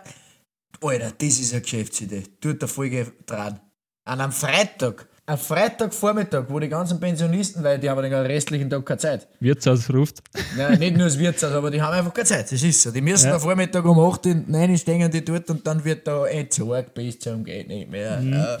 Alter, 0.82 1.12
das 1.18 1.40
ist 1.40 1.52
eine 1.52 1.62
Geschäftsidee. 1.62 2.24
Tut 2.40 2.60
der 2.60 2.68
Folge 2.68 3.10
dran. 3.26 3.58
An 4.04 4.20
einem 4.20 4.32
Freitag, 4.32 5.06
am 5.26 5.38
Freitagvormittag, 5.38 6.44
wo 6.48 6.58
die 6.58 6.68
ganzen 6.68 6.98
Pensionisten, 7.00 7.62
weil 7.62 7.78
die 7.78 7.88
haben 7.90 8.02
den 8.02 8.12
restlichen 8.14 8.70
Tag 8.70 8.84
keine 8.86 8.98
Zeit. 8.98 9.28
Wirtshaus 9.40 9.90
ruft. 9.90 10.22
Nein, 10.56 10.78
nicht 10.78 10.96
nur 10.96 11.06
das 11.06 11.18
Wirtshaus, 11.18 11.52
aber 11.52 11.70
die 11.70 11.80
haben 11.82 11.92
einfach 11.94 12.14
keine 12.14 12.26
Zeit. 12.26 12.50
Das 12.52 12.62
ist 12.62 12.82
so. 12.82 12.90
Die 12.90 13.00
müssen 13.00 13.28
Ja. 13.28 13.34
am 13.34 13.40
Vormittag 13.40 13.84
um 13.84 13.98
8 13.98 14.26
Uhr, 14.26 14.34
9 14.46 14.70
Uhr 14.70 14.76
stehen 14.78 15.10
die 15.10 15.24
dort 15.24 15.50
und 15.50 15.66
dann 15.66 15.84
wird 15.84 16.06
da 16.06 16.26
entsorgt 16.26 16.94
bis 16.94 17.18
zum 17.18 17.44
geht 17.44 17.68
nicht 17.68 17.90
mehr. 17.90 18.20
Ja. 18.22 18.58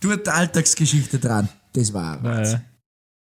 Tut 0.00 0.26
die 0.26 0.30
Alltagsgeschichte 0.30 1.18
dran. 1.18 1.48
Das 1.72 1.92
war 1.92 2.22
Wahnsinn. 2.22 2.60
Äh, 2.60 2.78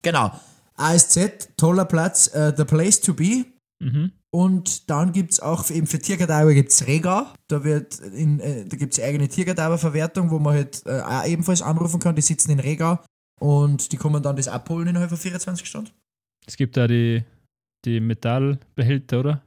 Genau. 0.03 0.31
ASZ, 0.75 1.49
toller 1.57 1.85
Platz, 1.85 2.27
äh, 2.33 2.53
the 2.55 2.65
place 2.65 2.99
to 3.01 3.13
be. 3.13 3.45
mhm. 3.79 4.11
Und 4.33 4.89
dann 4.89 5.11
gibt 5.11 5.33
es 5.33 5.41
auch 5.41 5.69
eben 5.69 5.87
für 5.87 5.99
Tierkadaver 5.99 6.53
gibt's 6.53 6.87
Rega. 6.87 7.33
Da, 7.49 7.65
wird 7.65 7.99
in, 7.99 8.39
äh, 8.39 8.65
da 8.65 8.77
gibt 8.77 8.93
es 8.93 9.03
eigene 9.03 9.27
Tierkadaververwertung, 9.27 10.31
wo 10.31 10.39
man 10.39 10.53
halt 10.53 10.83
äh, 10.85 11.01
auch 11.01 11.25
ebenfalls 11.25 11.61
anrufen 11.61 11.99
kann. 11.99 12.15
Die 12.15 12.21
sitzen 12.21 12.49
in 12.51 12.61
Rega 12.61 13.03
und 13.41 13.91
die 13.91 13.97
kommen 13.97 14.23
dann 14.23 14.37
das 14.37 14.47
abholen 14.47 14.87
innerhalb 14.87 15.09
von 15.09 15.17
24 15.17 15.67
Stunden. 15.67 15.91
Es 16.47 16.55
gibt 16.55 16.77
da 16.77 16.87
die, 16.87 17.25
die 17.83 17.99
Metallbehälter, 17.99 19.19
oder? 19.19 19.43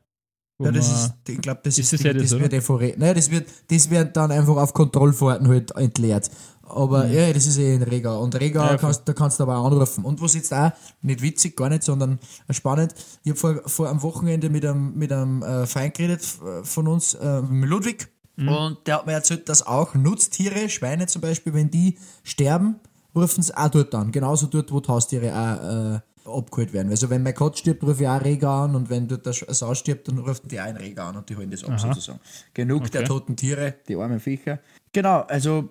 Ja, 0.59 0.71
das 0.71 0.89
ist, 0.89 1.15
ich 1.29 1.41
glaube, 1.41 1.61
das 1.65 1.79
Ist 1.79 1.93
ist, 1.93 2.05
das 2.05 2.13
die, 2.13 2.19
das, 2.19 2.31
das 2.31 2.41
wird 2.41 2.53
eh 2.83 2.95
Nein, 2.97 3.15
das 3.15 3.31
wird, 3.31 3.49
das 3.69 3.91
wird 3.91 4.17
dann 4.17 4.31
einfach 4.31 4.57
auf 4.57 4.73
Kontrollfahrten 4.73 5.49
halt 5.49 5.75
entleert. 5.77 6.31
Aber 6.63 7.07
ja, 7.07 7.33
das 7.33 7.47
ist 7.47 7.59
eh 7.59 7.75
in 7.75 7.83
Rega. 7.83 8.15
Und 8.17 8.39
Rega, 8.39 8.63
Mhm. 8.63 8.69
Ja, 8.71 8.77
kannst, 8.77 9.03
da 9.09 9.13
kannst 9.13 9.39
du 9.39 9.43
aber 9.43 9.59
auch 9.59 9.67
anrufen. 9.67 10.05
Und 10.05 10.23
was 10.23 10.35
jetzt 10.35 10.55
auch, 10.55 10.71
nicht 11.03 11.23
witzig, 11.23 11.57
gar 11.57 11.69
nicht, 11.69 11.83
sondern 11.83 12.21
spannend, 12.51 12.95
ich 13.25 13.31
habe 13.31 13.39
vor, 13.39 13.69
vor 13.69 13.89
am 13.89 14.03
Wochenende 14.03 14.49
mit 14.49 14.65
einem, 14.65 14.95
mit 14.97 15.13
einem 15.13 15.43
äh, 15.43 15.67
Feind 15.67 15.95
geredet 15.95 16.23
von 16.63 16.89
uns, 16.89 17.15
äh, 17.15 17.43
mit 17.43 17.69
Ludwig. 17.69 18.09
Mhm. 18.37 18.49
Und 18.49 18.79
der 18.87 18.97
hat 18.97 19.07
mir 19.07 19.13
erzählt, 19.13 19.49
dass 19.49 19.67
auch 19.67 19.95
Nutztiere, 19.95 20.69
Schweine 20.69 21.07
zum 21.07 21.21
Beispiel, 21.21 21.53
wenn 21.55 21.71
die 21.71 21.99
sterben, 22.23 22.77
rufen 23.15 23.43
sie 23.43 23.57
auch 23.57 23.69
dort 23.69 23.95
an. 23.95 24.13
Genauso 24.13 24.47
dort, 24.47 24.73
wo 24.73 24.83
Haustiere 24.87 25.33
auch 25.33 25.95
äh, 25.97 26.01
abgeholt 26.27 26.73
werden. 26.73 26.91
Also 26.91 27.11
wenn 27.11 27.23
mein 27.23 27.35
Katz 27.35 27.59
stirbt, 27.61 27.83
rufe 27.83 28.03
ich 28.03 28.09
auch 28.09 28.23
Rega 28.23 28.65
an 28.65 28.75
und 28.75 28.91
wenn 28.91 29.07
dort 29.09 29.27
eine 29.27 29.35
Sau 29.55 29.75
stirbt, 29.75 30.09
dann 30.09 30.19
rufen 30.19 30.49
die 30.49 30.59
einen 30.61 30.77
Rega 30.77 31.09
an 31.09 31.17
und 31.17 31.29
die 31.29 31.37
holen 31.37 31.51
das 31.51 31.65
ab 31.65 31.71
Aha. 31.73 31.79
sozusagen. 31.79 32.21
Genug 32.55 32.91
der 32.91 33.03
Okay. 33.03 33.09
toten 33.09 33.37
Tiere, 33.37 33.75
die 33.89 33.97
armen 33.97 34.21
Viecher. 34.21 34.59
Genau, 34.93 35.21
also 35.23 35.69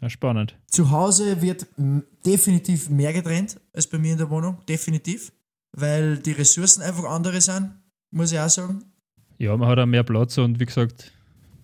Ja, 0.00 0.10
spannend. 0.10 0.56
zu 0.68 0.90
Hause 0.90 1.40
wird 1.42 1.66
definitiv 2.24 2.90
mehr 2.90 3.12
getrennt 3.12 3.60
als 3.72 3.86
bei 3.86 3.98
mir 3.98 4.12
in 4.12 4.18
der 4.18 4.30
Wohnung. 4.30 4.58
Definitiv. 4.68 5.32
Weil 5.76 6.18
die 6.18 6.32
Ressourcen 6.32 6.82
einfach 6.82 7.04
andere 7.04 7.40
sind, 7.40 7.72
muss 8.12 8.30
ich 8.32 8.38
auch 8.38 8.48
sagen. 8.48 8.84
Ja, 9.38 9.56
man 9.56 9.68
hat 9.68 9.78
auch 9.78 9.86
mehr 9.86 10.04
Platz 10.04 10.38
und 10.38 10.60
wie 10.60 10.66
gesagt, 10.66 11.12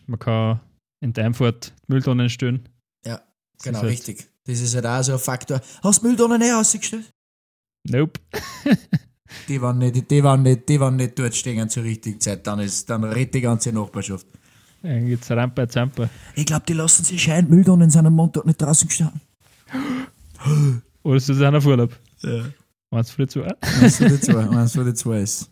man 0.06 0.18
kann 0.18 0.60
in 1.00 1.12
der 1.12 1.26
Einfahrt 1.26 1.72
Mülltonnen 1.86 2.28
stellen. 2.28 2.68
Ja, 3.06 3.20
Das 3.56 3.62
genau, 3.64 3.78
halt- 3.80 3.90
richtig. 3.90 4.28
Das 4.46 4.60
ist 4.60 4.74
halt 4.74 4.86
auch 4.86 5.02
so 5.02 5.12
ein 5.12 5.18
Faktor. 5.18 5.60
Hast 5.82 6.02
du 6.02 6.08
Mülltonnen 6.08 6.42
eh 6.42 6.52
ausgestellt? 6.52 7.08
Nope. 7.88 8.20
Die 9.48 9.62
waren 9.62 9.78
nicht, 9.78 10.10
die 10.10 10.24
waren 10.24 10.42
nicht, 10.42 10.68
die 10.68 10.80
waren 10.80 10.96
nicht 10.96 11.16
dort 11.16 11.36
stehen 11.36 11.68
zur 11.68 11.84
richtigen 11.84 12.18
Zeit. 12.20 12.44
Dann 12.48 12.58
ist, 12.58 12.90
dann 12.90 13.04
redet 13.04 13.34
die 13.34 13.40
ganze 13.40 13.72
Nachbarschaft. 13.72 14.26
Dann 14.82 15.06
gibt 15.06 15.22
es 15.22 15.30
Rampe, 15.30 15.68
Zampe. 15.68 16.10
Ich 16.34 16.46
glaube, 16.46 16.64
die 16.66 16.72
lassen 16.72 17.04
sich 17.04 17.22
scheinen. 17.22 17.48
Mülltonnen 17.48 17.90
sind 17.90 18.06
am 18.06 18.14
Montag 18.14 18.44
nicht 18.44 18.60
draußen 18.60 18.88
gestanden. 18.88 19.20
Oder 21.04 21.16
ist 21.16 21.28
das 21.28 21.40
auch 21.40 21.52
auf 21.52 21.64
Urlaub? 21.66 21.96
Ja. 22.22 22.44
Meinst 22.90 23.10
du 23.10 23.14
früh 23.14 23.26
zu? 23.28 23.42
Eins 23.44 23.98
von 23.98 24.08
den 24.08 24.20
zwei, 24.20 24.48
eins 24.48 24.72
von 24.74 24.84
den 24.84 24.96
zwei 24.96 25.20
ist. 25.20 25.50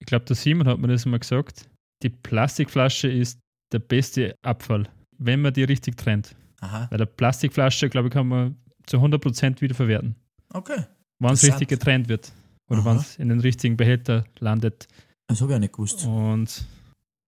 Ich 0.00 0.06
glaube, 0.06 0.24
der 0.24 0.36
Simon 0.36 0.66
hat 0.66 0.78
mir 0.78 0.88
das 0.88 1.04
mal 1.04 1.18
gesagt. 1.18 1.68
Die 2.02 2.08
Plastikflasche 2.08 3.08
ist 3.08 3.38
der 3.72 3.80
beste 3.80 4.34
Abfall, 4.42 4.88
wenn 5.18 5.42
man 5.42 5.52
die 5.52 5.64
richtig 5.64 5.96
trennt. 5.98 6.34
Aha, 6.60 6.86
Weil 6.90 6.98
der 6.98 7.06
Plastikflasche, 7.06 7.90
glaube 7.90 8.08
ich, 8.08 8.14
kann 8.14 8.28
man 8.28 8.56
zu 8.86 8.96
100% 8.96 9.60
wiederverwerten. 9.60 10.14
okay. 10.54 10.84
Wenn 11.18 11.32
es 11.32 11.44
richtig 11.44 11.68
getrennt 11.68 12.08
wird. 12.08 12.32
Oder 12.70 12.84
wenn 12.84 12.96
es 12.96 13.16
in 13.16 13.28
den 13.28 13.40
richtigen 13.40 13.76
Behälter 13.76 14.24
landet. 14.40 14.86
Das 15.26 15.40
habe 15.40 15.52
ich 15.52 15.56
auch 15.56 15.60
nicht 15.60 15.72
gewusst. 15.72 16.04
Und 16.06 16.66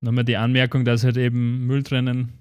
nochmal 0.00 0.24
die 0.24 0.36
Anmerkung, 0.36 0.84
dass 0.84 1.04
halt 1.04 1.16
eben 1.16 1.66
Müll 1.66 1.82
trennen, 1.82 2.32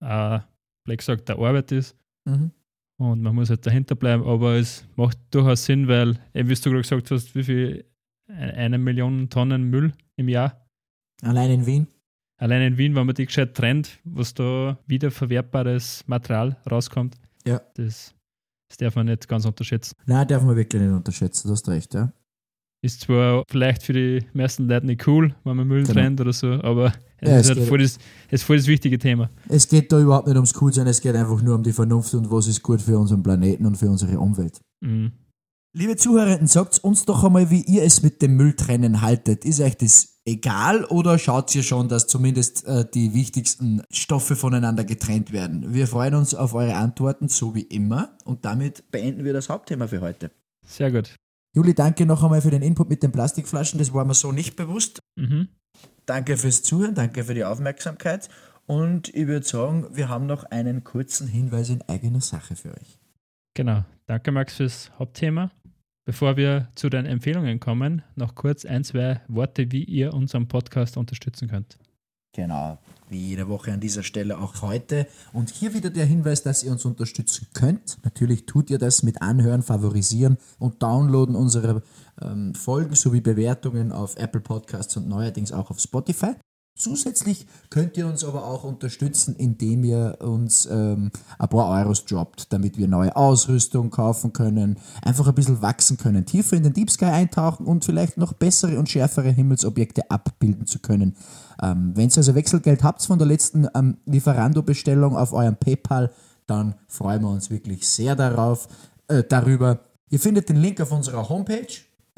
äh, 0.00 0.40
wie 0.86 0.96
gesagt, 0.96 1.28
der 1.28 1.38
Arbeit 1.38 1.72
ist. 1.72 1.96
Mhm. 2.26 2.50
Und 2.96 3.22
man 3.22 3.34
muss 3.34 3.50
halt 3.50 3.66
dahinter 3.66 3.96
bleiben, 3.96 4.24
aber 4.24 4.54
es 4.54 4.86
macht 4.96 5.18
durchaus 5.30 5.64
Sinn, 5.64 5.88
weil, 5.88 6.18
eben 6.32 6.48
wie 6.48 6.54
du 6.54 6.70
gerade 6.70 6.82
gesagt 6.82 7.10
hast, 7.10 7.34
wie 7.34 7.42
viel, 7.42 7.84
eine 8.28 8.78
Million 8.78 9.28
Tonnen 9.30 9.64
Müll 9.64 9.92
im 10.16 10.28
Jahr. 10.28 10.66
Allein 11.22 11.50
in 11.50 11.66
Wien. 11.66 11.86
Allein 12.36 12.62
in 12.62 12.78
Wien, 12.78 12.94
wenn 12.94 13.06
man 13.06 13.14
die 13.14 13.26
gescheit 13.26 13.54
trennt, 13.54 13.98
was 14.04 14.34
da 14.34 14.78
wiederverwertbares 14.86 16.04
Material 16.06 16.56
rauskommt, 16.70 17.16
Ja. 17.46 17.60
das, 17.74 18.14
das 18.68 18.76
darf 18.78 18.96
man 18.96 19.06
nicht 19.06 19.28
ganz 19.28 19.44
unterschätzen. 19.44 19.94
Nein, 20.06 20.26
darf 20.28 20.42
man 20.42 20.56
wirklich 20.56 20.82
nicht 20.82 20.90
unterschätzen, 20.92 21.48
du 21.48 21.52
hast 21.52 21.68
recht, 21.68 21.94
ja. 21.94 22.12
Ist 22.82 23.00
zwar 23.00 23.44
vielleicht 23.48 23.82
für 23.82 23.94
die 23.94 24.26
meisten 24.34 24.68
Leute 24.68 24.84
nicht 24.86 25.06
cool, 25.06 25.34
wenn 25.44 25.56
man 25.56 25.66
Müll 25.66 25.82
Genau. 25.84 25.94
trennt 25.94 26.20
oder 26.20 26.34
so, 26.34 26.48
aber 26.48 26.92
es 27.18 27.28
Ja, 27.30 27.38
ist 27.38 27.50
es 27.50 27.56
halt 27.56 27.68
voll 27.68 27.78
das, 27.78 27.98
es 28.30 28.42
voll 28.42 28.58
das 28.58 28.66
wichtige 28.66 28.98
Thema. 28.98 29.30
Es 29.48 29.66
geht 29.68 29.90
da 29.90 29.98
überhaupt 29.98 30.26
nicht 30.26 30.36
ums 30.36 30.52
Coolsein, 30.52 30.86
es 30.86 31.00
geht 31.00 31.14
einfach 31.16 31.40
nur 31.40 31.54
um 31.54 31.62
die 31.62 31.72
Vernunft 31.72 32.12
und 32.14 32.30
was 32.30 32.46
ist 32.46 32.62
gut 32.62 32.82
für 32.82 32.98
unseren 32.98 33.22
Planeten 33.22 33.64
und 33.64 33.76
für 33.76 33.88
unsere 33.88 34.18
Umwelt. 34.18 34.60
Mhm. 34.82 35.12
Liebe 35.76 35.96
Zuhörenden, 35.96 36.46
sagt 36.46 36.78
uns 36.84 37.04
doch 37.06 37.24
einmal, 37.24 37.50
wie 37.50 37.62
ihr 37.62 37.82
es 37.84 38.02
mit 38.02 38.20
dem 38.22 38.36
Mülltrennen 38.36 39.00
haltet. 39.00 39.44
Ist 39.46 39.60
euch 39.60 39.76
das 39.78 40.13
egal 40.24 40.84
oder 40.84 41.18
schaut 41.18 41.54
ihr 41.54 41.62
schon, 41.62 41.88
dass 41.88 42.06
zumindest 42.06 42.64
äh, 42.66 42.84
die 42.92 43.14
wichtigsten 43.14 43.82
Stoffe 43.90 44.36
voneinander 44.36 44.84
getrennt 44.84 45.32
werden? 45.32 45.74
Wir 45.74 45.86
freuen 45.86 46.14
uns 46.14 46.34
auf 46.34 46.54
eure 46.54 46.76
Antworten, 46.76 47.28
so 47.28 47.54
wie 47.54 47.62
immer. 47.62 48.16
Und 48.24 48.44
damit 48.44 48.90
beenden 48.90 49.24
wir 49.24 49.32
das 49.32 49.48
Hauptthema 49.48 49.86
für 49.86 50.00
heute. 50.00 50.30
Sehr 50.66 50.90
gut. 50.90 51.14
Juli, 51.54 51.74
danke 51.74 52.04
noch 52.04 52.24
einmal 52.24 52.42
für 52.42 52.50
den 52.50 52.62
Input 52.62 52.88
mit 52.88 53.02
den 53.02 53.12
Plastikflaschen. 53.12 53.78
Das 53.78 53.94
war 53.94 54.04
mir 54.04 54.14
so 54.14 54.32
nicht 54.32 54.56
bewusst. 54.56 55.00
Mhm. 55.16 55.48
Danke 56.06 56.36
fürs 56.36 56.62
Zuhören, 56.62 56.94
danke 56.94 57.24
für 57.24 57.34
die 57.34 57.44
Aufmerksamkeit. 57.44 58.28
Und 58.66 59.14
ich 59.14 59.26
würde 59.26 59.46
sagen, 59.46 59.86
wir 59.92 60.08
haben 60.08 60.26
noch 60.26 60.44
einen 60.44 60.84
kurzen 60.84 61.28
Hinweis 61.28 61.68
in 61.68 61.82
eigener 61.82 62.20
Sache 62.20 62.56
für 62.56 62.70
euch. 62.70 62.98
Genau. 63.54 63.84
Danke, 64.06 64.32
Max, 64.32 64.56
fürs 64.56 64.90
Hauptthema. 64.98 65.50
Bevor 66.06 66.36
wir 66.36 66.68
zu 66.74 66.90
den 66.90 67.06
Empfehlungen 67.06 67.60
kommen, 67.60 68.02
noch 68.14 68.34
kurz 68.34 68.66
ein, 68.66 68.84
zwei 68.84 69.22
Worte, 69.26 69.72
wie 69.72 69.84
ihr 69.84 70.12
unseren 70.12 70.48
Podcast 70.48 70.98
unterstützen 70.98 71.48
könnt. 71.48 71.78
Genau, 72.34 72.78
wie 73.08 73.28
jede 73.28 73.48
Woche 73.48 73.72
an 73.72 73.80
dieser 73.80 74.02
Stelle 74.02 74.38
auch 74.38 74.60
heute. 74.60 75.06
Und 75.32 75.50
hier 75.50 75.72
wieder 75.72 75.88
der 75.88 76.04
Hinweis, 76.04 76.42
dass 76.42 76.64
ihr 76.64 76.72
uns 76.72 76.84
unterstützen 76.84 77.46
könnt. 77.54 77.98
Natürlich 78.02 78.44
tut 78.44 78.70
ihr 78.70 78.78
das 78.78 79.04
mit 79.04 79.22
Anhören, 79.22 79.62
Favorisieren 79.62 80.36
und 80.58 80.82
Downloaden 80.82 81.36
unserer 81.36 81.80
ähm, 82.20 82.54
Folgen 82.54 82.96
sowie 82.96 83.20
Bewertungen 83.20 83.92
auf 83.92 84.16
Apple 84.16 84.40
Podcasts 84.40 84.96
und 84.96 85.08
neuerdings 85.08 85.52
auch 85.52 85.70
auf 85.70 85.78
Spotify. 85.78 86.34
Zusätzlich 86.76 87.46
könnt 87.70 87.96
ihr 87.96 88.04
uns 88.08 88.24
aber 88.24 88.44
auch 88.46 88.64
unterstützen, 88.64 89.36
indem 89.36 89.84
ihr 89.84 90.18
uns 90.20 90.66
ähm, 90.66 91.12
ein 91.38 91.48
paar 91.48 91.68
Euros 91.68 92.04
droppt, 92.04 92.52
damit 92.52 92.76
wir 92.76 92.88
neue 92.88 93.14
Ausrüstung 93.14 93.90
kaufen 93.90 94.32
können, 94.32 94.78
einfach 95.00 95.28
ein 95.28 95.36
bisschen 95.36 95.62
wachsen 95.62 95.98
können, 95.98 96.26
tiefer 96.26 96.56
in 96.56 96.64
den 96.64 96.72
Deep 96.72 96.90
Sky 96.90 97.04
eintauchen 97.04 97.66
und 97.66 97.84
vielleicht 97.84 98.16
noch 98.16 98.32
bessere 98.32 98.76
und 98.76 98.88
schärfere 98.88 99.30
Himmelsobjekte 99.30 100.10
abbilden 100.10 100.66
zu 100.66 100.80
können. 100.80 101.14
Ähm, 101.62 101.92
Wenn 101.94 102.08
ihr 102.08 102.16
also 102.16 102.34
Wechselgeld 102.34 102.82
habt 102.82 103.02
von 103.02 103.20
der 103.20 103.28
letzten 103.28 103.68
ähm, 103.76 103.98
Lieferando-Bestellung 104.06 105.16
auf 105.16 105.32
eurem 105.32 105.56
PayPal, 105.56 106.10
dann 106.48 106.74
freuen 106.88 107.22
wir 107.22 107.30
uns 107.30 107.50
wirklich 107.50 107.88
sehr 107.88 108.16
darauf, 108.16 108.66
äh, 109.06 109.22
darüber. 109.22 109.78
Ihr 110.10 110.18
findet 110.18 110.48
den 110.48 110.56
Link 110.56 110.80
auf 110.80 110.90
unserer 110.90 111.28
Homepage 111.28 111.68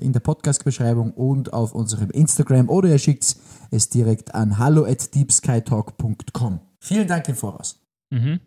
in 0.01 0.12
der 0.12 0.20
Podcast-Beschreibung 0.20 1.12
und 1.12 1.53
auf 1.53 1.74
unserem 1.74 2.11
Instagram 2.11 2.68
oder 2.68 2.88
ihr 2.88 2.99
schickt 2.99 3.36
es 3.70 3.88
direkt 3.88 4.34
an 4.34 4.59
hallo 4.59 4.84
at 4.84 5.14
deepskytalk.com. 5.14 6.61
Vielen 6.80 7.09
Dank 7.09 7.28
im 7.28 7.34
Voraus. 7.34 7.80
Mhm. 8.11 8.40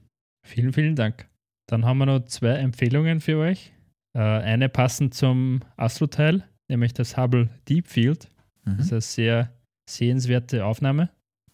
Vielen, 0.46 0.74
vielen 0.74 0.96
Dank. 0.96 1.28
Dann 1.68 1.86
haben 1.86 1.98
wir 1.98 2.06
noch 2.06 2.26
zwei 2.26 2.56
Empfehlungen 2.56 3.20
für 3.20 3.38
euch. 3.38 3.74
Äh, 4.14 4.20
eine 4.20 4.70
passend 4.70 5.14
zum 5.14 5.62
Astro-Teil, 5.78 6.44
nämlich 6.68 6.94
das 6.94 7.18
Hubble 7.18 7.50
Deep 7.68 7.88
Field. 7.88 8.30
Mhm. 8.66 8.78
Das 8.78 8.86
ist 8.86 8.92
eine 8.92 9.02
sehr 9.02 9.54
sehenswerte 9.90 10.66
Aufnahme. 10.66 11.10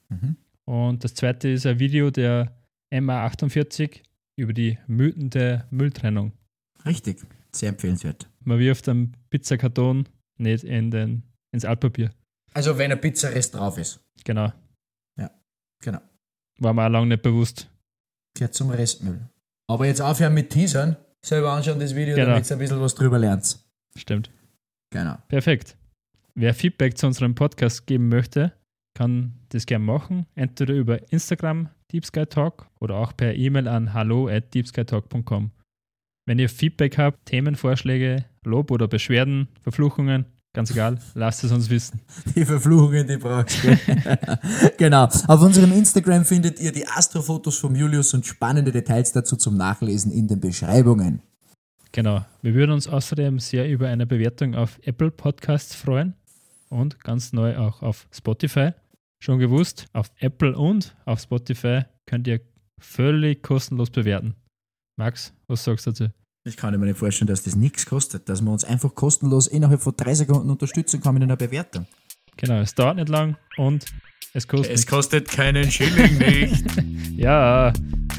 Mhm. 0.10 0.38
Und 0.66 1.04
das 1.04 1.14
zweite 1.14 1.50
ist 1.50 1.66
ein 1.66 1.80
Video 1.80 2.12
der 2.12 2.56
MA48 2.94 4.02
über 4.38 4.54
die 4.54 4.78
Mythen 4.88 5.30
der 5.30 5.68
Mülltrennung. 5.70 6.34
Richtig, 6.86 7.20
sehr 7.52 7.70
empfehlenswert. 7.70 8.28
Man 8.46 8.60
wirft 8.60 8.88
einen 8.90 9.16
Pizzakarton 9.30 10.08
nicht 10.38 10.64
in 10.64 10.92
den, 10.92 11.24
ins 11.52 11.66
Altpapier. 11.66 12.12
Also 12.54 12.78
wenn 12.78 12.92
ein 12.92 13.02
Pizzarest 13.02 13.56
drauf 13.56 13.78
ist. 13.78 14.00
Genau. 14.24 14.52
Genau. 15.84 16.00
War 16.60 16.74
mir 16.74 16.86
auch 16.86 16.90
lange 16.90 17.08
nicht 17.08 17.22
bewusst. 17.22 17.70
Gehört 18.36 18.54
zum 18.56 18.70
Restmüll. 18.72 19.30
Aber 19.70 19.86
jetzt 19.86 20.02
aufhören 20.02 20.34
mit 20.34 20.50
Teasern. 20.50 20.96
Selber 21.24 21.52
anschauen 21.52 21.80
das 21.80 21.94
Video, 21.96 22.16
Genau. 22.16 22.30
damit 22.30 22.50
ihr 22.50 22.56
ein 22.56 22.60
bisschen 22.60 22.82
was 22.82 22.96
drüber 22.96 23.20
lernt. 23.20 23.60
Stimmt. 23.96 24.32
Genau. 24.92 25.18
Perfekt. 25.28 25.78
Wer 26.34 26.54
Feedback 26.54 26.98
zu 26.98 27.08
unserem 27.08 27.36
Podcast 27.36 27.86
geben 27.88 28.10
möchte, 28.10 28.54
kann 28.98 29.34
das 29.50 29.66
gerne 29.66 29.86
machen. 29.86 30.26
Entweder 30.36 30.74
über 30.74 31.12
Instagram 31.12 31.70
Deep 31.92 32.06
Sky 32.06 32.26
Talk 32.26 32.68
oder 32.80 32.96
auch 32.96 33.16
per 33.16 33.36
E-Mail 33.36 33.68
an 33.68 33.94
hallo 33.94 34.28
at 34.28 34.54
deepskytalk.com. 34.54 35.52
Wenn 36.28 36.40
ihr 36.40 36.50
Feedback 36.50 36.98
habt, 36.98 37.26
Themenvorschläge, 37.26 38.26
Lob 38.46 38.72
oder 38.72 38.88
Beschwerden, 38.88 39.48
Verfluchungen, 39.62 40.26
ganz 40.54 40.72
egal, 40.72 41.00
lasst 41.14 41.44
es 41.44 41.52
uns 41.52 41.70
wissen. 41.70 42.02
Die 42.36 42.46
Verfluchungen, 42.46 43.08
die 43.08 43.18
brauchst 43.18 43.64
du. 43.64 43.78
genau. 44.78 45.08
Auf 45.28 45.42
unserem 45.42 45.72
Instagram 45.72 46.26
findet 46.26 46.60
ihr 46.60 46.72
die 46.72 46.88
Astrofotos 46.88 47.58
von 47.58 47.76
Julius 47.76 48.14
und 48.14 48.26
spannende 48.26 48.72
Details 48.72 49.12
dazu 49.12 49.36
zum 49.36 49.58
Nachlesen 49.58 50.12
in 50.12 50.28
den 50.28 50.40
Beschreibungen. 50.40 51.22
Genau. 51.92 52.26
Wir 52.42 52.54
würden 52.54 52.72
uns 52.72 52.88
außerdem 52.88 53.40
sehr 53.40 53.70
über 53.70 53.88
eine 53.88 54.06
Bewertung 54.06 54.56
auf 54.56 54.80
Apple 54.84 55.12
Podcasts 55.12 55.76
freuen 55.76 56.14
und 56.70 57.00
ganz 57.04 57.32
neu 57.32 57.58
auch 57.58 57.82
auf 57.82 58.08
Spotify. 58.12 58.72
Schon 59.20 59.40
gewusst, 59.40 59.88
auf 59.94 60.12
Apple 60.20 60.58
und 60.58 60.96
auf 61.06 61.22
Spotify 61.22 61.84
könnt 62.06 62.28
ihr 62.28 62.42
völlig 62.80 63.42
kostenlos 63.42 63.90
bewerten. 63.90 64.36
Max, 64.98 65.34
was 65.48 65.64
sagst 65.64 65.88
du 65.88 65.92
dazu? 65.92 66.25
Ich 66.48 66.58
kann 66.58 66.80
mir 66.80 66.86
nicht 66.86 67.00
vorstellen, 67.00 67.28
dass 67.28 67.42
das 67.42 67.56
nichts 67.56 67.88
kostet, 67.88 68.30
dass 68.30 68.40
man 68.42 68.54
uns 68.54 68.64
einfach 68.64 68.94
kostenlos 68.94 69.48
innerhalb 69.48 69.82
von 69.82 69.96
drei 69.98 70.14
Sekunden 70.14 70.52
unterstützen 70.52 71.02
kann 71.02 71.16
mit 71.16 71.24
einer 71.24 71.38
Bewertung. 71.38 71.88
Genau, 72.38 72.60
es 72.60 72.76
dauert 72.76 72.98
nicht 72.98 73.10
lang 73.10 73.36
und 73.58 73.86
es 74.34 74.48
kostet 74.48 74.70
nichts. 74.72 74.86
kostet 74.88 75.28
keinen 75.28 75.70
Schilling 75.72 76.18
nicht. 76.20 76.66
Ja, 77.18 77.72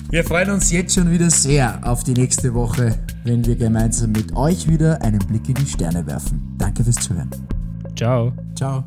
Wir 0.09 0.25
freuen 0.25 0.51
uns 0.53 0.73
jetzt 0.73 0.95
schon 0.95 1.11
wieder 1.11 1.29
sehr 1.29 1.79
auf 1.87 2.03
die 2.03 2.15
nächste 2.15 2.55
Woche, 2.55 2.99
wenn 3.25 3.45
wir 3.45 3.55
gemeinsam 3.57 4.13
mit 4.13 4.35
euch 4.35 4.67
wieder 4.67 5.03
einen 5.03 5.19
Blick 5.19 5.47
in 5.51 5.55
die 5.55 5.67
Sterne 5.67 6.07
werfen. 6.07 6.55
Danke 6.57 6.83
fürs 6.83 6.97
Zuhören. 6.97 7.31
ciao. 7.95 8.33
Ciao. 8.57 8.85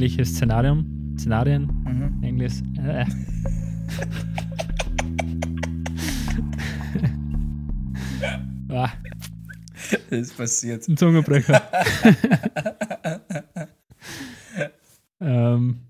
Ein 0.00 0.04
ähnliches 0.04 0.34
Szenarium. 0.34 1.14
Szenarien. 1.18 1.66
Mhm. 1.84 2.24
Englisch. 2.24 2.54
Äh. 2.82 3.04
ah, 8.70 8.88
Das 10.08 10.18
ist 10.18 10.38
passiert. 10.38 10.88
ein 10.88 10.96
Zungenbrecher. 10.96 11.60
ähm, 15.20 15.80